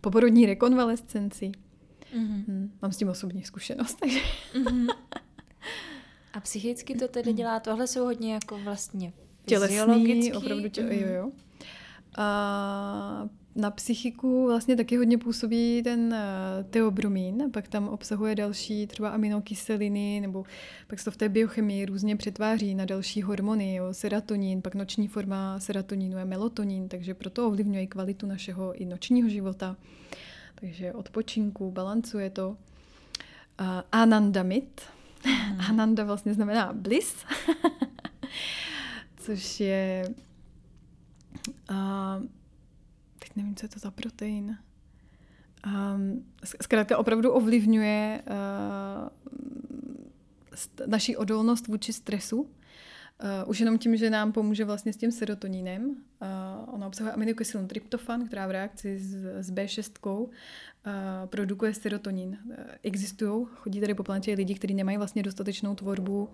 poporodní 0.00 0.46
rekonvalescenci. 0.46 1.52
Mm-hmm. 2.16 2.44
Hmm, 2.48 2.72
mám 2.82 2.92
s 2.92 2.96
tím 2.96 3.08
osobní 3.08 3.44
zkušenost, 3.44 3.94
takže... 4.00 4.18
Mm-hmm. 4.54 4.86
A 6.32 6.40
psychicky 6.42 6.94
to 6.94 7.08
tedy 7.08 7.32
dělá, 7.32 7.60
tohle 7.60 7.86
jsou 7.86 8.04
hodně 8.04 8.34
jako 8.34 8.58
vlastně 8.58 9.12
Tělesný, 9.46 10.32
opravdu 10.32 10.68
tě, 10.68 10.82
mm-hmm. 10.82 11.06
jo, 11.06 11.14
jo. 11.14 11.30
A 12.16 13.28
na 13.56 13.70
psychiku 13.70 14.46
vlastně 14.46 14.76
taky 14.76 14.96
hodně 14.96 15.18
působí 15.18 15.82
ten 15.82 16.00
uh, 16.00 16.70
teobromín, 16.70 17.50
pak 17.52 17.68
tam 17.68 17.88
obsahuje 17.88 18.34
další 18.34 18.86
třeba 18.86 19.08
aminokyseliny, 19.08 20.20
nebo 20.20 20.44
pak 20.86 20.98
se 20.98 21.04
to 21.04 21.10
v 21.10 21.16
té 21.16 21.28
biochemii 21.28 21.86
různě 21.86 22.16
přetváří 22.16 22.74
na 22.74 22.84
další 22.84 23.22
hormony, 23.22 23.74
jo, 23.74 23.94
serotonin, 23.94 24.62
pak 24.62 24.74
noční 24.74 25.08
forma 25.08 25.60
serotoninu 25.60 26.18
je 26.18 26.24
melatonin, 26.24 26.88
takže 26.88 27.14
proto 27.14 27.46
ovlivňuje 27.46 27.86
kvalitu 27.86 28.26
našeho 28.26 28.72
i 28.74 28.84
nočního 28.84 29.28
života. 29.28 29.76
Takže 30.54 30.92
odpočinku, 30.92 31.70
balancuje 31.70 32.30
to. 32.30 32.48
Uh, 33.60 33.66
anandamid. 33.92 34.82
Hmm. 35.24 35.60
Ananda 35.68 36.04
vlastně 36.04 36.34
znamená 36.34 36.72
bliss, 36.72 37.16
což 39.16 39.60
je 39.60 40.14
uh, 41.70 41.76
teď 43.34 43.42
nevím, 43.42 43.56
co 43.56 43.64
je 43.64 43.68
to 43.68 43.78
za 43.78 43.90
protein. 43.90 44.58
Um, 45.66 46.24
zkrátka 46.62 46.98
opravdu 46.98 47.30
ovlivňuje 47.32 48.22
uh, 48.26 49.08
naší 50.86 51.16
odolnost 51.16 51.66
vůči 51.66 51.92
stresu. 51.92 52.40
Uh, 52.40 52.48
už 53.46 53.60
jenom 53.60 53.78
tím, 53.78 53.96
že 53.96 54.10
nám 54.10 54.32
pomůže 54.32 54.64
vlastně 54.64 54.92
s 54.92 54.96
tím 54.96 55.12
serotoninem. 55.12 55.86
Uh, 55.86 55.96
ona 56.74 56.86
obsahuje 56.86 57.12
aminokyselinu 57.12 57.68
tryptofan, 57.68 58.26
která 58.26 58.46
v 58.46 58.50
reakci 58.50 58.98
s, 58.98 59.14
s 59.24 59.52
B6 59.52 60.18
uh, 60.20 60.28
produkuje 61.26 61.74
serotonin. 61.74 62.38
Uh, 62.44 62.54
existují, 62.82 63.46
chodí 63.54 63.80
tady 63.80 63.94
po 63.94 64.02
planetě 64.02 64.34
lidi, 64.34 64.54
kteří 64.54 64.74
nemají 64.74 64.96
vlastně 64.96 65.22
dostatečnou 65.22 65.74
tvorbu. 65.74 66.28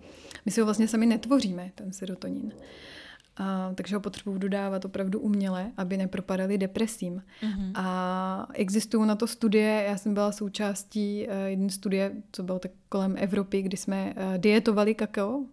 My 0.45 0.51
si 0.51 0.61
ho 0.61 0.65
vlastně 0.65 0.87
sami 0.87 1.05
netvoříme, 1.05 1.71
ten 1.75 1.93
serotonin. 1.93 2.45
Uh, 2.45 2.61
a, 3.37 3.71
takže 3.75 3.95
ho 3.95 4.01
potřebují 4.01 4.39
dodávat 4.39 4.85
opravdu 4.85 5.19
uměle, 5.19 5.71
aby 5.77 5.97
nepropadali 5.97 6.57
depresím. 6.57 7.23
Mm-hmm. 7.41 7.71
A 7.75 8.47
existují 8.53 9.07
na 9.07 9.15
to 9.15 9.27
studie, 9.27 9.83
já 9.87 9.97
jsem 9.97 10.13
byla 10.13 10.31
součástí 10.31 11.27
uh, 11.27 11.33
jedné 11.45 11.69
studie, 11.69 12.11
co 12.31 12.43
bylo 12.43 12.59
tak 12.59 12.71
kolem 12.89 13.15
Evropy, 13.17 13.61
kdy 13.61 13.77
jsme 13.77 14.13
uh, 14.13 14.37
dietovali 14.37 14.95
kakao, 14.95 15.37
uh, 15.37 15.47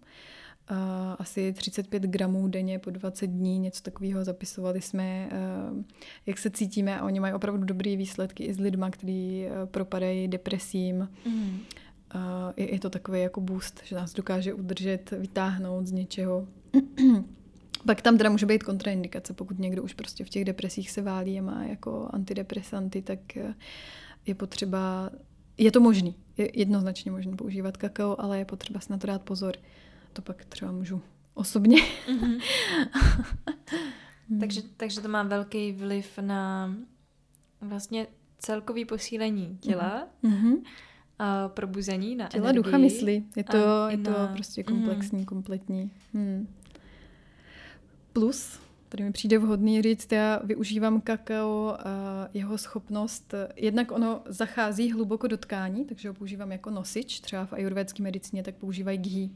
asi 1.18 1.52
35 1.52 2.02
gramů 2.02 2.48
denně 2.48 2.78
po 2.78 2.90
20 2.90 3.26
dní, 3.26 3.58
něco 3.58 3.82
takového. 3.82 4.24
Zapisovali 4.24 4.80
jsme, 4.80 5.28
uh, 5.72 5.82
jak 6.26 6.38
se 6.38 6.50
cítíme 6.50 7.00
a 7.00 7.04
oni 7.04 7.20
mají 7.20 7.34
opravdu 7.34 7.64
dobré 7.64 7.96
výsledky 7.96 8.44
i 8.44 8.54
s 8.54 8.58
lidma, 8.58 8.90
kteří 8.90 9.46
uh, 9.46 9.68
propadají 9.68 10.28
depresím. 10.28 11.08
Mm. 11.26 11.60
Uh, 12.14 12.20
je, 12.56 12.72
je 12.72 12.80
to 12.80 12.90
takový 12.90 13.20
jako 13.20 13.40
boost, 13.40 13.80
že 13.84 13.96
nás 13.96 14.14
dokáže 14.14 14.54
udržet, 14.54 15.10
vytáhnout 15.10 15.86
z 15.86 15.92
něčeho. 15.92 16.48
Pak 17.88 18.02
tam 18.02 18.18
teda 18.18 18.30
může 18.30 18.46
být 18.46 18.62
kontraindikace, 18.62 19.34
pokud 19.34 19.58
někdo 19.58 19.82
už 19.82 19.94
prostě 19.94 20.24
v 20.24 20.28
těch 20.28 20.44
depresích 20.44 20.90
se 20.90 21.02
válí 21.02 21.38
a 21.38 21.42
má 21.42 21.64
jako 21.64 22.08
antidepresanty, 22.12 23.02
tak 23.02 23.36
eh, 23.36 23.54
je 24.26 24.34
potřeba, 24.34 25.10
je 25.58 25.72
to 25.72 25.80
možný, 25.80 26.14
je 26.36 26.60
jednoznačně 26.60 27.10
možné 27.10 27.36
používat 27.36 27.76
kakao, 27.76 28.20
ale 28.20 28.38
je 28.38 28.44
potřeba 28.44 28.80
si 28.80 28.92
na 28.92 28.98
to 28.98 29.06
dát 29.06 29.22
pozor. 29.22 29.56
To 30.12 30.22
pak 30.22 30.44
třeba 30.44 30.72
můžu 30.72 31.02
osobně. 31.34 31.76
Mm-hmm. 32.08 32.40
takže, 34.40 34.62
takže 34.76 35.00
to 35.00 35.08
má 35.08 35.22
velký 35.22 35.72
vliv 35.72 36.18
na 36.18 36.74
vlastně 37.60 38.06
celkový 38.38 38.84
posílení 38.84 39.58
těla, 39.60 40.08
mm-hmm. 40.24 40.62
a 41.18 41.48
probuzení 41.48 42.16
na 42.16 42.28
Těla, 42.28 42.50
energii. 42.50 42.62
ducha, 42.62 42.78
mysli. 42.78 43.24
Je 43.36 43.44
to, 43.44 43.88
je 43.88 43.98
to 43.98 44.10
na... 44.10 44.26
prostě 44.26 44.62
komplexní, 44.62 45.20
mm-hmm. 45.20 45.24
kompletní. 45.24 45.90
Hmm 46.14 46.48
plus, 48.18 48.60
tady 48.88 49.04
mi 49.04 49.12
přijde 49.12 49.38
vhodný 49.38 49.82
říct, 49.82 50.12
já 50.12 50.40
využívám 50.44 51.00
kakao 51.00 51.76
a 51.78 52.28
jeho 52.34 52.58
schopnost, 52.58 53.34
jednak 53.56 53.92
ono 53.92 54.22
zachází 54.26 54.92
hluboko 54.92 55.26
do 55.26 55.36
tkání, 55.36 55.84
takže 55.84 56.08
ho 56.08 56.14
používám 56.14 56.52
jako 56.52 56.70
nosič, 56.70 57.20
třeba 57.20 57.46
v 57.46 57.52
ajurvédské 57.52 58.02
medicíně 58.02 58.42
tak 58.42 58.54
používají 58.54 58.98
ghee, 58.98 59.28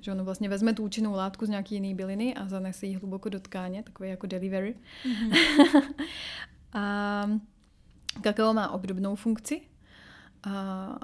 že 0.00 0.12
ono 0.12 0.24
vlastně 0.24 0.48
vezme 0.48 0.74
tu 0.74 0.82
účinnou 0.82 1.12
látku 1.12 1.46
z 1.46 1.48
nějaké 1.48 1.74
jiné 1.74 1.94
byliny 1.94 2.34
a 2.34 2.48
zanese 2.48 2.86
ji 2.86 2.94
hluboko 2.94 3.28
do 3.28 3.40
tkáně, 3.40 3.82
takové 3.82 4.08
jako 4.08 4.26
delivery. 4.26 4.74
Mm-hmm. 5.04 5.82
a 6.72 7.30
kakao 8.20 8.54
má 8.54 8.70
obdobnou 8.70 9.16
funkci 9.16 9.60
a 10.42 10.98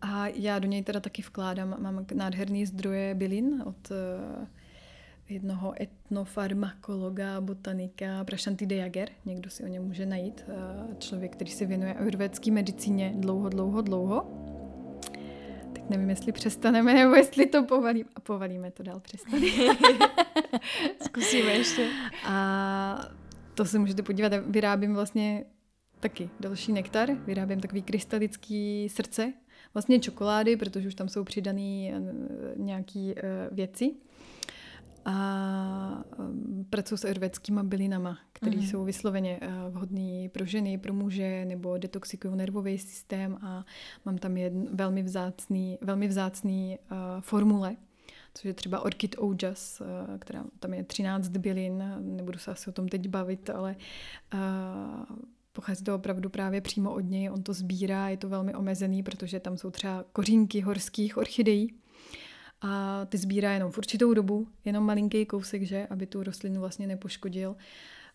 A 0.00 0.26
já 0.26 0.58
do 0.58 0.68
něj 0.68 0.82
teda 0.82 1.00
taky 1.00 1.22
vkládám, 1.22 1.76
mám 1.78 2.06
nádherný 2.14 2.66
zdroje 2.66 3.14
bylin 3.14 3.62
od 3.66 3.92
jednoho 5.28 5.82
etnofarmakologa, 5.82 7.40
botanika 7.40 8.24
Prashanti 8.24 8.66
de 8.66 8.76
Jager. 8.76 9.08
Někdo 9.24 9.50
si 9.50 9.64
o 9.64 9.66
něm 9.66 9.84
může 9.84 10.06
najít. 10.06 10.44
Uh, 10.48 10.94
člověk, 10.98 11.32
který 11.32 11.50
se 11.50 11.66
věnuje 11.66 11.94
ayurvédské 11.94 12.50
medicíně 12.50 13.12
dlouho, 13.16 13.48
dlouho, 13.48 13.82
dlouho. 13.82 14.26
Teď 15.72 15.90
nevím, 15.90 16.10
jestli 16.10 16.32
přestaneme, 16.32 16.94
nebo 16.94 17.14
jestli 17.14 17.46
to 17.46 17.64
povalím. 17.64 18.06
A 18.16 18.20
povalíme 18.20 18.70
to 18.70 18.82
dál, 18.82 19.00
přestane. 19.00 19.46
Zkusíme 21.04 21.52
ještě. 21.52 21.88
A 22.26 23.08
to 23.54 23.64
se 23.64 23.78
můžete 23.78 24.02
podívat, 24.02 24.32
vyrábím 24.46 24.94
vlastně 24.94 25.44
taky 26.00 26.30
další 26.40 26.72
nektar, 26.72 27.10
vyrábím 27.26 27.60
takový 27.60 27.82
krystalický 27.82 28.88
srdce, 28.88 29.32
vlastně 29.74 30.00
čokolády, 30.00 30.56
protože 30.56 30.88
už 30.88 30.94
tam 30.94 31.08
jsou 31.08 31.24
přidané 31.24 31.62
eh, 31.62 32.02
nějaké 32.56 33.14
eh, 33.16 33.48
věci. 33.52 33.94
A 35.04 36.04
eh, 36.12 36.64
pracuji 36.70 36.96
s 36.96 37.04
ayurvedskými 37.04 37.60
bylinama, 37.62 38.18
které 38.32 38.56
mm. 38.56 38.62
jsou 38.62 38.84
vysloveně 38.84 39.40
vhodné 39.70 40.28
pro 40.32 40.44
ženy, 40.44 40.78
pro 40.78 40.94
muže, 40.94 41.44
nebo 41.44 41.78
detoxikují 41.78 42.36
nervový 42.36 42.78
systém 42.78 43.38
a 43.42 43.64
mám 44.04 44.18
tam 44.18 44.36
jedn, 44.36 44.64
velmi 44.72 45.02
vzácný, 45.02 45.78
velmi 45.80 46.08
vzácný 46.08 46.78
uh, 46.90 46.96
formule, 47.20 47.76
což 48.34 48.44
je 48.44 48.54
třeba 48.54 48.80
Orchid 48.80 49.16
Ojas, 49.18 49.80
uh, 49.80 50.18
která 50.18 50.44
tam 50.60 50.74
je 50.74 50.84
13 50.84 51.28
bylin, 51.28 51.84
nebudu 52.00 52.38
se 52.38 52.50
asi 52.50 52.70
o 52.70 52.72
tom 52.72 52.88
teď 52.88 53.08
bavit, 53.08 53.50
ale 53.50 53.76
uh, 54.34 55.16
Pochází 55.56 55.84
to 55.84 55.94
opravdu 55.94 56.28
právě 56.28 56.60
přímo 56.60 56.94
od 56.94 57.00
něj, 57.00 57.30
on 57.30 57.42
to 57.42 57.52
sbírá, 57.52 58.08
je 58.08 58.16
to 58.16 58.28
velmi 58.28 58.54
omezený, 58.54 59.02
protože 59.02 59.40
tam 59.40 59.56
jsou 59.56 59.70
třeba 59.70 60.04
kořínky 60.12 60.60
horských 60.60 61.16
orchidejí 61.16 61.74
a 62.64 63.04
ty 63.04 63.18
sbírá 63.18 63.52
jenom 63.52 63.72
v 63.72 63.78
určitou 63.78 64.14
dobu, 64.14 64.48
jenom 64.64 64.84
malinký 64.84 65.26
kousek, 65.26 65.62
že, 65.62 65.86
aby 65.90 66.06
tu 66.06 66.22
rostlinu 66.22 66.60
vlastně 66.60 66.86
nepoškodil. 66.86 67.56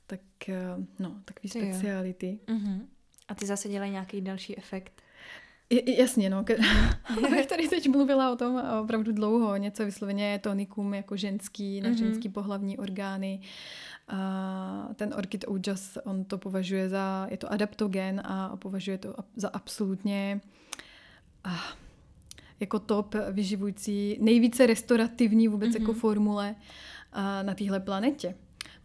Tak 0.08 0.20
eh, 0.50 0.56
no, 1.00 1.16
takový 1.26 1.50
ty 1.50 1.60
speciality. 1.60 2.40
Uh-huh. 2.48 2.82
A 3.28 3.36
ty 3.36 3.46
zase 3.46 3.70
dělají 3.70 3.92
nějaký 3.92 4.22
další 4.22 4.58
efekt? 4.58 5.02
J- 5.70 6.00
jasně, 6.00 6.30
no. 6.30 6.44
Bych 7.32 7.46
tady 7.46 7.68
teď 7.68 7.88
mluvila 7.90 8.32
o 8.32 8.36
tom 8.36 8.62
opravdu 8.84 9.12
dlouho. 9.12 9.58
Něco 9.58 9.86
vysloveně 9.86 10.40
tonikum 10.44 10.94
jako 10.94 11.18
ženský, 11.18 11.82
na 11.82 11.90
uh-huh. 11.90 11.98
ženský 11.98 12.30
pohlavní 12.30 12.78
orgány. 12.78 13.42
A 14.08 14.90
ten 14.96 15.14
Orchid 15.14 15.46
Ojas, 15.48 15.98
on 16.04 16.24
to 16.24 16.38
považuje 16.38 16.90
za, 16.90 17.28
je 17.32 17.38
to 17.38 17.52
adaptogen 17.52 18.22
a 18.26 18.58
považuje 18.58 18.98
to 18.98 19.16
za 19.36 19.50
absolutně 19.50 20.42
ah, 21.44 21.76
jako 22.60 22.80
top 22.80 23.16
vyživující, 23.32 24.18
nejvíce 24.22 24.68
restaurativní 24.68 25.48
vůbec 25.48 25.70
mm-hmm. 25.70 25.80
jako 25.80 25.92
mhm. 25.92 26.00
formule 26.00 26.56
a, 27.14 27.44
na 27.44 27.54
téhle 27.54 27.80
planetě. 27.80 28.36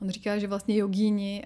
On 0.01 0.11
říká, 0.11 0.39
že 0.39 0.47
vlastně 0.47 0.77
jogíni, 0.77 1.45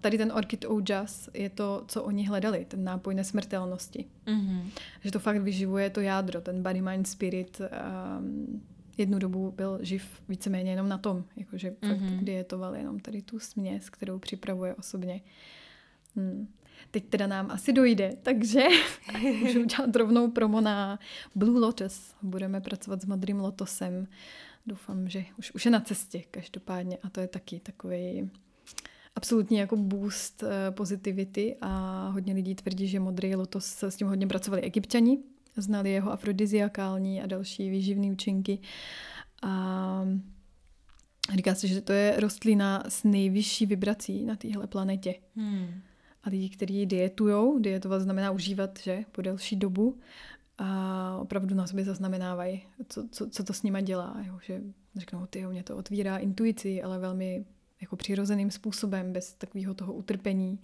tady 0.00 0.18
ten 0.18 0.32
Orchid 0.32 0.64
Ojas 0.68 1.28
je 1.34 1.50
to, 1.50 1.84
co 1.88 2.02
oni 2.02 2.26
hledali, 2.26 2.64
ten 2.68 2.84
nápoj 2.84 3.14
nesmrtelnosti. 3.14 4.04
Mm-hmm. 4.26 4.62
Že 5.00 5.10
to 5.10 5.18
fakt 5.18 5.36
vyživuje 5.36 5.90
to 5.90 6.00
jádro, 6.00 6.40
ten 6.40 6.62
body, 6.62 6.82
mind, 6.82 7.06
spirit, 7.06 7.60
um, 8.18 8.62
jednu 8.98 9.18
dobu 9.18 9.52
byl 9.56 9.78
živ 9.82 10.22
víceméně 10.28 10.70
jenom 10.70 10.88
na 10.88 10.98
tom, 10.98 11.24
jakože 11.36 11.70
mm-hmm. 11.70 11.88
fakt 11.88 12.00
mhm. 12.00 12.24
dietoval 12.24 12.76
jenom 12.76 13.00
tady 13.00 13.22
tu 13.22 13.38
směs, 13.38 13.90
kterou 13.90 14.18
připravuje 14.18 14.74
osobně. 14.74 15.20
Hmm. 16.16 16.48
Teď 16.90 17.04
teda 17.04 17.26
nám 17.26 17.50
asi 17.50 17.72
dojde, 17.72 18.16
takže 18.22 18.62
můžu 19.42 19.60
udělat 19.60 19.96
rovnou 19.96 20.30
promo 20.30 20.60
na 20.60 20.98
Blue 21.34 21.60
Lotus. 21.60 22.14
Budeme 22.22 22.60
pracovat 22.60 23.02
s 23.02 23.06
modrým 23.06 23.40
lotosem. 23.40 24.06
Doufám, 24.66 25.08
že 25.08 25.24
už, 25.38 25.52
už 25.54 25.64
je 25.64 25.70
na 25.70 25.80
cestě 25.80 26.22
každopádně 26.30 26.98
a 27.02 27.10
to 27.10 27.20
je 27.20 27.28
taky 27.28 27.60
takový 27.60 28.30
absolutní 29.16 29.56
jako 29.56 29.76
boost 29.76 30.42
uh, 30.42 30.48
pozitivity 30.70 31.56
a 31.60 32.08
hodně 32.08 32.34
lidí 32.34 32.54
tvrdí, 32.54 32.88
že 32.88 33.00
modrý 33.00 33.34
lotos 33.34 33.82
s 33.82 33.96
tím 33.96 34.06
hodně 34.06 34.26
pracovali 34.26 34.62
egyptiani, 34.62 35.18
znali 35.56 35.90
jeho 35.90 36.12
afrodiziakální 36.12 37.22
a 37.22 37.26
další 37.26 37.70
výživné 37.70 38.12
účinky. 38.12 38.58
A 39.42 40.04
říká 41.36 41.54
se, 41.54 41.68
že 41.68 41.80
to 41.80 41.92
je 41.92 42.20
rostlina 42.20 42.82
s 42.88 43.04
nejvyšší 43.04 43.66
vibrací 43.66 44.24
na 44.24 44.36
téhle 44.36 44.66
planetě. 44.66 45.14
Hmm. 45.36 45.80
A 46.24 46.30
lidi, 46.30 46.48
kteří 46.48 46.86
dietujou, 46.86 47.58
dietovat 47.58 48.02
znamená 48.02 48.30
užívat, 48.30 48.78
že, 48.78 49.04
po 49.12 49.22
delší 49.22 49.56
dobu, 49.56 49.98
a 50.58 51.18
opravdu 51.20 51.54
na 51.54 51.66
sobě 51.66 51.84
zaznamenávají, 51.84 52.62
co, 52.88 53.08
co, 53.08 53.30
co 53.30 53.44
to 53.44 53.52
s 53.52 53.62
nima 53.62 53.80
dělá. 53.80 54.16
Jo? 54.26 54.38
Že 54.42 54.62
řeknou, 54.96 55.26
ty, 55.26 55.46
mě 55.46 55.62
to 55.62 55.76
otvírá 55.76 56.16
intuici, 56.16 56.82
ale 56.82 56.98
velmi 56.98 57.44
jako 57.80 57.96
přirozeným 57.96 58.50
způsobem, 58.50 59.12
bez 59.12 59.34
takového 59.34 59.74
toho 59.74 59.92
utrpení. 59.92 60.58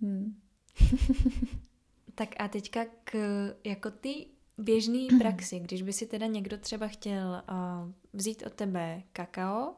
Hmm. 0.00 0.36
Tak 2.14 2.28
a 2.38 2.48
teďka 2.48 2.84
k 3.04 3.14
jako 3.64 3.90
ty 3.90 4.26
běžný 4.58 5.08
praxi, 5.18 5.60
když 5.60 5.82
by 5.82 5.92
si 5.92 6.06
teda 6.06 6.26
někdo 6.26 6.58
třeba 6.58 6.88
chtěl 6.88 7.42
uh, 7.50 7.90
vzít 8.12 8.42
od 8.46 8.52
tebe 8.52 9.02
kakao, 9.12 9.74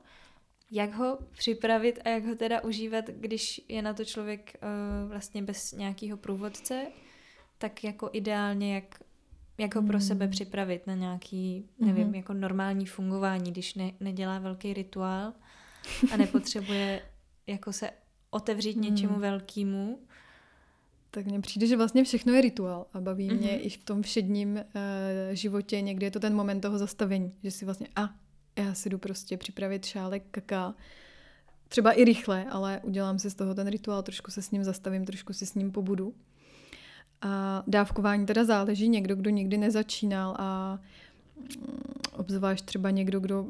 jak 0.70 0.94
ho 0.94 1.18
připravit 1.38 1.98
a 2.04 2.08
jak 2.08 2.24
ho 2.24 2.34
teda 2.34 2.64
užívat, 2.64 3.04
když 3.06 3.60
je 3.68 3.82
na 3.82 3.94
to 3.94 4.04
člověk 4.04 4.56
uh, 4.62 5.10
vlastně 5.10 5.42
bez 5.42 5.72
nějakého 5.72 6.16
průvodce, 6.16 6.86
tak 7.58 7.84
jako 7.84 8.10
ideálně, 8.12 8.74
jak, 8.74 9.02
jak 9.58 9.74
ho 9.74 9.82
pro 9.82 9.98
mm. 9.98 10.00
sebe 10.00 10.28
připravit 10.28 10.86
na 10.86 10.94
nějaký, 10.94 11.68
nevím, 11.78 12.10
mm-hmm. 12.10 12.16
jako 12.16 12.34
normální 12.34 12.86
fungování, 12.86 13.50
když 13.50 13.74
ne, 13.74 13.92
nedělá 14.00 14.38
velký 14.38 14.74
rituál 14.74 15.32
a 16.12 16.16
nepotřebuje 16.16 17.02
jako 17.46 17.72
se 17.72 17.90
otevřít 18.30 18.76
mm. 18.76 18.82
něčemu 18.82 19.18
velkému, 19.18 19.98
tak 21.10 21.26
mně 21.26 21.40
přijde, 21.40 21.66
že 21.66 21.76
vlastně 21.76 22.04
všechno 22.04 22.32
je 22.32 22.40
rituál 22.40 22.86
a 22.92 23.00
baví 23.00 23.30
mm-hmm. 23.30 23.38
mě 23.38 23.60
i 23.60 23.68
v 23.68 23.84
tom 23.84 24.02
všedním 24.02 24.54
uh, 24.54 24.62
životě. 25.32 25.80
Někdy 25.80 26.06
je 26.06 26.10
to 26.10 26.20
ten 26.20 26.34
moment 26.34 26.60
toho 26.60 26.78
zastavení, 26.78 27.34
že 27.42 27.50
si 27.50 27.64
vlastně, 27.64 27.88
a 27.96 28.14
já 28.56 28.74
si 28.74 28.88
jdu 28.88 28.98
prostě 28.98 29.36
připravit 29.36 29.86
šálek 29.86 30.22
kaká, 30.30 30.74
třeba 31.68 31.92
i 31.92 32.04
rychle, 32.04 32.44
ale 32.44 32.80
udělám 32.82 33.18
si 33.18 33.30
z 33.30 33.34
toho 33.34 33.54
ten 33.54 33.68
rituál, 33.68 34.02
trošku 34.02 34.30
se 34.30 34.42
s 34.42 34.50
ním 34.50 34.64
zastavím, 34.64 35.04
trošku 35.04 35.32
si 35.32 35.46
s 35.46 35.54
ním 35.54 35.72
pobudu. 35.72 36.14
A 37.22 37.62
dávkování 37.66 38.26
teda 38.26 38.44
záleží, 38.44 38.88
někdo, 38.88 39.16
kdo 39.16 39.30
nikdy 39.30 39.58
nezačínal 39.58 40.36
a 40.38 40.78
mm, 41.36 41.78
obzvlášť 42.12 42.64
třeba 42.64 42.90
někdo, 42.90 43.20
kdo 43.20 43.46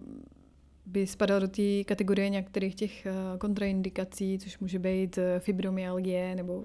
by 0.87 1.07
spadal 1.07 1.41
do 1.41 1.49
té 1.49 1.85
kategorie 1.85 2.29
některých 2.29 2.75
těch 2.75 3.07
eh, 3.07 3.13
kontraindikací, 3.39 4.39
což 4.39 4.59
může 4.59 4.79
být 4.79 5.19
eh, 5.19 5.41
fibromyalgie 5.41 6.35
nebo 6.35 6.65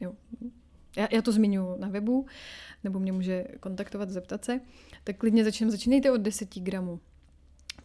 Jo. 0.00 0.12
Já, 0.96 1.08
já 1.12 1.22
to 1.22 1.32
zmiňuji 1.32 1.76
na 1.78 1.88
webu, 1.88 2.26
nebo 2.84 2.98
mě 2.98 3.12
může 3.12 3.44
kontaktovat, 3.60 4.10
zeptat 4.10 4.44
se, 4.44 4.60
tak 5.04 5.16
klidně 5.16 5.44
začneme, 5.44 5.70
začínejte 5.70 6.10
od 6.10 6.20
10 6.20 6.58
gramů. 6.58 7.00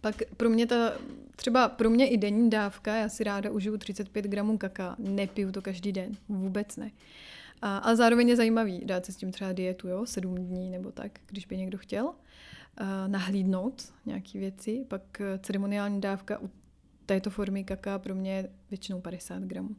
Pak 0.02 0.16
pro 0.38 0.50
mě 0.50 0.66
ta, 0.66 0.94
třeba 1.36 1.70
pro 1.70 1.90
mě 1.90 2.08
i 2.08 2.18
denní 2.18 2.50
dávka, 2.50 2.96
já 2.96 3.10
si 3.10 3.24
ráda 3.24 3.52
užiju 3.52 3.78
35 3.78 4.26
gramů 4.26 4.58
kaka, 4.58 4.96
nepiju 5.00 5.52
to 5.52 5.62
každý 5.62 5.92
den, 5.92 6.12
vůbec 6.30 6.78
ne. 6.78 6.92
A, 7.62 7.78
ale 7.78 7.96
zároveň 7.96 8.30
je 8.30 8.36
zajímavý 8.36 8.86
dát 8.86 9.06
si 9.06 9.14
s 9.14 9.16
tím 9.16 9.32
třeba 9.32 9.54
dietu, 9.54 9.88
jo, 9.88 10.06
7 10.06 10.36
dní 10.36 10.70
nebo 10.70 10.92
tak, 10.92 11.20
když 11.28 11.46
by 11.46 11.58
někdo 11.58 11.78
chtěl, 11.78 12.14
a 12.78 13.08
nahlídnout 13.08 13.94
nějaké 14.06 14.40
věci. 14.40 14.86
Pak 14.88 15.22
eh, 15.22 15.40
ceremoniální 15.40 16.02
dávka 16.02 16.40
u 16.42 16.50
této 17.06 17.30
formy 17.30 17.64
kaka 17.64 18.00
pro 18.00 18.16
mě 18.16 18.32
je 18.32 18.50
většinou 18.70 19.02
50 19.02 19.44
gramů. 19.44 19.76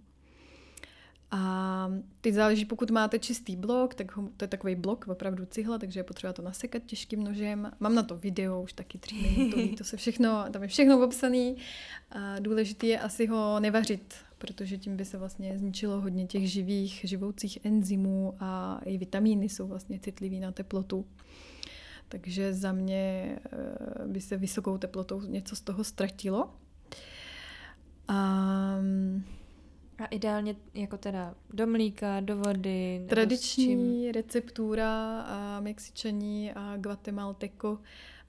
A 1.31 1.93
teď 2.21 2.35
záleží, 2.35 2.65
pokud 2.65 2.91
máte 2.91 3.19
čistý 3.19 3.57
blok, 3.57 3.95
tak 3.95 4.17
ho, 4.17 4.29
to 4.37 4.45
je 4.45 4.49
takový 4.49 4.75
blok, 4.75 5.09
opravdu 5.09 5.47
cihla, 5.47 5.79
takže 5.79 6.01
je 6.01 6.05
potřeba 6.05 6.33
to 6.33 6.43
nasekat 6.43 6.83
těžkým 6.87 7.25
nožem. 7.25 7.71
Mám 7.81 7.95
na 7.95 8.03
to 8.03 8.17
video, 8.17 8.63
už 8.63 8.73
taky 8.73 8.99
tři 8.99 9.15
minuty, 9.15 9.75
to 9.79 9.85
se 9.85 9.97
všechno, 9.97 10.45
tam 10.51 10.63
je 10.63 10.69
všechno. 10.69 11.09
A 12.11 12.39
důležité 12.39 12.87
je 12.87 13.01
asi 13.01 13.27
ho 13.27 13.61
nevařit, 13.61 14.15
protože 14.39 14.79
tím 14.79 14.97
by 14.97 15.05
se 15.05 15.19
vlastně 15.19 15.59
zničilo 15.59 16.01
hodně 16.01 16.27
těch 16.27 16.51
živých, 16.51 17.01
živoucích 17.05 17.59
enzymů 17.65 18.35
a 18.41 18.81
i 18.85 18.99
vitamíny 18.99 19.49
jsou 19.49 19.67
vlastně 19.67 20.01
citlivý 20.01 20.41
na 20.41 20.53
teplotu. 20.53 21.07
Takže 22.09 22.55
za 22.55 22.73
mě 22.73 23.37
eh, 23.53 24.07
by 24.07 24.21
se 24.21 24.37
vysokou 24.37 24.79
teplotou 24.79 25.21
něco 25.21 25.57
z 25.57 25.61
toho 25.61 25.85
ztratilo. 25.85 26.55
A 28.09 28.79
a 30.01 30.07
ideálně 30.07 30.57
jako 30.75 30.99
teda 30.99 31.35
do 31.53 31.67
mlíka, 31.67 32.21
do 32.21 32.37
vody. 32.37 33.07
Tradiční 33.09 34.13
receptura 34.13 35.21
a 35.21 35.61
Mexičaní 35.61 36.53
a 36.53 36.77
Guatemalteco 36.77 37.79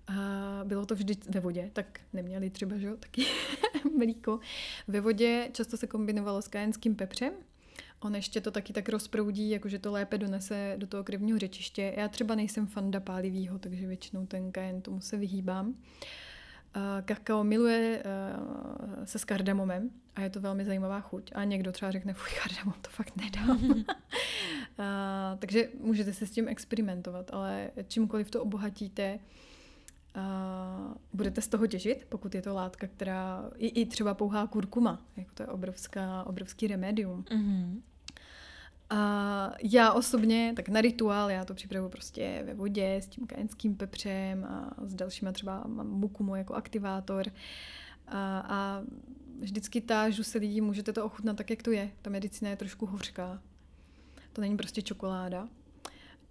a 0.08 0.62
bylo 0.64 0.86
to 0.86 0.96
vždy 0.96 1.16
ve 1.30 1.40
vodě, 1.40 1.70
tak 1.74 2.00
neměli 2.14 2.50
třeba, 2.50 2.78
že 2.78 2.96
taky 2.96 3.26
mlíko. 3.98 4.40
Ve 4.88 5.02
vodě 5.02 5.50
často 5.54 5.78
se 5.78 5.88
kombinovalo 5.88 6.42
s 6.42 6.48
kajenským 6.48 6.96
pepřem. 6.96 7.34
On 8.00 8.16
ještě 8.16 8.42
to 8.42 8.52
taky 8.52 8.74
tak 8.74 8.90
rozproudí, 8.90 9.50
jakože 9.50 9.80
to 9.80 9.92
lépe 9.92 10.18
donese 10.18 10.74
do 10.78 10.88
toho 10.88 11.04
krevního 11.04 11.40
řečiště. 11.40 11.94
Já 11.98 12.08
třeba 12.08 12.36
nejsem 12.36 12.68
fanda 12.68 13.00
pálivýho, 13.00 13.60
takže 13.60 13.88
většinou 13.88 14.26
ten 14.26 14.52
kajen 14.52 14.82
tomu 14.82 15.02
se 15.02 15.18
vyhýbám. 15.18 15.68
Uh, 15.68 15.76
kakao 17.06 17.44
miluje 17.44 18.04
uh, 18.04 19.06
se 19.06 19.20
s 19.20 19.26
kardamomem 19.26 19.90
a 20.16 20.22
je 20.22 20.30
to 20.30 20.42
velmi 20.42 20.66
zajímavá 20.66 21.00
chuť. 21.02 21.32
A 21.36 21.44
někdo 21.44 21.72
třeba 21.72 21.92
řekne, 21.92 22.14
fuj, 22.14 22.30
kardamom, 22.44 22.74
to 22.82 22.90
fakt 22.90 23.14
nedám. 23.16 23.58
uh, 23.72 23.86
takže 25.40 25.70
můžete 25.80 26.14
se 26.14 26.28
s 26.28 26.32
tím 26.32 26.48
experimentovat, 26.48 27.34
ale 27.34 27.72
čímkoliv 27.88 28.32
to 28.32 28.42
obohatíte, 28.42 29.20
uh, 30.18 30.94
budete 31.14 31.42
z 31.42 31.48
toho 31.48 31.68
těžit, 31.68 32.06
pokud 32.10 32.36
je 32.36 32.42
to 32.42 32.54
látka, 32.54 32.88
která, 32.88 33.50
i, 33.58 33.68
i 33.82 33.86
třeba 33.86 34.14
pouhá 34.14 34.48
kurkuma, 34.48 35.06
jako 35.18 35.32
to 35.34 35.44
je 35.44 35.48
obrovská, 35.48 36.24
obrovský 36.24 36.68
remedium. 36.68 37.24
Mm-hmm. 37.24 37.82
A 38.92 39.54
já 39.64 39.94
osobně, 39.94 40.54
tak 40.56 40.70
na 40.70 40.82
rituál, 40.82 41.32
já 41.32 41.46
to 41.46 41.54
připravuji 41.54 41.89
prostě 41.89 42.44
ve 42.46 42.54
vodě 42.54 42.96
s 42.96 43.08
tím 43.08 43.28
kajenským 43.28 43.76
pepřem 43.76 44.46
a 44.46 44.74
s 44.86 44.94
dalšíma 44.96 45.32
třeba 45.32 45.64
mám 45.68 45.88
mukumu 45.88 46.36
jako 46.36 46.54
aktivátor. 46.54 47.26
A, 48.08 48.39
a 48.39 48.82
vždycky 49.39 49.82
tážu 49.82 50.24
se 50.24 50.38
lidí, 50.38 50.62
můžete 50.62 50.94
to 50.94 51.06
ochutnat 51.06 51.38
tak, 51.38 51.50
jak 51.50 51.64
to 51.64 51.72
je. 51.72 51.92
Ta 52.02 52.10
medicína 52.10 52.50
je 52.50 52.56
trošku 52.58 52.86
hořká. 52.86 53.42
To 54.34 54.42
není 54.42 54.58
prostě 54.58 54.82
čokoláda. 54.82 55.48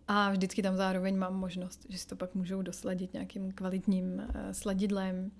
A 0.08 0.30
vždycky 0.30 0.62
tam 0.62 0.76
zároveň 0.76 1.18
mám 1.18 1.34
možnost, 1.34 1.86
že 1.88 1.98
si 1.98 2.06
to 2.06 2.16
pak 2.16 2.34
můžou 2.34 2.62
dosladit 2.62 3.12
nějakým 3.12 3.52
kvalitním 3.52 4.04
uh, 4.14 4.24
sladidlem, 4.52 5.30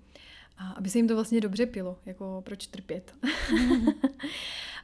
a 0.57 0.71
aby 0.71 0.89
se 0.89 0.97
jim 0.97 1.07
to 1.07 1.15
vlastně 1.15 1.41
dobře 1.41 1.65
pilo, 1.65 1.99
jako 2.05 2.41
proč 2.45 2.67
trpět. 2.67 3.15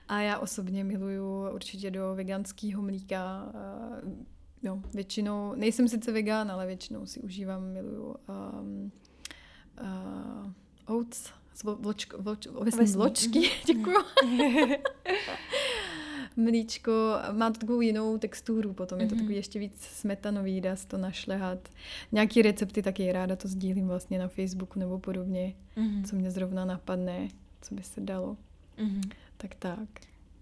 A 0.07 0.21
já 0.21 0.39
osobně 0.39 0.83
miluju 0.83 1.49
určitě 1.53 1.91
do 1.91 2.15
veganského 2.15 2.81
mlíka. 2.81 3.53
No, 4.63 4.83
většinou, 4.93 5.55
nejsem 5.55 5.87
sice 5.87 6.11
vegán, 6.11 6.51
ale 6.51 6.67
většinou 6.67 7.05
si 7.05 7.19
užívám, 7.19 7.63
miluju 7.63 8.03
um, 8.03 8.91
uh, 9.81 10.97
oats, 10.97 11.31
vloč, 11.63 12.07
ovesní 12.53 12.85
vločky, 12.85 13.49
děkuju. 13.65 13.97
Mlíčko, 16.35 16.91
má 17.31 17.51
to 17.51 17.59
takovou 17.59 17.81
jinou 17.81 18.17
texturu 18.17 18.73
potom, 18.73 19.01
je 19.01 19.07
to 19.07 19.15
takový 19.15 19.27
mhm. 19.27 19.37
ještě 19.37 19.59
víc 19.59 19.81
smetanový, 19.81 20.61
dá 20.61 20.75
se 20.75 20.87
to 20.87 20.97
našlehat. 20.97 21.69
Nějaký 22.11 22.41
recepty 22.41 22.81
taky 22.81 23.11
ráda 23.11 23.35
to 23.35 23.47
sdílím 23.47 23.87
vlastně 23.87 24.19
na 24.19 24.27
Facebooku 24.27 24.79
nebo 24.79 24.99
podobně, 24.99 25.53
mm-hmm. 25.77 26.05
co 26.05 26.15
mě 26.15 26.31
zrovna 26.31 26.65
napadne, 26.65 27.27
co 27.61 27.75
by 27.75 27.83
se 27.83 28.01
dalo. 28.01 28.37
Mm-hmm. 28.77 29.11
Tak 29.37 29.55
tak. 29.55 29.89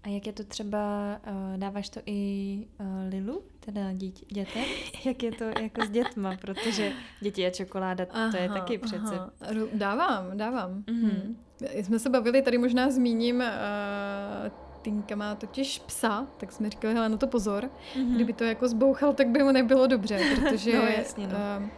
A 0.02 0.08
jak 0.08 0.26
je 0.26 0.32
to 0.32 0.44
třeba, 0.44 1.16
uh, 1.26 1.56
dáváš 1.56 1.88
to 1.88 2.00
i 2.06 2.66
uh, 2.80 2.86
Lilu, 3.10 3.42
teda 3.60 3.92
dítě, 3.92 4.26
dětem? 4.28 4.62
jak 5.04 5.22
je 5.22 5.32
to 5.32 5.44
jako 5.44 5.84
s 5.86 5.90
dětma, 5.90 6.36
protože 6.40 6.92
děti 7.20 7.46
a 7.46 7.50
čokoláda, 7.50 8.06
aha, 8.10 8.30
to 8.30 8.36
je 8.36 8.48
taky 8.48 8.78
přece. 8.78 9.14
Aha. 9.14 9.30
Dávám, 9.72 10.36
dávám. 10.36 10.82
Mm-hmm. 10.82 11.10
Hmm. 11.10 11.36
Jsme 11.74 11.98
se 11.98 12.10
bavili, 12.10 12.42
tady 12.42 12.58
možná 12.58 12.90
zmíním, 12.90 13.36
uh, 13.36 14.52
Tinka 14.82 15.16
má 15.16 15.34
totiž 15.34 15.78
psa, 15.78 16.26
tak 16.36 16.52
jsme 16.52 16.70
říkali, 16.70 16.94
hele, 16.94 17.08
na 17.08 17.16
to 17.16 17.26
pozor. 17.26 17.64
Mm-hmm. 17.64 18.14
Kdyby 18.14 18.32
to 18.32 18.44
jako 18.44 18.68
zbouchal, 18.68 19.12
tak 19.12 19.28
by 19.28 19.42
mu 19.42 19.52
nebylo 19.52 19.86
dobře, 19.86 20.20
protože... 20.34 20.76
no, 20.76 20.82
jasně, 20.82 21.26
no. 21.26 21.34
Uh, 21.64 21.68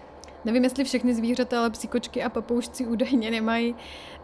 Nevím, 0.45 0.65
jestli 0.65 0.85
všechny 0.85 1.15
zvířata, 1.15 1.61
ale 1.61 1.71
psíkočky 1.71 2.23
a 2.23 2.29
papoušci 2.29 2.87
údajně 2.87 3.31
nemají 3.31 3.75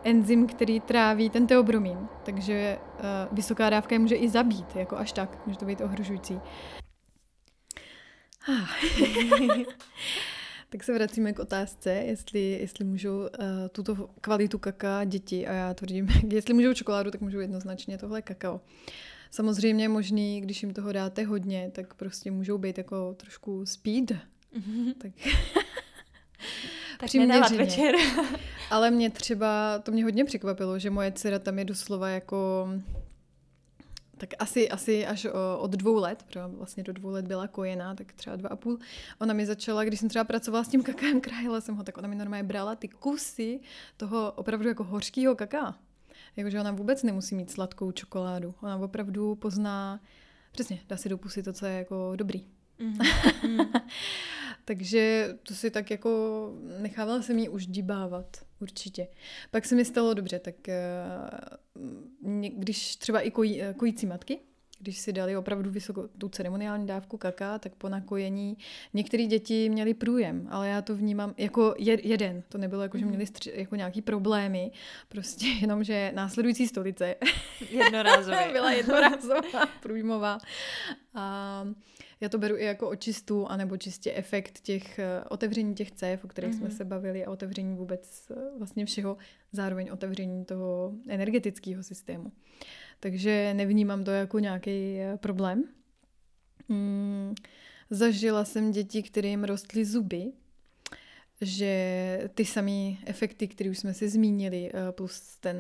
enzym, 0.05 0.47
který 0.47 0.81
tráví 0.81 1.31
ten 1.31 1.47
teobromin. 1.47 1.99
Takže 2.25 2.79
uh, 2.79 3.37
vysoká 3.37 3.71
dávka 3.71 3.95
je 3.95 3.99
může 3.99 4.15
i 4.17 4.29
zabít, 4.29 4.77
jako 4.77 4.97
až 4.97 5.13
tak. 5.13 5.47
Může 5.47 5.59
to 5.59 5.65
být 5.65 5.81
ohrožující. 5.81 6.41
tak 10.69 10.85
se 10.85 10.95
vracíme 10.95 11.33
k 11.33 11.39
otázce, 11.39 11.93
jestli, 11.93 12.41
jestli 12.41 12.85
můžou 12.85 13.19
uh, 13.19 13.29
tuto 13.73 14.11
kvalitu 14.21 14.59
kaká 14.59 15.05
děti, 15.05 15.47
a 15.47 15.53
já 15.53 15.75
tvrdím, 15.75 16.09
jestli 16.29 16.55
můžou 16.55 16.75
čokoládu, 16.75 17.11
tak 17.11 17.21
můžou 17.21 17.39
jednoznačně 17.39 17.99
tohle 17.99 18.23
kakao. 18.23 18.61
Samozřejmě 19.31 19.89
možný, 19.89 20.41
když 20.41 20.63
jim 20.63 20.75
toho 20.75 20.93
dáte 20.93 21.25
hodně, 21.25 21.71
tak 21.75 21.95
prostě 21.95 22.31
můžou 22.31 22.59
být 22.59 22.79
jako 22.79 23.15
trošku 23.15 23.67
speed. 23.67 24.11
Mm-hmm. 24.11 24.95
Tak 24.99 25.13
tak 26.99 27.11
večer. 27.53 27.95
Ale 28.71 28.91
mě 28.91 29.11
třeba, 29.11 29.79
to 29.79 29.93
mě 29.93 30.05
hodně 30.05 30.25
překvapilo, 30.25 30.79
že 30.79 30.91
moje 30.91 31.13
dcera 31.13 31.39
tam 31.39 31.59
je 31.59 31.65
doslova 31.65 32.09
jako 32.09 32.69
tak 34.19 34.31
asi, 34.39 34.71
asi 34.71 35.07
až 35.07 35.27
od 35.59 35.71
dvou 35.71 35.95
let, 35.95 36.23
protože 36.23 36.41
vlastně 36.47 36.83
do 36.83 36.93
dvou 36.93 37.11
let 37.11 37.27
byla 37.27 37.49
kojená, 37.49 37.95
tak 37.95 38.13
třeba 38.13 38.37
dva 38.37 38.49
a 38.49 38.57
půl. 38.57 38.79
Ona 39.21 39.35
mi 39.35 39.47
začala, 39.47 39.85
když 39.85 40.01
jsem 40.01 40.09
třeba 40.09 40.25
pracovala 40.25 40.65
s 40.65 40.69
tím 40.69 40.83
kakem, 40.83 41.21
krájela 41.21 41.61
jsem 41.61 41.77
ho, 41.77 41.85
tak 41.85 41.99
ona 41.99 42.09
mi 42.09 42.15
normálně 42.15 42.43
brala 42.43 42.75
ty 42.75 42.89
kusy 42.89 43.61
toho 43.97 44.33
opravdu 44.33 44.69
jako 44.69 44.85
hořkého 44.85 45.35
kaká. 45.35 45.79
Jakože 46.37 46.61
ona 46.61 46.71
vůbec 46.71 47.03
nemusí 47.03 47.35
mít 47.35 47.51
sladkou 47.51 47.93
čokoládu. 47.93 48.55
Ona 48.63 48.77
opravdu 48.77 49.35
pozná, 49.35 50.01
přesně, 50.53 50.81
dá 50.89 50.97
si 50.97 51.09
do 51.09 51.19
pusy 51.19 51.43
to, 51.43 51.53
co 51.53 51.67
je 51.67 51.79
jako 51.79 52.13
dobrý. 52.17 52.45
Mm-hmm. 52.81 53.81
Takže 54.65 55.35
to 55.43 55.55
si 55.55 55.71
tak 55.71 55.91
jako 55.91 56.53
nechávala 56.79 57.23
jsem 57.23 57.39
ji 57.39 57.49
už 57.49 57.67
dibávat, 57.67 58.27
určitě. 58.61 59.09
Pak 59.51 59.65
se 59.65 59.75
mi 59.75 59.85
stalo 59.85 60.15
dobře, 60.15 60.39
tak 60.39 60.69
eh, 60.69 60.83
když 62.57 62.97
třeba 62.97 63.21
i 63.21 63.31
kojí, 63.31 63.63
eh, 63.63 63.75
kojící 63.75 64.07
matky, 64.07 64.39
když 64.85 64.99
si 64.99 65.13
dali 65.13 65.37
opravdu 65.37 65.71
vysokou 65.71 66.07
tu 66.19 66.29
ceremoniální 66.29 66.87
dávku 66.87 67.17
kaká, 67.17 67.59
tak 67.59 67.75
po 67.75 67.89
nakojení 67.89 68.59
některé 68.95 69.25
děti 69.27 69.69
měly 69.69 69.95
průjem, 69.95 70.49
ale 70.51 70.69
já 70.69 70.83
to 70.83 70.97
vnímám 70.97 71.35
jako 71.39 71.75
jeden. 71.79 72.43
To 72.49 72.59
nebylo 72.59 72.83
jako, 72.83 72.99
že 72.99 73.05
mhm. 73.05 73.15
měli 73.15 73.25
stři- 73.25 73.53
jako 73.55 73.77
nějaký 73.77 74.03
problémy, 74.03 74.71
prostě 75.09 75.47
jenom, 75.61 75.85
že 75.85 76.13
následující 76.15 76.69
stolice 76.69 77.15
jednorázově 77.71 78.49
byla 78.53 78.73
jednorázová, 78.73 79.67
průjmová. 79.83 80.39
A 81.15 81.65
já 82.25 82.29
to 82.29 82.39
beru 82.39 82.57
i 82.57 82.65
jako 82.65 82.89
očistu, 82.89 83.47
anebo 83.47 83.77
čistě 83.77 84.13
efekt 84.13 84.61
těch 84.61 84.99
eh, 84.99 85.25
otevření 85.29 85.75
těch 85.75 85.91
cév, 85.91 86.25
o 86.25 86.29
kterých 86.29 86.51
mm-hmm. 86.51 86.59
jsme 86.59 86.69
mhm. 86.69 86.77
se 86.77 86.85
bavili, 86.85 87.25
a 87.25 87.31
otevření 87.31 87.77
vůbec 87.77 88.31
eh, 88.31 88.59
vlastně 88.59 88.87
všeho, 88.87 89.17
zároveň 89.53 89.91
otevření 89.93 90.45
toho 90.45 90.93
energetického 91.09 91.83
systému. 91.83 92.33
Takže 93.01 93.55
nevnímám 93.55 94.05
to 94.05 94.11
jako 94.11 94.39
nějaký 94.39 94.99
eh, 94.99 95.17
problém. 95.17 95.65
Mm, 96.69 97.35
zažila 97.91 98.45
jsem 98.45 98.71
děti, 98.71 99.03
kterým 99.03 99.45
rostly 99.45 99.85
zuby, 99.85 100.33
že 101.41 102.31
ty 102.35 102.45
samé 102.45 102.93
efekty, 103.07 103.49
které 103.49 103.71
už 103.71 103.79
jsme 103.79 103.95
si 103.95 104.09
zmínili, 104.09 104.73
plus 104.91 105.37
ten 105.41 105.57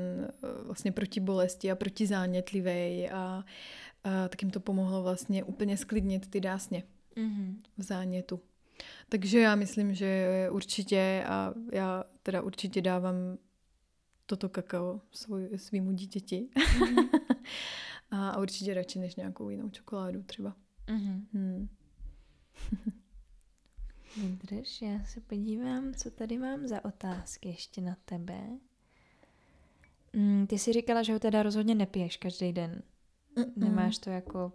vlastně 0.62 0.92
proti 0.92 1.20
bolesti 1.20 1.70
a 1.70 1.76
proti 1.76 2.06
zánětlivý 2.06 3.08
a 3.12 3.44
a 4.04 4.28
tak 4.28 4.42
jim 4.42 4.50
to 4.50 4.60
pomohlo 4.60 5.02
vlastně 5.02 5.44
úplně 5.44 5.76
sklidnit 5.76 6.30
ty 6.30 6.40
dásně 6.40 6.82
mm-hmm. 7.16 7.56
v 7.78 7.82
zánětu. 7.82 8.40
Takže 9.08 9.40
já 9.40 9.54
myslím, 9.54 9.94
že 9.94 10.48
určitě 10.50 11.24
a 11.28 11.54
já 11.72 12.04
teda 12.22 12.42
určitě 12.42 12.82
dávám 12.82 13.14
toto 14.26 14.48
kakao 14.48 15.00
svoj, 15.10 15.48
svýmu 15.56 15.92
dítěti. 15.92 16.48
Mm-hmm. 16.54 17.20
a, 18.10 18.28
a 18.30 18.38
určitě 18.40 18.74
radši 18.74 18.98
než 18.98 19.16
nějakou 19.16 19.50
jinou 19.50 19.70
čokoládu 19.70 20.22
třeba. 20.22 20.56
Mm-hmm. 20.86 21.20
Hmm. 21.32 21.68
Vydrž, 24.16 24.82
já 24.82 25.04
se 25.04 25.20
podívám, 25.20 25.94
co 25.94 26.10
tady 26.10 26.38
mám 26.38 26.66
za 26.66 26.84
otázky 26.84 27.48
ještě 27.48 27.80
na 27.80 27.96
tebe. 28.04 28.40
Mm, 30.12 30.46
ty 30.46 30.58
jsi 30.58 30.72
říkala, 30.72 31.02
že 31.02 31.12
ho 31.12 31.18
teda 31.18 31.42
rozhodně 31.42 31.74
nepiješ 31.74 32.16
každý 32.16 32.52
den. 32.52 32.82
Mm-mm. 33.36 33.52
Nemáš 33.56 33.98
to 33.98 34.10
jako 34.10 34.52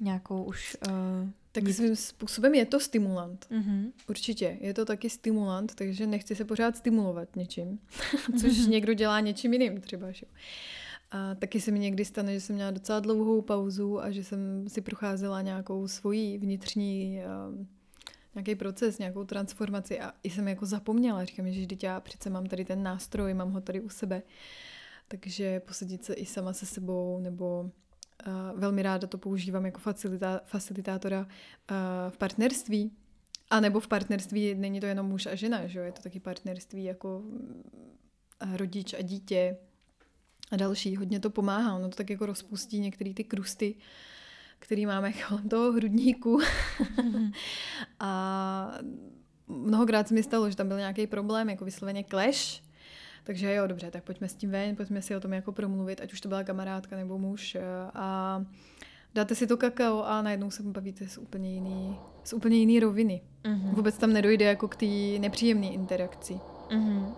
nějakou 0.00 0.42
už... 0.42 0.76
Uh, 0.88 1.28
tak 1.52 1.64
nic... 1.64 1.76
svým 1.76 1.96
způsobem 1.96 2.54
je 2.54 2.66
to 2.66 2.80
stimulant. 2.80 3.46
Mm-hmm. 3.50 3.92
Určitě. 4.08 4.58
Je 4.60 4.74
to 4.74 4.84
taky 4.84 5.10
stimulant, 5.10 5.74
takže 5.74 6.06
nechci 6.06 6.34
se 6.34 6.44
pořád 6.44 6.76
stimulovat 6.76 7.36
něčím. 7.36 7.78
Což 8.40 8.52
mm-hmm. 8.52 8.68
někdo 8.68 8.94
dělá 8.94 9.20
něčím 9.20 9.52
jiným 9.52 9.80
třeba. 9.80 10.12
Že? 10.12 10.26
A 11.10 11.34
taky 11.34 11.60
se 11.60 11.70
mi 11.70 11.78
někdy 11.78 12.04
stane, 12.04 12.34
že 12.34 12.40
jsem 12.40 12.54
měla 12.54 12.70
docela 12.70 13.00
dlouhou 13.00 13.42
pauzu 13.42 14.00
a 14.00 14.10
že 14.10 14.24
jsem 14.24 14.68
si 14.68 14.80
procházela 14.80 15.42
nějakou 15.42 15.88
svoji 15.88 16.38
vnitřní 16.38 17.20
uh, 17.58 17.66
nějaký 18.34 18.54
proces, 18.54 18.98
nějakou 18.98 19.24
transformaci 19.24 20.00
a 20.00 20.12
i 20.22 20.30
jsem 20.30 20.48
jako 20.48 20.66
zapomněla. 20.66 21.24
Říkám, 21.24 21.52
že 21.52 21.60
vždyť 21.60 21.84
já 21.84 22.00
přece 22.00 22.30
mám 22.30 22.46
tady 22.46 22.64
ten 22.64 22.82
nástroj, 22.82 23.34
mám 23.34 23.52
ho 23.52 23.60
tady 23.60 23.80
u 23.80 23.88
sebe. 23.88 24.22
Takže 25.10 25.60
posadit 25.60 26.04
se 26.04 26.14
i 26.14 26.26
sama 26.26 26.52
se 26.52 26.66
sebou, 26.66 27.20
nebo 27.20 27.60
uh, 28.26 28.60
velmi 28.60 28.82
ráda 28.82 29.06
to 29.06 29.18
používám 29.18 29.66
jako 29.66 29.80
facilita, 29.80 30.40
facilitátora 30.44 31.20
uh, 31.20 31.76
v 32.10 32.18
partnerství. 32.18 32.92
A 33.50 33.60
nebo 33.60 33.80
v 33.80 33.88
partnerství 33.88 34.54
není 34.54 34.80
to 34.80 34.86
jenom 34.86 35.06
muž 35.06 35.26
a 35.26 35.34
žena, 35.34 35.66
že 35.66 35.80
je 35.80 35.92
to 35.92 36.02
taky 36.02 36.20
partnerství 36.20 36.84
jako 36.84 37.18
uh, 37.18 38.56
rodič 38.56 38.94
a 38.94 39.02
dítě, 39.02 39.56
a 40.50 40.56
další. 40.56 40.96
Hodně 40.96 41.20
to 41.20 41.30
pomáhá, 41.30 41.74
ono 41.74 41.88
to 41.88 41.96
tak 41.96 42.10
jako 42.10 42.26
rozpustí 42.26 42.80
některé 42.80 43.14
ty 43.14 43.24
krusty, 43.24 43.74
který 44.58 44.86
máme 44.86 45.12
kolem 45.28 45.48
toho 45.48 45.72
hrudníku. 45.72 46.40
a 48.00 48.78
mnohokrát 49.48 50.08
se 50.08 50.14
mi 50.14 50.22
stalo, 50.22 50.50
že 50.50 50.56
tam 50.56 50.68
byl 50.68 50.78
nějaký 50.78 51.06
problém, 51.06 51.50
jako 51.50 51.64
vysloveně 51.64 52.04
clash, 52.04 52.62
takže 53.24 53.54
jo, 53.54 53.66
dobře, 53.66 53.90
tak 53.90 54.04
pojďme 54.04 54.28
s 54.28 54.34
tím 54.34 54.50
ven, 54.50 54.76
pojďme 54.76 55.02
si 55.02 55.16
o 55.16 55.20
tom 55.20 55.32
jako 55.32 55.52
promluvit, 55.52 56.00
ať 56.00 56.12
už 56.12 56.20
to 56.20 56.28
byla 56.28 56.44
kamarádka 56.44 56.96
nebo 56.96 57.18
muž. 57.18 57.54
Eh, 57.54 57.62
a 57.94 58.44
dáte 59.14 59.34
si 59.34 59.46
to 59.46 59.56
kakao 59.56 60.02
a 60.02 60.22
najednou 60.22 60.50
se 60.50 60.62
bavíte 60.62 61.08
z 61.08 61.18
úplně 61.18 61.54
jiný, 61.54 61.96
z 62.24 62.32
úplně 62.32 62.56
jiný 62.56 62.80
roviny. 62.80 63.22
Mm-hmm. 63.44 63.74
Vůbec 63.74 63.98
tam 63.98 64.12
nedojde 64.12 64.44
jako 64.44 64.68
k 64.68 64.76
té 64.76 65.18
nepříjemné 65.18 65.66
interakci. 65.66 66.40
Mm-hmm. 66.68 67.14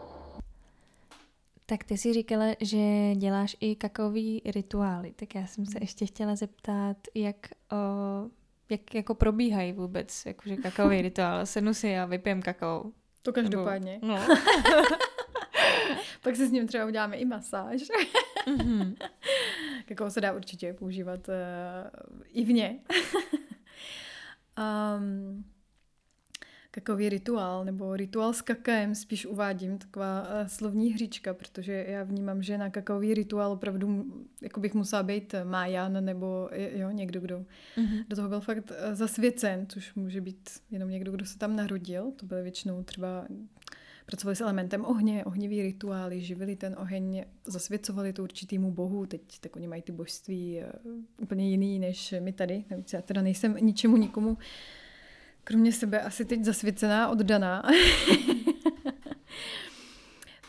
Tak 1.66 1.84
ty 1.84 1.98
si 1.98 2.12
říkala, 2.12 2.44
že 2.60 3.14
děláš 3.14 3.56
i 3.60 3.76
kakaový 3.76 4.42
rituály, 4.44 5.12
tak 5.16 5.34
já 5.34 5.46
jsem 5.46 5.66
se 5.66 5.78
ještě 5.80 6.06
chtěla 6.06 6.36
zeptat, 6.36 6.96
jak, 7.14 7.36
o, 7.72 7.76
jak 8.70 8.94
jako 8.94 9.14
probíhají 9.14 9.72
vůbec, 9.72 10.26
jakože 10.26 10.56
kakaový 10.56 11.02
rituál. 11.02 11.46
Sednu 11.46 11.74
si 11.74 11.98
a 11.98 12.06
vypijem 12.06 12.42
kakao. 12.42 12.84
To 13.22 13.32
každopádně. 13.32 13.98
Nebo, 14.02 14.06
no. 14.06 14.18
Pak 16.22 16.36
si 16.36 16.46
s 16.46 16.50
ním 16.50 16.66
třeba 16.66 16.86
uděláme 16.86 17.16
i 17.16 17.24
masáž. 17.24 17.82
mm-hmm. 18.46 18.96
Kakao 19.86 20.10
se 20.10 20.20
dá 20.20 20.32
určitě 20.32 20.72
používat 20.72 21.28
uh, 21.28 21.34
i 22.32 22.44
vně. 22.44 22.80
um, 24.98 25.44
kakový 26.70 27.08
rituál, 27.08 27.64
nebo 27.64 27.96
rituál 27.96 28.32
s 28.32 28.42
kakaem 28.42 28.94
spíš 28.94 29.26
uvádím, 29.26 29.78
taková 29.78 30.22
uh, 30.22 30.46
slovní 30.46 30.92
hříčka, 30.92 31.34
protože 31.34 31.84
já 31.88 32.02
vnímám, 32.02 32.42
že 32.42 32.58
na 32.58 32.70
kakaový 32.70 33.14
rituál 33.14 33.52
opravdu 33.52 34.04
jako 34.42 34.60
bych 34.60 34.74
musela 34.74 35.02
být 35.02 35.34
Májan 35.44 36.04
nebo 36.04 36.48
jo, 36.74 36.90
někdo, 36.90 37.20
kdo 37.20 37.38
mm-hmm. 37.76 38.04
do 38.08 38.16
toho 38.16 38.28
byl 38.28 38.40
fakt 38.40 38.70
uh, 38.70 38.94
zasvěcen, 38.94 39.66
což 39.68 39.94
může 39.94 40.20
být 40.20 40.50
jenom 40.70 40.90
někdo, 40.90 41.12
kdo 41.12 41.26
se 41.26 41.38
tam 41.38 41.56
narodil. 41.56 42.12
To 42.16 42.26
byly 42.26 42.42
většinou 42.42 42.82
třeba 42.82 43.26
pracovali 44.06 44.36
s 44.36 44.40
elementem 44.40 44.84
ohně, 44.84 45.24
ohnivý 45.24 45.62
rituály, 45.62 46.20
živili 46.20 46.56
ten 46.56 46.76
oheň, 46.78 47.24
zasvěcovali 47.46 48.12
to 48.12 48.22
určitýmu 48.22 48.72
bohu, 48.72 49.06
teď 49.06 49.38
tak 49.40 49.56
oni 49.56 49.66
mají 49.66 49.82
ty 49.82 49.92
božství 49.92 50.60
uh, 50.84 50.92
úplně 51.22 51.50
jiný 51.50 51.78
než 51.78 52.14
my 52.20 52.32
tady. 52.32 52.64
Já 52.92 53.02
teda 53.02 53.22
nejsem 53.22 53.56
ničemu 53.60 53.96
nikomu 53.96 54.38
kromě 55.44 55.72
sebe 55.72 56.00
asi 56.00 56.24
teď 56.24 56.44
zasvěcená, 56.44 57.08
oddaná. 57.08 57.62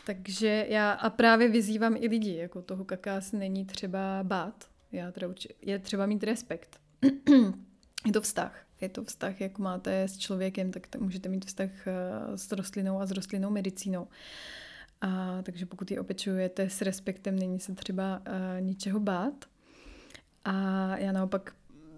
Takže 0.06 0.66
já 0.68 0.92
a 0.92 1.10
právě 1.10 1.48
vyzývám 1.48 1.96
i 1.96 2.08
lidi, 2.08 2.36
jako 2.36 2.62
toho 2.62 2.84
kakás 2.84 3.32
není 3.32 3.64
třeba 3.64 4.20
bát, 4.22 4.68
já 4.92 5.12
teda 5.12 5.28
je 5.62 5.78
třeba 5.78 6.06
mít 6.06 6.24
respekt. 6.24 6.80
je 8.06 8.12
to 8.12 8.20
vztah. 8.20 8.63
Je 8.80 8.88
to 8.88 9.04
vztah, 9.04 9.40
jak 9.40 9.58
máte 9.58 10.02
s 10.02 10.18
člověkem, 10.18 10.70
tak 10.70 10.86
to 10.86 10.98
můžete 10.98 11.28
mít 11.28 11.44
vztah 11.44 11.86
eh, 11.86 11.92
s 12.38 12.52
rostlinou 12.52 13.00
a 13.00 13.06
s 13.06 13.10
rostlinnou 13.10 13.50
medicínou. 13.50 14.08
A 15.00 15.42
takže 15.42 15.66
pokud 15.66 15.90
ji 15.90 15.98
opečujete 15.98 16.70
s 16.70 16.82
respektem, 16.82 17.38
není 17.38 17.60
se 17.60 17.74
třeba 17.74 18.18
uh, 18.26 18.60
ničeho 18.60 19.00
bát. 19.00 19.44
A 20.44 20.52
já 20.96 21.12
naopak 21.12 21.54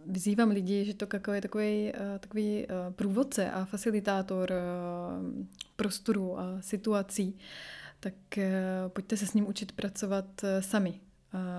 vyzývám 0.06 0.50
lidi, 0.50 0.84
že 0.84 0.94
to 0.94 1.06
kakao 1.06 1.34
je 1.34 1.40
takový, 1.40 1.92
uh, 1.92 2.18
takový 2.18 2.66
uh, 2.66 2.92
průvodce 2.92 3.50
a 3.50 3.64
facilitátor 3.64 4.52
uh, 4.52 5.46
prostoru 5.76 6.38
a 6.38 6.60
situací, 6.60 7.38
tak 8.00 8.14
uh, 8.36 8.42
pojďte 8.88 9.16
se 9.16 9.26
s 9.26 9.34
ním 9.34 9.48
učit 9.48 9.72
pracovat 9.72 10.26
uh, 10.42 10.48
sami. 10.60 11.00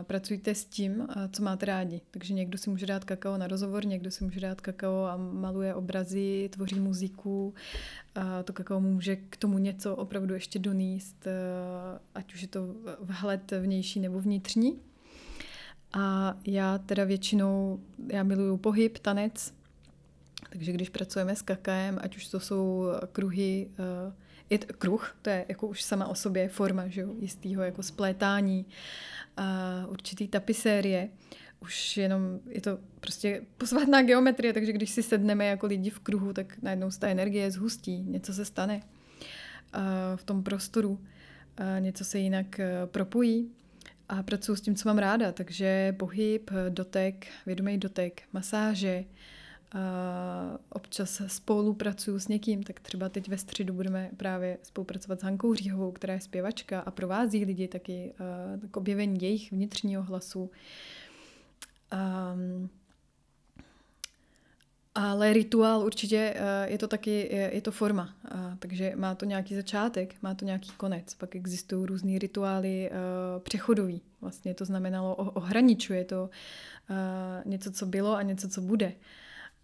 Pracujte 0.04 0.56
s 0.56 0.66
tím, 0.66 1.08
co 1.32 1.44
máte 1.44 1.66
rádi. 1.66 2.02
Takže 2.12 2.34
někdo 2.34 2.58
si 2.58 2.70
může 2.70 2.86
dát 2.86 3.06
kakao 3.06 3.38
na 3.38 3.48
rozhovor, 3.48 3.86
někdo 3.86 4.12
si 4.12 4.24
může 4.24 4.40
dát 4.40 4.62
kakao 4.62 5.04
a 5.06 5.18
maluje 5.18 5.76
obrazy, 5.76 6.50
tvoří 6.54 6.80
muziku. 6.80 7.54
Uh, 8.18 8.24
to 8.44 8.54
kakao 8.54 8.82
může 8.82 9.16
k 9.16 9.38
tomu 9.38 9.58
něco 9.58 9.96
opravdu 9.96 10.34
ještě 10.34 10.60
doníst, 10.60 11.28
ať 12.16 12.34
už 12.34 12.42
je 12.42 12.48
to 12.48 12.76
vhled 13.00 13.52
vnější 13.52 14.00
nebo 14.00 14.22
vnitřní. 14.22 14.80
A 15.94 16.38
já 16.46 16.78
teda 16.78 17.04
většinou, 17.04 17.80
já 18.08 18.24
miluju 18.24 18.58
pohyb, 18.58 18.98
tanec, 18.98 19.54
takže 20.50 20.72
když 20.72 20.90
pracujeme 20.90 21.36
s 21.36 21.42
kakaem, 21.42 22.00
ať 22.02 22.18
už 22.18 22.28
to 22.28 22.40
jsou 22.40 22.86
kruhy, 23.12 23.70
uh, 24.08 24.14
je 24.50 24.58
t- 24.58 24.74
kruh, 24.74 25.18
to 25.22 25.30
je 25.30 25.45
jako 25.50 25.68
už 25.68 25.84
sama 25.84 26.08
o 26.08 26.16
sobě 26.16 26.50
forma, 26.50 26.88
že 26.88 27.02
jo, 27.02 27.14
jistýho 27.20 27.64
jako 27.64 27.84
splétání, 27.84 28.66
uh, 29.39 29.91
určitý 29.91 30.28
tapisérie, 30.28 31.10
už 31.60 31.98
jenom 31.98 32.39
je 32.50 32.62
to 32.62 32.80
prostě 33.00 33.41
posvátná 33.58 34.02
geometrie, 34.02 34.54
takže 34.54 34.74
když 34.74 34.89
si 34.89 35.04
sedneme 35.04 35.45
jako 35.45 35.68
lidi 35.68 35.89
v 35.89 36.00
kruhu, 36.00 36.34
tak 36.34 36.62
najednou 36.62 36.91
se 36.91 37.00
ta 37.00 37.08
energie 37.08 37.52
zhustí, 37.52 38.04
něco 38.04 38.34
se 38.34 38.45
stane 38.45 38.82
v 40.16 40.24
tom 40.24 40.43
prostoru, 40.43 41.02
něco 41.80 42.06
se 42.06 42.20
jinak 42.20 42.60
uh, 42.60 42.89
propojí. 42.89 43.52
A 44.10 44.24
pracuji 44.24 44.56
s 44.56 44.62
tím, 44.62 44.76
co 44.76 44.89
mám 44.89 44.98
ráda, 44.98 45.32
takže 45.32 45.95
pohyb, 46.00 46.52
dotek, 46.70 47.28
vědomý 47.45 47.78
dotek, 47.78 48.22
masáže, 48.34 49.04
a 49.04 49.37
občas 50.70 51.22
spolupracuju 51.28 52.20
s 52.20 52.28
někým, 52.28 52.63
tak 52.63 52.80
třeba 52.80 53.09
teď 53.09 53.30
ve 53.30 53.38
středu 53.38 53.74
budeme 53.74 54.09
právě 54.18 54.57
spolupracovat 54.63 55.20
s 55.20 55.24
Hankou 55.24 55.53
Říhovou, 55.53 55.91
která 55.91 56.13
je 56.13 56.22
zpěvačka 56.22 56.80
a 56.80 56.91
provází 56.91 57.45
lidi 57.45 57.68
taky 57.68 58.13
k 58.72 58.78
objevení 58.78 59.22
jejich 59.22 59.51
vnitřního 59.51 60.03
hlasu. 60.03 60.51
Ale 64.95 65.34
rituál 65.34 65.86
určitě 65.86 66.36
je 66.65 66.78
to 66.78 66.88
taky, 66.88 67.36
je, 67.51 67.61
to 67.61 67.72
forma, 67.72 68.15
takže 68.59 68.93
má 68.95 69.15
to 69.15 69.26
nějaký 69.26 69.55
začátek, 69.55 70.15
má 70.22 70.34
to 70.34 70.45
nějaký 70.45 70.72
konec. 70.72 71.13
Pak 71.13 71.36
existují 71.36 71.86
různé 71.86 72.20
rituály 72.20 72.91
přechodový. 73.39 74.01
Vlastně 74.22 74.53
to 74.53 74.65
znamenalo, 74.65 75.15
ohraničuje 75.15 76.05
to 76.05 76.30
něco, 77.45 77.72
co 77.72 77.86
bylo 77.86 78.15
a 78.15 78.22
něco, 78.22 78.49
co 78.49 78.61
bude. 78.61 78.93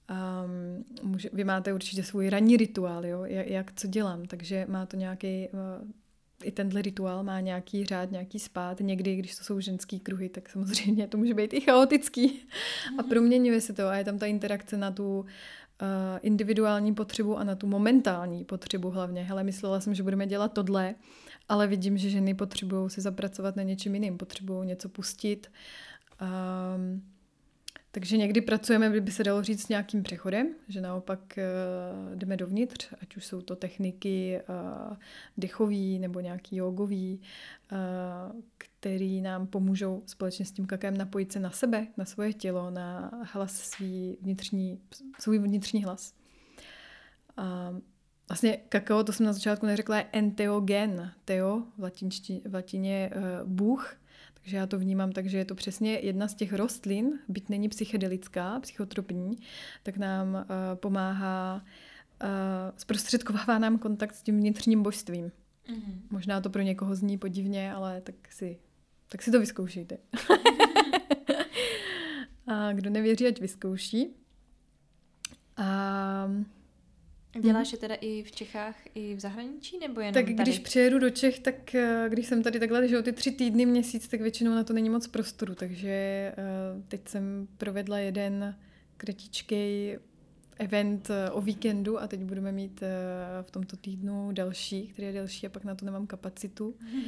Um, 0.09 0.85
může, 1.03 1.29
vy 1.33 1.43
máte 1.43 1.73
určitě 1.73 2.03
svůj 2.03 2.29
ranní 2.29 2.57
rituál, 2.57 3.05
jo? 3.05 3.25
Jak, 3.25 3.47
jak 3.47 3.71
co 3.75 3.87
dělám, 3.87 4.25
takže 4.25 4.65
má 4.69 4.85
to 4.85 4.97
nějaký 4.97 5.47
uh, 5.53 5.91
i 6.43 6.51
tenhle 6.51 6.81
rituál 6.81 7.23
má 7.23 7.39
nějaký 7.39 7.85
řád, 7.85 8.11
nějaký 8.11 8.39
spát. 8.39 8.79
Někdy, 8.79 9.15
když 9.15 9.35
to 9.35 9.43
jsou 9.43 9.59
ženský 9.59 9.99
kruhy, 9.99 10.29
tak 10.29 10.49
samozřejmě 10.49 11.07
to 11.07 11.17
může 11.17 11.33
být 11.33 11.53
i 11.53 11.61
chaotický. 11.61 12.39
A 12.87 13.01
mhm. 13.01 13.09
proměňuje 13.09 13.61
se 13.61 13.73
to 13.73 13.87
a 13.87 13.95
je 13.95 14.03
tam 14.03 14.19
ta 14.19 14.25
interakce 14.25 14.77
na 14.77 14.91
tu 14.91 15.19
uh, 15.19 15.25
individuální 16.21 16.93
potřebu 16.93 17.37
a 17.37 17.43
na 17.43 17.55
tu 17.55 17.67
momentální 17.67 18.45
potřebu 18.45 18.89
hlavně. 18.89 19.23
Hele, 19.23 19.43
myslela 19.43 19.79
jsem, 19.79 19.95
že 19.95 20.03
budeme 20.03 20.27
dělat 20.27 20.53
tohle, 20.53 20.95
ale 21.49 21.67
vidím, 21.67 21.97
že 21.97 22.09
ženy 22.09 22.33
potřebují 22.33 22.89
se 22.89 23.01
zapracovat 23.01 23.55
na 23.55 23.63
něčem 23.63 23.93
jiným, 23.93 24.17
potřebují 24.17 24.67
něco 24.67 24.89
pustit. 24.89 25.51
Um, 26.21 27.12
takže 27.95 28.17
někdy 28.17 28.41
pracujeme, 28.41 28.89
kdyby 28.89 29.11
se 29.11 29.23
dalo 29.23 29.43
říct, 29.43 29.61
s 29.61 29.69
nějakým 29.69 30.03
přechodem, 30.03 30.47
že 30.67 30.81
naopak 30.81 31.19
uh, 31.37 32.15
jdeme 32.15 32.37
dovnitř, 32.37 32.93
ať 33.01 33.17
už 33.17 33.25
jsou 33.25 33.41
to 33.41 33.55
techniky 33.55 34.39
uh, 34.89 34.97
dechový 35.37 35.99
nebo 35.99 36.19
nějaký 36.19 36.55
jogový, 36.55 37.21
uh, 37.71 37.77
který 38.57 39.21
nám 39.21 39.47
pomůžou 39.47 40.03
společně 40.05 40.45
s 40.45 40.51
tím 40.51 40.65
kakem 40.65 40.97
napojit 40.97 41.31
se 41.31 41.39
na 41.39 41.51
sebe, 41.51 41.87
na 41.97 42.05
svoje 42.05 42.33
tělo, 42.33 42.71
na 42.71 43.11
hlas 43.33 43.53
svý 43.53 44.17
vnitřní, 44.21 44.79
svůj 45.19 45.39
vnitřní 45.39 45.83
hlas. 45.83 46.13
Vlastně 48.29 48.57
kakao, 48.69 49.03
to 49.03 49.13
jsem 49.13 49.25
na 49.25 49.33
začátku 49.33 49.65
neřekla, 49.65 49.97
je 49.97 50.05
enteogen. 50.11 51.11
Teo 51.25 51.63
v, 51.77 51.83
latinčti, 51.83 52.41
v 52.45 52.53
latině 52.53 53.11
uh, 53.15 53.49
Bůh, 53.49 53.95
takže 54.43 54.57
já 54.57 54.67
to 54.67 54.79
vnímám 54.79 55.11
tak, 55.11 55.27
že 55.27 55.37
je 55.37 55.45
to 55.45 55.55
přesně 55.55 55.93
jedna 55.93 56.27
z 56.27 56.33
těch 56.35 56.53
rostlin, 56.53 57.19
byť 57.27 57.49
není 57.49 57.69
psychedelická, 57.69 58.59
psychotropní, 58.59 59.37
tak 59.83 59.97
nám 59.97 60.33
uh, 60.33 60.41
pomáhá, 60.75 61.55
uh, 62.23 62.29
zprostředkovává 62.77 63.59
nám 63.59 63.77
kontakt 63.77 64.15
s 64.15 64.21
tím 64.23 64.37
vnitřním 64.37 64.83
božstvím. 64.83 65.25
Mm-hmm. 65.25 65.99
Možná 66.09 66.41
to 66.41 66.49
pro 66.49 66.61
někoho 66.61 66.95
zní 66.95 67.17
podivně, 67.17 67.73
ale 67.73 68.01
tak 68.01 68.15
si, 68.29 68.59
tak 69.09 69.21
si 69.21 69.31
to 69.31 69.39
vyzkoušejte. 69.39 69.97
a 72.47 72.73
kdo 72.73 72.89
nevěří, 72.89 73.27
ať 73.27 73.41
vyzkouší. 73.41 74.15
A 75.57 76.29
Děláš 77.41 77.71
je 77.71 77.77
teda 77.77 77.95
i 77.95 78.23
v 78.23 78.31
Čechách, 78.31 78.75
i 78.95 79.15
v 79.15 79.19
zahraničí, 79.19 79.79
nebo 79.79 80.01
jenom 80.01 80.13
Tak 80.13 80.25
tady? 80.25 80.33
když 80.33 80.59
přijedu 80.59 80.99
do 80.99 81.09
Čech, 81.09 81.39
tak 81.39 81.75
eh, 81.75 82.05
když 82.09 82.27
jsem 82.27 82.43
tady 82.43 82.59
takhle, 82.59 82.87
že 82.87 83.01
ty 83.01 83.11
tři 83.11 83.31
týdny, 83.31 83.65
měsíc, 83.65 84.07
tak 84.07 84.21
většinou 84.21 84.51
na 84.51 84.63
to 84.63 84.73
není 84.73 84.89
moc 84.89 85.07
prostoru, 85.07 85.55
takže 85.55 86.31
uh, 86.37 86.81
teď 86.87 87.07
jsem 87.07 87.47
provedla 87.57 87.97
jeden 87.97 88.55
kratičký 88.97 89.93
event 90.57 91.09
eh, 91.09 91.29
o 91.29 91.41
víkendu 91.41 92.01
a 92.01 92.07
teď 92.07 92.19
budeme 92.19 92.51
mít 92.51 92.83
v 93.41 93.51
tomto 93.51 93.77
týdnu 93.77 94.31
další, 94.31 94.87
který 94.87 95.07
je 95.07 95.13
delší 95.13 95.47
a 95.47 95.49
pak 95.49 95.63
na 95.63 95.75
to 95.75 95.85
nemám 95.85 96.07
kapacitu. 96.07 96.75
Hmm. 96.79 97.03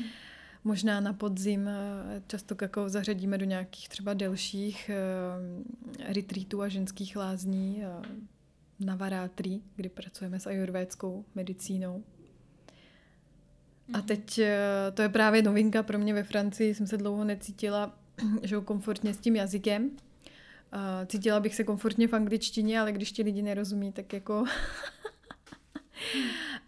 Možná 0.63 0.99
na 0.99 1.13
podzim 1.13 1.69
často 2.27 2.55
kakao 2.55 2.89
zařadíme 2.89 3.37
do 3.37 3.45
nějakých 3.45 3.89
třeba 3.89 4.13
delších 4.13 4.91
retreatů 6.05 6.61
a 6.61 6.67
ženských 6.67 7.15
lázní 7.15 7.83
na 8.79 8.95
Varátri, 8.95 9.61
kdy 9.75 9.89
pracujeme 9.89 10.39
s 10.39 10.47
ajurvédskou 10.47 11.25
medicínou. 11.35 12.03
A 13.93 13.97
mhm. 13.97 14.07
teď 14.07 14.39
to 14.93 15.01
je 15.01 15.09
právě 15.09 15.41
novinka 15.41 15.83
pro 15.83 15.99
mě 15.99 16.13
ve 16.13 16.23
Francii. 16.23 16.75
Jsem 16.75 16.87
se 16.87 16.97
dlouho 16.97 17.23
necítila 17.23 17.97
že 18.43 18.55
komfortně 18.65 19.13
s 19.13 19.17
tím 19.17 19.35
jazykem. 19.35 19.91
Cítila 21.05 21.39
bych 21.39 21.55
se 21.55 21.63
komfortně 21.63 22.07
v 22.07 22.13
angličtině, 22.13 22.79
ale 22.79 22.91
když 22.91 23.11
ti 23.11 23.23
lidi 23.23 23.41
nerozumí, 23.41 23.91
tak 23.91 24.13
jako... 24.13 24.43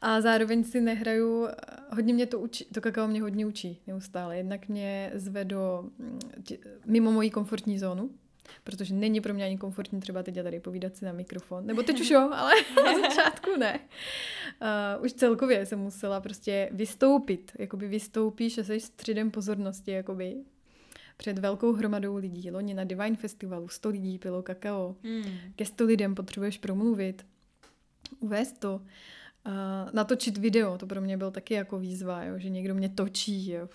a 0.01 0.21
zároveň 0.21 0.63
si 0.63 0.81
nehraju, 0.81 1.47
hodně 1.95 2.13
mě 2.13 2.25
to 2.25 2.39
učí, 2.39 2.65
to 2.65 2.81
kakao 2.81 3.07
mě 3.07 3.21
hodně 3.21 3.45
učí 3.45 3.81
neustále. 3.87 4.37
Jednak 4.37 4.67
mě 4.67 5.11
zve 5.15 5.45
do, 5.45 5.89
mimo 6.85 7.11
moji 7.11 7.29
komfortní 7.29 7.79
zónu, 7.79 8.09
protože 8.63 8.93
není 8.93 9.21
pro 9.21 9.33
mě 9.33 9.45
ani 9.45 9.57
komfortní 9.57 9.99
třeba 9.99 10.23
teď 10.23 10.35
tady 10.43 10.59
povídat 10.59 10.95
si 10.95 11.05
na 11.05 11.11
mikrofon. 11.11 11.65
Nebo 11.65 11.83
teď 11.83 12.01
už 12.01 12.09
jo, 12.09 12.29
ale 12.33 12.51
na 12.85 12.99
začátku 12.99 13.49
ne. 13.59 13.79
Uh, 14.97 15.05
už 15.05 15.13
celkově 15.13 15.65
jsem 15.65 15.79
musela 15.79 16.21
prostě 16.21 16.69
vystoupit. 16.71 17.51
Jakoby 17.59 17.87
vystoupíš 17.87 18.57
a 18.57 18.63
jsi 18.63 18.79
středem 18.79 19.31
pozornosti, 19.31 19.91
jakoby 19.91 20.35
před 21.17 21.39
velkou 21.39 21.73
hromadou 21.73 22.15
lidí. 22.15 22.51
Loni 22.51 22.73
na 22.73 22.83
Divine 22.83 23.15
Festivalu 23.15 23.67
100 23.67 23.89
lidí 23.89 24.19
pilo 24.19 24.43
kakao. 24.43 24.95
Mm. 25.03 25.23
Ke 25.55 25.65
100 25.65 25.85
lidem 25.85 26.15
potřebuješ 26.15 26.57
promluvit, 26.57 27.25
uvést 28.19 28.59
to, 28.59 28.75
uh, 28.75 29.51
natočit 29.93 30.37
video. 30.37 30.77
To 30.77 30.87
pro 30.87 31.01
mě 31.01 31.17
byl 31.17 31.31
taky 31.31 31.53
jako 31.53 31.79
výzva, 31.79 32.23
jo, 32.23 32.39
že 32.39 32.49
někdo 32.49 32.75
mě 32.75 32.89
točí. 32.89 33.51
Jo. 33.51 33.69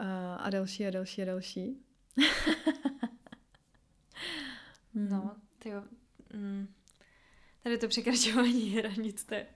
Uh, 0.00 0.06
a 0.38 0.50
další 0.50 0.86
a 0.86 0.90
další 0.90 1.22
a 1.22 1.24
další. 1.24 1.76
no, 4.94 5.36
ty 5.58 5.70
mm. 6.34 6.68
Tady 7.62 7.78
to 7.78 7.88
překračování 7.88 8.70
hranic, 8.78 9.24
to 9.24 9.34
je, 9.34 9.46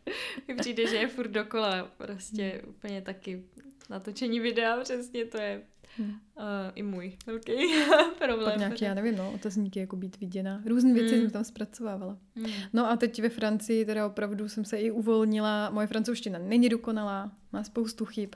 mi 0.49 0.55
přijde, 0.55 0.87
že 0.87 0.97
je 0.97 1.09
furt 1.09 1.29
dokola, 1.29 1.85
prostě 1.85 2.61
mm. 2.65 2.71
úplně 2.71 3.03
taky 3.03 3.45
natočení 3.91 4.41
videa, 4.41 4.81
přesně 4.81 5.25
to 5.25 5.41
je 5.41 5.63
Hmm. 5.97 6.11
Uh, 6.11 6.45
I 6.75 6.83
můj 6.83 7.17
velký 7.27 7.53
problém. 8.19 8.51
Pak 8.51 8.59
nějaký, 8.59 8.85
já 8.85 8.95
nevím, 8.95 9.17
no, 9.17 9.33
otazníky, 9.33 9.81
jako 9.81 9.97
být 9.97 10.21
viděna. 10.21 10.63
Různé 10.67 10.95
věci 10.95 11.15
hmm. 11.15 11.23
jsem 11.23 11.31
tam 11.31 11.45
zpracovávala. 11.45 12.19
Hmm. 12.37 12.53
No 12.73 12.91
a 12.91 12.97
teď 12.97 13.23
ve 13.23 13.29
Francii 13.29 13.85
teda 13.85 14.07
opravdu 14.07 14.49
jsem 14.49 14.65
se 14.65 14.77
i 14.77 14.91
uvolnila. 14.91 15.71
Moje 15.71 15.87
francouzština 15.87 16.39
není 16.39 16.69
dokonalá, 16.69 17.33
má 17.53 17.65
spoustu 17.65 18.05
chyb 18.05 18.31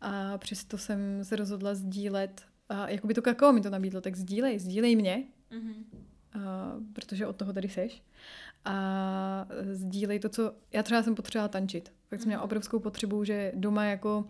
a 0.00 0.38
přesto 0.38 0.78
jsem 0.78 1.24
se 1.24 1.36
rozhodla 1.36 1.74
sdílet 1.74 2.42
a 2.68 2.88
jako 2.88 3.06
by 3.06 3.14
to 3.14 3.22
kakao 3.22 3.52
mi 3.52 3.60
to 3.60 3.70
nabídlo, 3.70 4.00
tak 4.00 4.16
sdílej, 4.16 4.58
sdílej 4.58 4.96
mě, 4.96 5.24
mm-hmm. 5.50 5.84
A, 6.34 6.72
protože 6.92 7.26
od 7.26 7.36
toho 7.36 7.52
tady 7.52 7.68
seš. 7.68 8.02
A 8.64 9.46
sdílej 9.72 10.18
to, 10.18 10.28
co... 10.28 10.52
Já 10.72 10.82
třeba 10.82 11.02
jsem 11.02 11.14
potřebovala 11.14 11.48
tančit. 11.48 11.92
Tak 12.08 12.20
jsem 12.20 12.28
měla 12.28 12.40
mhm. 12.40 12.44
obrovskou 12.44 12.78
potřebu, 12.78 13.24
že 13.24 13.52
doma 13.54 13.84
jako 13.84 14.24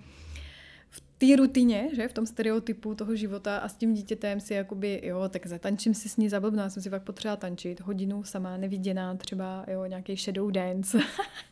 v 0.90 1.00
té 1.18 1.36
rutině, 1.36 1.88
že, 1.92 2.08
v 2.08 2.12
tom 2.12 2.26
stereotypu 2.26 2.94
toho 2.94 3.16
života 3.16 3.58
a 3.58 3.68
s 3.68 3.74
tím 3.74 3.94
dítětem 3.94 4.40
si 4.40 4.54
jakoby, 4.54 5.00
jo, 5.04 5.28
tak 5.28 5.46
zatančím 5.46 5.94
si 5.94 6.08
s 6.08 6.16
ní 6.16 6.28
zablbná, 6.28 6.70
jsem 6.70 6.82
si 6.82 6.90
fakt 6.90 7.02
potřeba 7.02 7.36
tančit, 7.36 7.80
hodinu 7.80 8.24
sama 8.24 8.56
neviděná, 8.56 9.14
třeba, 9.14 9.64
jo, 9.68 9.84
nějaký 9.86 10.16
shadow 10.16 10.50
dance. 10.50 10.98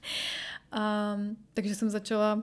a, 0.72 1.16
takže 1.54 1.74
jsem 1.74 1.90
začala 1.90 2.42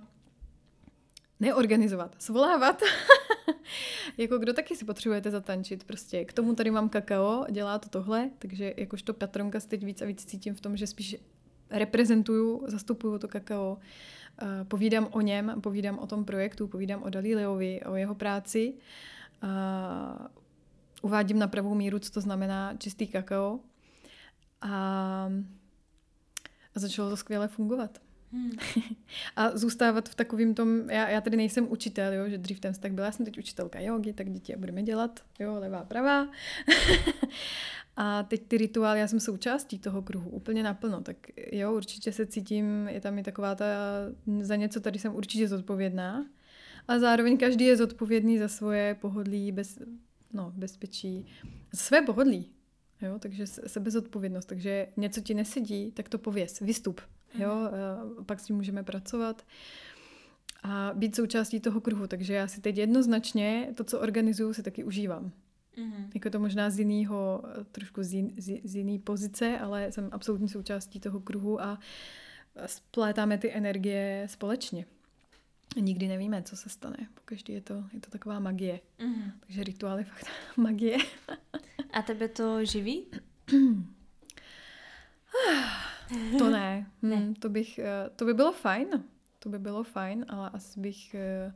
neorganizovat, 1.40 2.16
svolávat. 2.20 2.82
jako 4.18 4.38
kdo 4.38 4.54
taky 4.54 4.76
si 4.76 4.86
potřebujete 4.86 5.32
zatančit. 5.32 5.84
Prostě 5.84 6.26
k 6.26 6.34
tomu 6.34 6.56
tady 6.56 6.72
mám 6.72 6.90
kakao, 6.90 7.46
dělá 7.52 7.80
to 7.80 7.90
tohle, 7.90 8.30
takže 8.40 8.74
jakožto 8.78 9.14
patronka 9.14 9.60
se 9.60 9.68
teď 9.68 9.84
víc 9.84 10.02
a 10.02 10.06
víc 10.06 10.26
cítím 10.26 10.56
v 10.56 10.62
tom, 10.62 10.78
že 10.78 10.88
spíš 10.88 11.16
reprezentuju, 11.70 12.64
zastupuju 12.68 13.20
to 13.20 13.28
kakao 13.28 13.78
Eh, 14.42 14.66
povídám 14.66 15.08
o 15.12 15.22
něm, 15.22 15.62
povídám 15.62 16.00
o 16.00 16.08
tom 16.08 16.26
projektu, 16.26 16.68
povídám 16.68 17.04
o 17.04 17.10
Dalileovi, 17.10 17.82
o 17.82 17.96
jeho 17.96 18.16
práci. 18.16 18.74
Uh, 19.44 20.28
uvádím 21.02 21.40
na 21.40 21.48
pravou 21.48 21.76
míru, 21.76 22.00
co 22.00 22.12
to 22.12 22.22
znamená 22.22 22.76
čistý 22.78 23.08
kakao. 23.08 23.60
A, 24.62 24.70
a 26.76 26.80
začalo 26.80 27.10
to 27.10 27.18
skvěle 27.18 27.48
fungovat. 27.48 28.02
Hmm. 28.32 28.52
a 29.36 29.58
zůstávat 29.58 30.10
v 30.10 30.16
takovým 30.16 30.56
tom, 30.56 30.90
já, 30.90 31.10
já 31.10 31.22
tady 31.22 31.38
nejsem 31.38 31.72
učitel, 31.72 32.14
jo, 32.14 32.30
že 32.30 32.38
dřív 32.38 32.60
ten 32.60 32.74
vztah 32.74 32.92
byla, 32.92 33.06
já 33.06 33.12
jsem 33.12 33.26
teď 33.26 33.38
učitelka 33.38 33.80
jogy, 33.80 34.14
tak 34.14 34.30
děti 34.30 34.56
budeme 34.56 34.84
dělat, 34.84 35.20
jo, 35.40 35.56
levá, 35.60 35.84
pravá. 35.84 36.28
A 38.00 38.24
teď 38.24 38.42
ty 38.48 38.58
rituály, 38.58 39.00
já 39.00 39.08
jsem 39.08 39.20
součástí 39.20 39.80
toho 39.80 40.02
kruhu 40.02 40.30
úplně 40.30 40.64
naplno, 40.64 41.02
tak 41.02 41.18
jo, 41.52 41.74
určitě 41.74 42.12
se 42.12 42.26
cítím, 42.26 42.88
je 42.88 43.02
tam 43.02 43.18
i 43.18 43.24
taková 43.24 43.56
ta, 43.56 43.66
za 44.42 44.56
něco 44.56 44.80
tady 44.80 45.00
jsem 45.00 45.16
určitě 45.16 45.48
zodpovědná. 45.48 46.26
A 46.88 47.00
zároveň 47.00 47.38
každý 47.38 47.66
je 47.66 47.78
zodpovědný 47.78 48.38
za 48.38 48.48
svoje 48.48 48.96
pohodlí, 48.96 49.52
bez, 49.52 49.80
no, 50.34 50.54
bezpečí, 50.56 51.26
za 51.72 51.84
své 51.84 52.02
pohodlí. 52.02 52.50
Jo, 53.02 53.20
takže 53.20 53.48
sebezodpovědnost. 53.48 54.46
Takže 54.46 54.88
něco 54.98 55.22
ti 55.22 55.34
nesedí, 55.34 55.92
tak 55.92 56.10
to 56.10 56.18
pověs, 56.18 56.60
vystup. 56.60 57.02
Jo, 57.34 57.56
mhm. 57.56 58.26
pak 58.26 58.40
s 58.40 58.46
tím 58.46 58.56
můžeme 58.56 58.84
pracovat 58.84 59.46
a 60.64 60.92
být 60.94 61.16
součástí 61.16 61.60
toho 61.60 61.82
kruhu. 61.82 62.08
Takže 62.08 62.34
já 62.34 62.48
si 62.48 62.62
teď 62.62 62.78
jednoznačně 62.78 63.74
to, 63.76 63.84
co 63.84 64.00
organizuju, 64.00 64.54
si 64.54 64.64
taky 64.64 64.84
užívám. 64.84 65.32
Mm-hmm. 65.78 66.10
Jako 66.14 66.30
to 66.30 66.40
možná 66.40 66.70
z 66.70 66.80
jiného, 66.80 67.44
trošku 67.72 68.04
z, 68.04 68.14
jin, 68.14 68.34
z, 68.38 68.62
z 68.64 68.76
jiný 68.76 69.00
pozice, 69.00 69.60
ale 69.60 69.92
jsem 69.92 70.10
absolutní 70.12 70.50
součástí 70.50 71.00
toho 71.00 71.20
kruhu 71.20 71.62
a 71.62 71.80
splétáme 72.66 73.38
ty 73.38 73.54
energie 73.54 74.28
společně. 74.30 74.86
Nikdy 75.80 76.08
nevíme, 76.08 76.44
co 76.44 76.56
se 76.56 76.70
stane. 76.70 76.98
Pokaždý 77.14 77.54
je 77.54 77.62
to, 77.62 77.84
je 77.94 78.00
to 78.00 78.10
taková 78.10 78.40
magie. 78.40 78.80
Mm-hmm. 79.00 79.32
Takže 79.40 79.64
rituál 79.64 80.00
je 80.00 80.06
fakt 80.06 80.28
magie. 80.58 80.98
a 81.92 82.02
tebe 82.02 82.28
to 82.28 82.66
živí? 82.66 83.06
to 86.38 86.50
ne. 86.50 86.92
ne. 87.02 87.16
Hmm, 87.16 87.36
to, 87.36 87.50
bych, 87.50 87.80
eh, 87.80 88.10
to 88.16 88.26
by 88.26 88.34
bylo 88.34 88.52
fajn. 88.52 88.88
To 89.40 89.50
by 89.50 89.60
bylo 89.60 89.84
fajn, 89.84 90.26
ale 90.30 90.50
asi 90.50 90.80
bych 90.80 91.16
eh, 91.16 91.54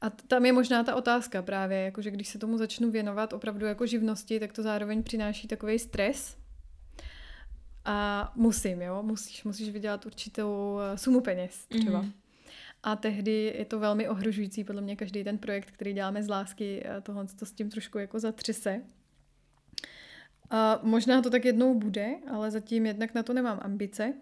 a 0.00 0.10
tam 0.10 0.46
je 0.46 0.52
možná 0.52 0.84
ta 0.84 0.94
otázka 0.94 1.42
právě, 1.42 1.78
jakože 1.78 2.10
když 2.10 2.28
se 2.28 2.38
tomu 2.38 2.58
začnu 2.58 2.90
věnovat 2.90 3.32
opravdu 3.32 3.66
jako 3.66 3.86
živnosti, 3.86 4.40
tak 4.40 4.52
to 4.52 4.62
zároveň 4.62 5.02
přináší 5.02 5.48
takový 5.48 5.78
stres. 5.78 6.36
A 7.84 8.32
musím, 8.36 8.82
jo, 8.82 9.02
musíš, 9.02 9.44
musíš 9.44 9.68
vydělat 9.68 10.06
určitou 10.06 10.78
eh, 10.80 10.98
sumu 10.98 11.20
peněz 11.20 11.66
třeba. 11.66 12.02
Mm-hmm. 12.02 12.12
A 12.82 12.96
tehdy 12.96 13.54
je 13.58 13.64
to 13.64 13.78
velmi 13.78 14.08
ohrožující, 14.08 14.64
podle 14.64 14.82
mě 14.82 14.96
každý 14.96 15.24
ten 15.24 15.38
projekt, 15.38 15.70
který 15.70 15.92
děláme 15.92 16.22
z 16.22 16.28
lásky, 16.28 16.84
tohle 17.02 17.26
to 17.26 17.46
s 17.46 17.52
tím 17.52 17.70
trošku 17.70 17.98
jako 17.98 18.20
zatřese. 18.20 18.82
A 20.50 20.80
možná 20.82 21.22
to 21.22 21.30
tak 21.30 21.44
jednou 21.44 21.78
bude, 21.78 22.14
ale 22.30 22.50
zatím 22.50 22.86
jednak 22.86 23.14
na 23.14 23.22
to 23.22 23.32
nemám 23.32 23.60
ambice. 23.62 24.14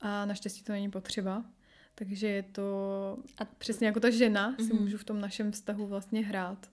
A 0.00 0.24
naštěstí 0.24 0.64
to 0.64 0.72
není 0.72 0.90
potřeba. 0.90 1.44
Takže 1.94 2.28
je 2.28 2.42
to 2.42 2.62
a 3.38 3.44
přesně 3.44 3.86
jako 3.86 4.00
ta 4.00 4.10
žena 4.10 4.52
mm-hmm. 4.52 4.66
si 4.66 4.74
mhm. 4.74 4.82
můžu 4.82 4.98
v 4.98 5.04
tom 5.04 5.20
našem 5.20 5.52
vztahu 5.52 5.86
vlastně 5.86 6.24
hrát. 6.24 6.70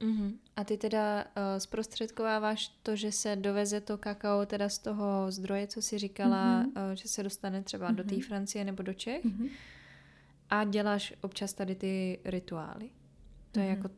Mm-hmm. 0.00 0.32
A 0.56 0.64
ty 0.64 0.76
teda 0.76 1.24
uh, 1.24 1.42
zprostředkováváš 1.58 2.68
to, 2.82 2.96
že 2.96 3.12
se 3.12 3.36
doveze 3.36 3.80
to 3.80 3.98
kakao 3.98 4.46
teda 4.46 4.68
z 4.68 4.78
toho 4.78 5.30
zdroje, 5.30 5.66
co 5.66 5.82
jsi 5.82 5.98
říkala, 5.98 6.62
mm-hmm. 6.62 6.90
uh, 6.90 6.92
že 6.92 7.08
se 7.08 7.22
dostane 7.22 7.62
třeba 7.62 7.90
mm-hmm. 7.90 7.94
do 7.94 8.04
té 8.04 8.14
mhm. 8.14 8.22
Francie 8.22 8.64
nebo 8.64 8.82
do 8.82 8.94
Čech 8.94 9.24
mm-hmm. 9.24 9.50
a 10.50 10.64
děláš 10.64 11.14
občas 11.20 11.52
tady 11.52 11.74
ty 11.74 12.18
rituály. 12.24 12.90
To 13.52 13.60
mm-hmm. 13.60 13.62
je 13.62 13.68
mhm. 13.68 13.76
jako, 13.76 13.94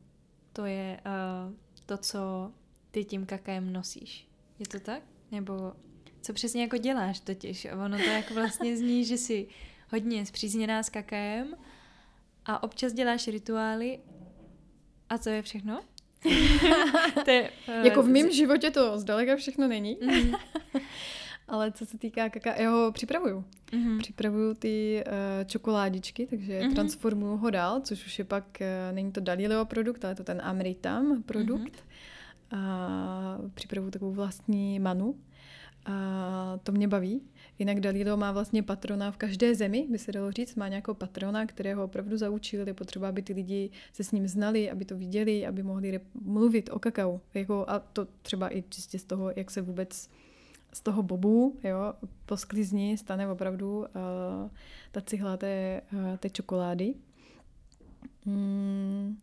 to 0.53 0.65
je 0.65 1.01
uh, 1.07 1.55
to, 1.87 1.97
co 1.97 2.53
ty 2.95 3.05
tím 3.05 3.27
kakaem 3.27 3.73
nosíš. 3.73 4.29
Je 4.59 4.67
to 4.67 4.81
tak? 4.81 5.03
Nebo 5.33 5.73
co 6.23 6.33
přesně 6.33 6.63
jako 6.63 6.77
děláš 6.77 7.21
totiž? 7.21 7.67
Ono 7.85 7.99
to 7.99 8.05
jako 8.05 8.35
vlastně 8.35 8.77
zní, 8.81 9.05
že 9.05 9.17
si 9.17 9.47
hodně 9.93 10.27
zpřízněná 10.27 10.83
s 10.83 10.89
kakaem 10.89 11.55
a 12.45 12.63
občas 12.63 12.93
děláš 12.93 13.29
rituály 13.29 13.99
a 15.09 15.19
co 15.19 15.31
je 15.31 15.43
všechno? 15.43 15.81
to 17.25 17.31
je, 17.31 17.51
jako 17.83 18.03
v 18.03 18.09
mém 18.09 18.31
životě 18.31 18.71
to 18.71 18.99
zdaleka 18.99 19.37
všechno 19.37 19.69
není. 19.69 19.99
Mm. 20.03 20.33
Ale 21.49 21.73
co 21.73 21.87
se 21.87 21.99
týká 21.99 22.29
kaká, 22.29 22.55
já 22.55 22.71
ho 22.71 22.93
připravuju. 22.93 23.45
Mm-hmm. 23.73 23.99
Připravuju 23.99 24.55
ty 24.55 25.05
uh, 25.07 25.13
čokoládičky, 25.47 26.27
takže 26.27 26.61
mm-hmm. 26.61 26.75
transformuju 26.75 27.37
ho 27.37 27.51
dál, 27.51 27.81
což 27.81 28.07
už 28.07 28.19
je 28.19 28.25
pak, 28.25 28.45
uh, 28.61 28.95
není 28.95 29.13
to 29.13 29.21
Dalileo 29.21 29.65
produkt, 29.65 30.05
ale 30.05 30.13
je 30.13 30.17
to 30.17 30.25
ten 30.25 30.41
Amritam 30.45 31.23
produkt. 31.23 31.77
Mm-hmm. 31.77 32.14
A 32.57 33.39
připravuju 33.55 33.91
takovou 33.91 34.13
vlastní 34.13 34.79
manu. 34.79 35.15
A 35.87 36.59
to 36.63 36.73
mě 36.73 36.89
baví 36.89 37.23
Jinak 37.59 37.81
Dalilo 37.81 38.17
má 38.17 38.33
vlastně 38.33 38.63
patrona 38.63 39.11
v 39.11 39.17
každé 39.17 39.55
zemi, 39.55 39.87
by 39.91 39.99
se 39.99 40.13
dalo 40.13 40.33
říct, 40.33 40.55
má 40.55 40.69
nějakého 40.69 40.95
patrona, 40.95 41.47
kterého 41.47 41.85
opravdu 41.85 42.17
zaučil, 42.17 42.67
je 42.67 42.75
potřeba, 42.75 43.09
aby 43.09 43.23
ty 43.23 43.33
lidi 43.33 43.71
se 43.93 44.05
s 44.05 44.13
ním 44.13 44.29
znali, 44.29 44.71
aby 44.71 44.85
to 44.85 44.97
viděli, 44.97 45.47
aby 45.47 45.63
mohli 45.63 46.01
mluvit 46.23 46.71
o 46.73 46.79
kakao. 46.79 47.21
Jako, 47.35 47.65
a 47.69 47.79
to 47.79 48.07
třeba 48.23 48.57
i 48.57 48.65
čistě 48.69 48.99
z 48.99 49.05
toho, 49.05 49.33
jak 49.37 49.51
se 49.51 49.61
vůbec 49.63 50.11
z 50.73 50.81
toho 50.81 51.03
bobu, 51.03 51.59
jo, 51.65 51.95
po 52.27 52.37
sklizni 52.37 52.99
stane 52.99 53.29
opravdu 53.29 53.79
uh, 53.79 53.85
ta 54.93 55.01
cihla 55.01 55.37
té, 55.37 55.81
uh, 55.93 56.17
té 56.17 56.31
čokolády. 56.31 56.95
Mm, 58.25 59.17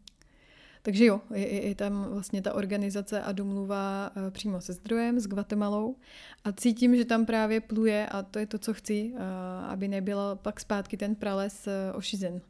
takže 0.82 1.06
jo, 1.06 1.22
je, 1.34 1.68
je 1.68 1.76
tam 1.76 2.08
vlastně 2.10 2.42
ta 2.42 2.54
organizace 2.54 3.22
a 3.22 3.32
domluva 3.32 4.12
uh, 4.16 4.30
přímo 4.30 4.62
se 4.62 4.74
zdrojem, 4.74 5.20
s 5.20 5.28
Guatemalou 5.28 5.96
a 6.44 6.52
cítím, 6.52 6.96
že 6.96 7.06
tam 7.06 7.26
právě 7.26 7.62
pluje 7.62 8.08
a 8.08 8.24
to 8.24 8.40
je 8.40 8.46
to, 8.46 8.58
co 8.58 8.74
chci, 8.74 9.12
uh, 9.14 9.20
aby 9.66 9.88
nebyl 9.88 10.40
pak 10.42 10.60
zpátky 10.60 10.98
ten 10.98 11.16
prales 11.16 11.68
uh, 11.68 11.98
ošizen. 11.98 12.42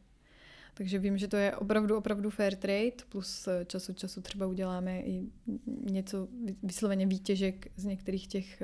Takže 0.74 0.98
vím, 0.98 1.18
že 1.18 1.28
to 1.28 1.36
je 1.36 1.56
opravdu, 1.56 1.96
opravdu 1.96 2.30
fair 2.30 2.56
trade, 2.56 3.04
plus 3.08 3.48
čas 3.66 3.88
od 3.88 3.98
času 3.98 4.20
třeba 4.20 4.46
uděláme 4.46 5.00
i 5.00 5.22
něco 5.90 6.28
vysloveně 6.62 7.06
výtěžek 7.06 7.68
z 7.76 7.84
některých 7.84 8.26
těch 8.26 8.62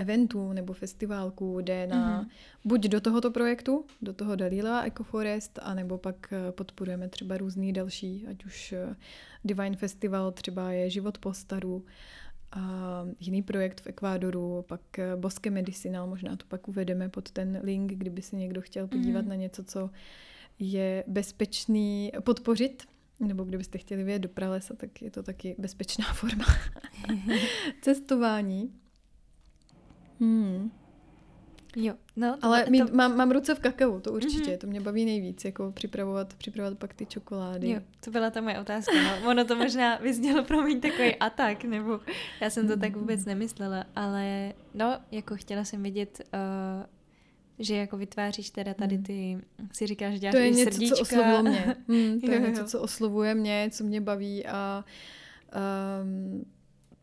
eventů 0.00 0.52
nebo 0.52 0.72
festiválků 0.72 1.60
jde 1.60 1.86
na 1.86 2.22
mm-hmm. 2.22 2.28
buď 2.64 2.80
do 2.80 3.00
tohoto 3.00 3.30
projektu, 3.30 3.84
do 4.02 4.12
toho 4.12 4.36
Dalila 4.36 4.82
Ecoforest, 4.82 5.58
anebo 5.62 5.98
pak 5.98 6.32
eh, 6.32 6.52
podporujeme 6.52 7.08
třeba 7.08 7.36
různý 7.36 7.72
další, 7.72 8.26
ať 8.30 8.44
už 8.44 8.72
eh, 8.72 8.96
Divine 9.44 9.76
Festival, 9.76 10.32
třeba 10.32 10.72
je 10.72 10.90
Život 10.90 11.18
po 11.18 11.34
staru, 11.34 11.84
a 12.52 13.04
jiný 13.20 13.42
projekt 13.42 13.80
v 13.80 13.86
Ekvádoru, 13.86 14.64
pak 14.68 14.98
eh, 14.98 15.16
Boske 15.16 15.50
Medicinal, 15.50 16.06
možná 16.06 16.36
to 16.36 16.44
pak 16.48 16.68
uvedeme 16.68 17.08
pod 17.08 17.30
ten 17.30 17.60
link, 17.62 17.92
kdyby 17.92 18.22
se 18.22 18.36
někdo 18.36 18.60
chtěl 18.60 18.86
podívat 18.86 19.24
mm-hmm. 19.24 19.28
na 19.28 19.34
něco, 19.34 19.64
co 19.64 19.90
je 20.58 21.04
bezpečný 21.06 22.12
podpořit, 22.24 22.82
nebo 23.20 23.44
kdybyste 23.44 23.78
chtěli 23.78 24.04
vyjet 24.04 24.22
do 24.22 24.28
pralesa, 24.28 24.74
tak 24.74 25.02
je 25.02 25.10
to 25.10 25.22
taky 25.22 25.54
bezpečná 25.58 26.12
forma 26.12 26.44
cestování. 27.82 28.79
Hmm. 30.20 30.70
Jo, 31.76 31.94
no. 32.16 32.36
To, 32.36 32.44
Ale 32.44 32.64
to... 32.64 32.94
mám, 32.94 33.16
mám 33.16 33.30
ruce 33.30 33.54
v 33.54 33.58
kakao, 33.58 34.00
to 34.00 34.12
určitě, 34.12 34.50
mm-hmm. 34.50 34.58
to 34.58 34.66
mě 34.66 34.80
baví 34.80 35.04
nejvíc, 35.04 35.44
jako 35.44 35.72
připravovat, 35.72 36.34
připravovat 36.34 36.78
pak 36.78 36.94
ty 36.94 37.06
čokolády. 37.06 37.70
Jo, 37.70 37.80
to 38.04 38.10
byla 38.10 38.30
ta 38.30 38.40
moje 38.40 38.60
otázka, 38.60 38.92
no. 39.02 39.30
Ono 39.30 39.44
to 39.44 39.56
možná 39.56 39.96
vyznělo 39.96 40.44
pro 40.44 40.62
mě 40.62 40.76
takový 40.76 41.16
atak, 41.16 41.64
nebo 41.64 42.00
já 42.40 42.50
jsem 42.50 42.68
to 42.68 42.76
tak 42.76 42.96
vůbec 42.96 43.24
nemyslela, 43.24 43.84
ale 43.96 44.52
no, 44.74 44.98
jako 45.10 45.36
chtěla 45.36 45.64
jsem 45.64 45.82
vidět, 45.82 46.20
uh, 46.34 46.86
že 47.58 47.76
jako 47.76 47.96
vytváříš 47.96 48.50
teda 48.50 48.74
tady 48.74 48.94
hmm. 48.94 49.04
ty, 49.04 49.38
si 49.72 49.86
říkáš, 49.86 50.12
že 50.12 50.18
děláš 50.18 50.34
To 50.34 50.38
je 50.38 50.50
něco, 50.50 50.72
srdíčka. 50.72 50.96
co 50.96 51.02
oslovilo 51.02 51.42
mě. 51.42 51.76
Hmm, 51.88 52.20
to 52.20 52.26
jo, 52.30 52.32
je 52.32 52.40
něco, 52.40 52.64
co 52.64 52.80
oslovuje 52.80 53.34
mě, 53.34 53.68
co 53.72 53.84
mě 53.84 54.00
baví 54.00 54.46
a 54.46 54.84
um, 56.02 56.44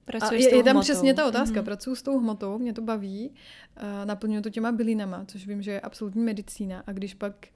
Pracuješ 0.08 0.46
a 0.46 0.50
je, 0.50 0.56
je 0.56 0.64
tam 0.64 0.72
hmotou. 0.72 0.84
přesně 0.84 1.14
ta 1.14 1.28
otázka. 1.28 1.62
Mm-hmm. 1.62 1.66
Pracuji 1.66 1.96
s 1.96 2.02
tou 2.02 2.20
hmotou, 2.20 2.58
mě 2.58 2.74
to 2.74 2.82
baví, 2.82 3.30
uh, 3.30 4.06
naplňuji 4.06 4.42
to 4.42 4.50
těma 4.50 4.72
bylinama, 4.72 5.26
což 5.28 5.48
vím, 5.48 5.62
že 5.62 5.72
je 5.72 5.82
absolutní 5.82 6.24
medicína. 6.24 6.84
A 6.88 6.92
když 6.92 7.14
pak 7.14 7.48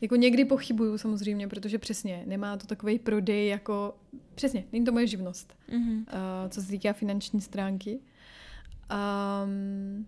jako 0.00 0.16
někdy 0.16 0.44
pochybuju 0.44 0.98
samozřejmě, 0.98 1.48
protože 1.48 1.78
přesně 1.78 2.24
nemá 2.26 2.56
to 2.56 2.66
takový 2.66 2.98
prodej 2.98 3.48
jako, 3.48 3.96
přesně, 4.34 4.64
není 4.72 4.84
to 4.84 4.92
moje 4.92 5.06
živnost, 5.06 5.54
mm-hmm. 5.68 5.98
uh, 5.98 6.04
co 6.48 6.62
se 6.62 6.68
týká 6.68 6.92
finanční 6.92 7.40
stránky. 7.40 8.00
Um, 9.44 10.06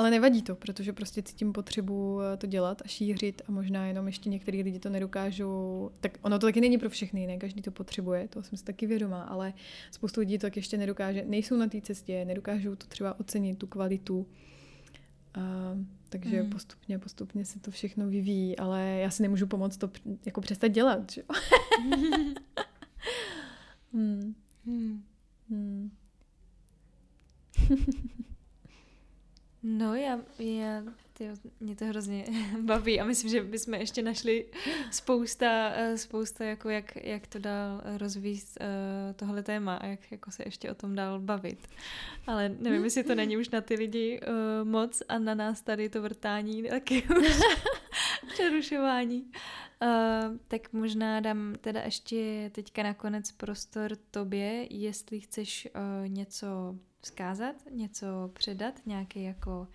ale 0.00 0.10
nevadí 0.10 0.42
to, 0.42 0.54
protože 0.54 0.92
prostě 0.92 1.22
cítím 1.22 1.52
potřebu 1.52 2.20
eh, 2.22 2.36
to 2.36 2.46
dělat 2.46 2.82
a 2.84 2.88
šířit 2.88 3.42
a 3.48 3.52
možná 3.52 3.86
jenom 3.86 4.06
ještě 4.06 4.28
některý 4.28 4.62
lidi 4.62 4.78
to 4.78 4.88
nedokážou. 4.88 5.90
Tak 6.00 6.18
ono 6.22 6.38
to 6.38 6.46
taky 6.46 6.60
není 6.60 6.78
pro 6.78 6.90
všechny, 6.90 7.26
ne 7.26 7.36
každý 7.36 7.62
to 7.62 7.70
potřebuje, 7.70 8.28
to 8.28 8.42
jsem 8.42 8.58
si 8.58 8.64
taky 8.64 8.86
vědomá, 8.86 9.22
ale 9.22 9.52
spoustu 9.90 10.20
lidí 10.20 10.38
to 10.38 10.46
tak 10.46 10.56
ještě 10.56 10.76
nedokáže, 10.76 11.24
nejsou 11.26 11.56
na 11.56 11.66
té 11.66 11.80
cestě, 11.80 12.24
nedokážou 12.24 12.76
to 12.76 12.86
třeba 12.86 13.20
ocenit, 13.20 13.58
tu 13.58 13.66
kvalitu. 13.66 14.26
A, 15.34 15.40
takže 16.08 16.42
mm. 16.42 16.50
postupně, 16.50 16.98
postupně 16.98 17.44
se 17.44 17.60
to 17.60 17.70
všechno 17.70 18.06
vyvíjí, 18.06 18.58
ale 18.58 18.82
já 18.82 19.10
si 19.10 19.22
nemůžu 19.22 19.46
pomoct 19.46 19.76
to 19.76 19.90
jako 20.26 20.40
přestat 20.40 20.68
dělat, 20.68 21.12
že? 21.12 21.22
hmm. 23.92 24.34
Hmm. 24.64 25.02
Hmm. 25.50 25.90
No, 29.62 29.94
já, 29.94 30.20
já 30.38 30.82
tyjo, 31.20 31.34
mě 31.60 31.76
to 31.76 31.84
hrozně 31.84 32.24
baví 32.60 33.00
a 33.00 33.04
myslím, 33.04 33.30
že 33.30 33.42
bychom 33.42 33.74
ještě 33.74 34.02
našli 34.02 34.46
spousta, 34.90 35.70
eh, 35.74 35.98
spousta 35.98 36.44
jako 36.44 36.68
jak, 36.68 36.96
jak 36.96 37.26
to 37.26 37.38
dál 37.38 37.80
rozvíjet 37.98 38.44
uh, 38.60 38.66
tohle 39.16 39.42
téma 39.42 39.76
a 39.76 39.86
jak 39.86 40.12
jako 40.12 40.30
se 40.30 40.42
ještě 40.46 40.70
o 40.70 40.74
tom 40.74 40.94
dál 40.94 41.20
bavit. 41.20 41.68
Ale 42.26 42.48
nevím, 42.48 42.84
jestli 42.84 43.04
to 43.04 43.14
není 43.14 43.36
už 43.36 43.48
na 43.48 43.60
ty 43.60 43.74
lidi 43.74 44.20
uh, 44.20 44.68
moc 44.68 45.02
a 45.08 45.18
na 45.18 45.34
nás 45.34 45.60
tady 45.60 45.88
to 45.88 46.02
vrtání 46.02 46.62
taky 46.62 47.02
už 47.18 47.40
přerušování. 48.32 49.24
Uh, 49.82 50.36
tak 50.48 50.72
možná 50.72 51.20
dám 51.20 51.54
teda 51.60 51.80
ještě 51.84 52.50
teďka 52.54 52.82
nakonec 52.82 53.32
prostor 53.32 53.96
tobě, 54.10 54.66
jestli 54.70 55.20
chceš 55.20 55.68
uh, 55.74 56.08
něco 56.08 56.46
vzkázat, 57.00 57.56
něco 57.70 58.06
předat, 58.32 58.86
nějaký 58.86 59.22
jako 59.22 59.68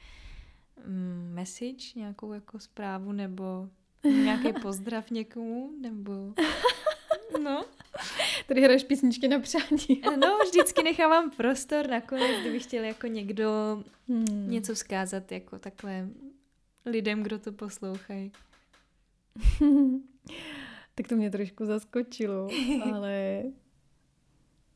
mm, 0.85 1.31
message, 1.33 1.85
nějakou 1.95 2.33
jako 2.33 2.59
zprávu 2.59 3.11
nebo 3.11 3.69
nějaký 4.03 4.53
pozdrav 4.61 5.11
někomu, 5.11 5.71
nebo 5.81 6.33
no. 7.43 7.65
Tady 8.47 8.61
hraješ 8.61 8.83
písničky 8.83 9.27
na 9.27 9.39
přání. 9.39 10.01
no, 10.19 10.37
vždycky 10.49 10.83
nechávám 10.83 11.31
prostor 11.31 11.87
nakonec, 11.87 12.41
kdyby 12.41 12.59
chtěl 12.59 12.83
jako 12.83 13.07
někdo 13.07 13.83
hmm. 14.07 14.51
něco 14.51 14.73
vzkázat 14.73 15.31
jako 15.31 15.59
takhle 15.59 16.09
lidem, 16.85 17.23
kdo 17.23 17.39
to 17.39 17.51
poslouchají. 17.51 18.31
tak 20.95 21.07
to 21.07 21.15
mě 21.15 21.31
trošku 21.31 21.65
zaskočilo, 21.65 22.49
ale 22.83 23.43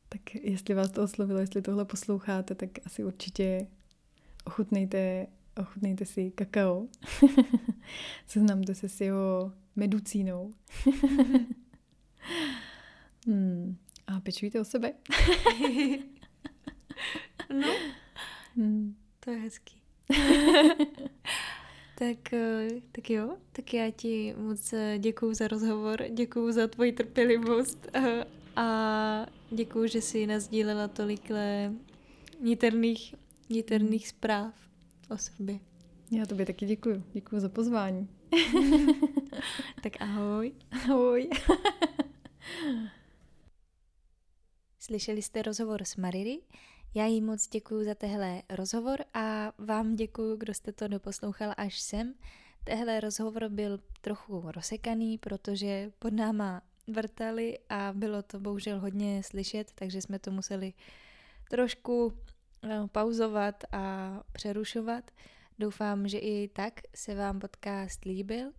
tak 0.09 0.35
jestli 0.35 0.75
vás 0.75 0.91
to 0.91 1.03
oslovilo, 1.03 1.39
jestli 1.39 1.61
tohle 1.61 1.85
posloucháte, 1.85 2.55
tak 2.55 2.69
asi 2.85 3.03
určitě 3.03 3.67
ochutnejte, 4.45 5.27
ochutnejte 5.57 6.05
si 6.05 6.31
kakao. 6.31 6.87
Seznamte 8.27 8.75
se 8.75 8.89
s 8.89 9.01
jeho 9.01 9.53
meducínou. 9.75 10.53
hmm. 13.25 13.77
A 14.07 14.19
pečujte 14.19 14.59
o 14.59 14.63
sebe. 14.65 14.93
no, 17.53 17.73
hmm. 18.55 18.95
to 19.19 19.31
je 19.31 19.37
hezký. 19.37 19.81
tak, 21.95 22.33
eh, 22.33 22.67
tak 22.91 23.09
jo, 23.09 23.37
tak 23.51 23.73
já 23.73 23.91
ti 23.91 24.35
moc 24.37 24.73
eh, 24.73 24.97
děkuju 24.99 25.33
za 25.33 25.47
rozhovor, 25.47 26.03
děkuju 26.09 26.51
za 26.51 26.67
tvoji 26.67 26.91
trpělivost 26.91 27.87
eh, 27.93 28.25
a 28.55 29.25
děkuji, 29.51 29.89
že 29.89 30.01
jsi 30.01 30.27
nazdílela 30.27 30.87
tolik 30.87 31.31
niterných, 32.39 33.15
niterných 33.49 34.07
zpráv 34.07 34.53
o 35.09 35.17
sobě. 35.17 35.59
Já 36.11 36.25
tobě 36.25 36.45
taky 36.45 36.65
děkuji. 36.65 37.03
Děkuji 37.13 37.39
za 37.39 37.49
pozvání. 37.49 38.09
tak 39.83 40.01
ahoj. 40.01 40.51
Ahoj. 40.71 41.29
Slyšeli 44.79 45.21
jste 45.21 45.41
rozhovor 45.41 45.83
s 45.83 45.95
Mariri? 45.95 46.39
Já 46.95 47.05
jí 47.05 47.21
moc 47.21 47.47
děkuji 47.47 47.85
za 47.85 47.95
tehle 47.95 48.41
rozhovor 48.49 48.99
a 49.13 49.53
vám 49.57 49.95
děkuji, 49.95 50.37
kdo 50.37 50.53
jste 50.53 50.71
to 50.71 50.87
doposlouchal 50.87 51.53
až 51.57 51.79
sem. 51.79 52.13
Tehle 52.63 52.99
rozhovor 52.99 53.49
byl 53.49 53.79
trochu 54.01 54.43
rozsekaný, 54.51 55.17
protože 55.17 55.91
pod 55.99 56.13
náma 56.13 56.61
vrtali 56.89 57.59
a 57.69 57.93
bylo 57.95 58.21
to 58.21 58.39
bohužel 58.39 58.79
hodně 58.79 59.23
slyšet, 59.23 59.71
takže 59.75 60.01
jsme 60.01 60.19
to 60.19 60.31
museli 60.31 60.73
trošku 61.49 62.13
eh, 62.63 62.81
pauzovat 62.91 63.63
a 63.71 64.13
přerušovat. 64.31 65.11
Doufám, 65.59 66.07
že 66.07 66.17
i 66.17 66.47
tak 66.47 66.81
se 66.95 67.15
vám 67.15 67.39
podcast 67.39 68.05
líbil. 68.05 68.51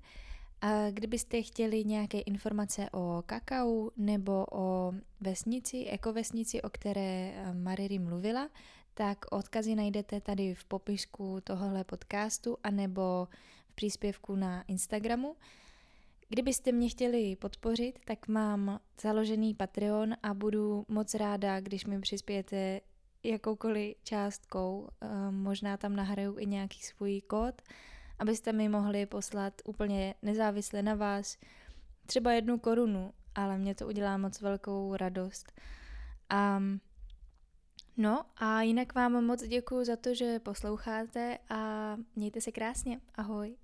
A 0.60 0.90
kdybyste 0.90 1.42
chtěli 1.42 1.84
nějaké 1.84 2.20
informace 2.20 2.90
o 2.92 3.22
kakao 3.26 3.90
nebo 3.96 4.46
o 4.52 4.92
vesnici, 5.20 5.84
ekovesnici, 5.84 6.62
o 6.62 6.70
které 6.70 7.32
eh, 7.34 7.54
Mariri 7.54 7.98
mluvila, 7.98 8.48
tak 8.94 9.24
odkazy 9.30 9.74
najdete 9.74 10.20
tady 10.20 10.54
v 10.54 10.64
popisku 10.64 11.40
tohohle 11.44 11.84
podcastu 11.84 12.56
anebo 12.62 13.28
v 13.68 13.74
příspěvku 13.74 14.36
na 14.36 14.62
Instagramu. 14.62 15.36
Kdybyste 16.32 16.72
mě 16.72 16.88
chtěli 16.88 17.36
podpořit, 17.36 17.98
tak 18.04 18.28
mám 18.28 18.80
založený 19.02 19.54
Patreon 19.54 20.14
a 20.22 20.34
budu 20.34 20.84
moc 20.88 21.14
ráda, 21.14 21.60
když 21.60 21.84
mi 21.86 22.00
přispějete 22.00 22.80
jakoukoliv 23.22 23.96
částkou. 24.02 24.88
Uh, 25.02 25.30
možná 25.30 25.76
tam 25.76 25.96
nahraju 25.96 26.38
i 26.38 26.46
nějaký 26.46 26.82
svůj 26.82 27.20
kód, 27.20 27.62
abyste 28.18 28.52
mi 28.52 28.68
mohli 28.68 29.06
poslat 29.06 29.54
úplně 29.64 30.14
nezávisle 30.22 30.82
na 30.82 30.94
vás 30.94 31.38
třeba 32.06 32.32
jednu 32.32 32.58
korunu, 32.58 33.12
ale 33.34 33.58
mě 33.58 33.74
to 33.74 33.86
udělá 33.86 34.18
moc 34.18 34.40
velkou 34.40 34.96
radost. 34.96 35.52
Um, 36.58 36.80
no 37.96 38.24
a 38.36 38.62
jinak 38.62 38.94
vám 38.94 39.24
moc 39.24 39.42
děkuji 39.42 39.84
za 39.84 39.96
to, 39.96 40.14
že 40.14 40.38
posloucháte 40.38 41.38
a 41.48 41.96
mějte 42.16 42.40
se 42.40 42.52
krásně. 42.52 43.00
Ahoj. 43.14 43.56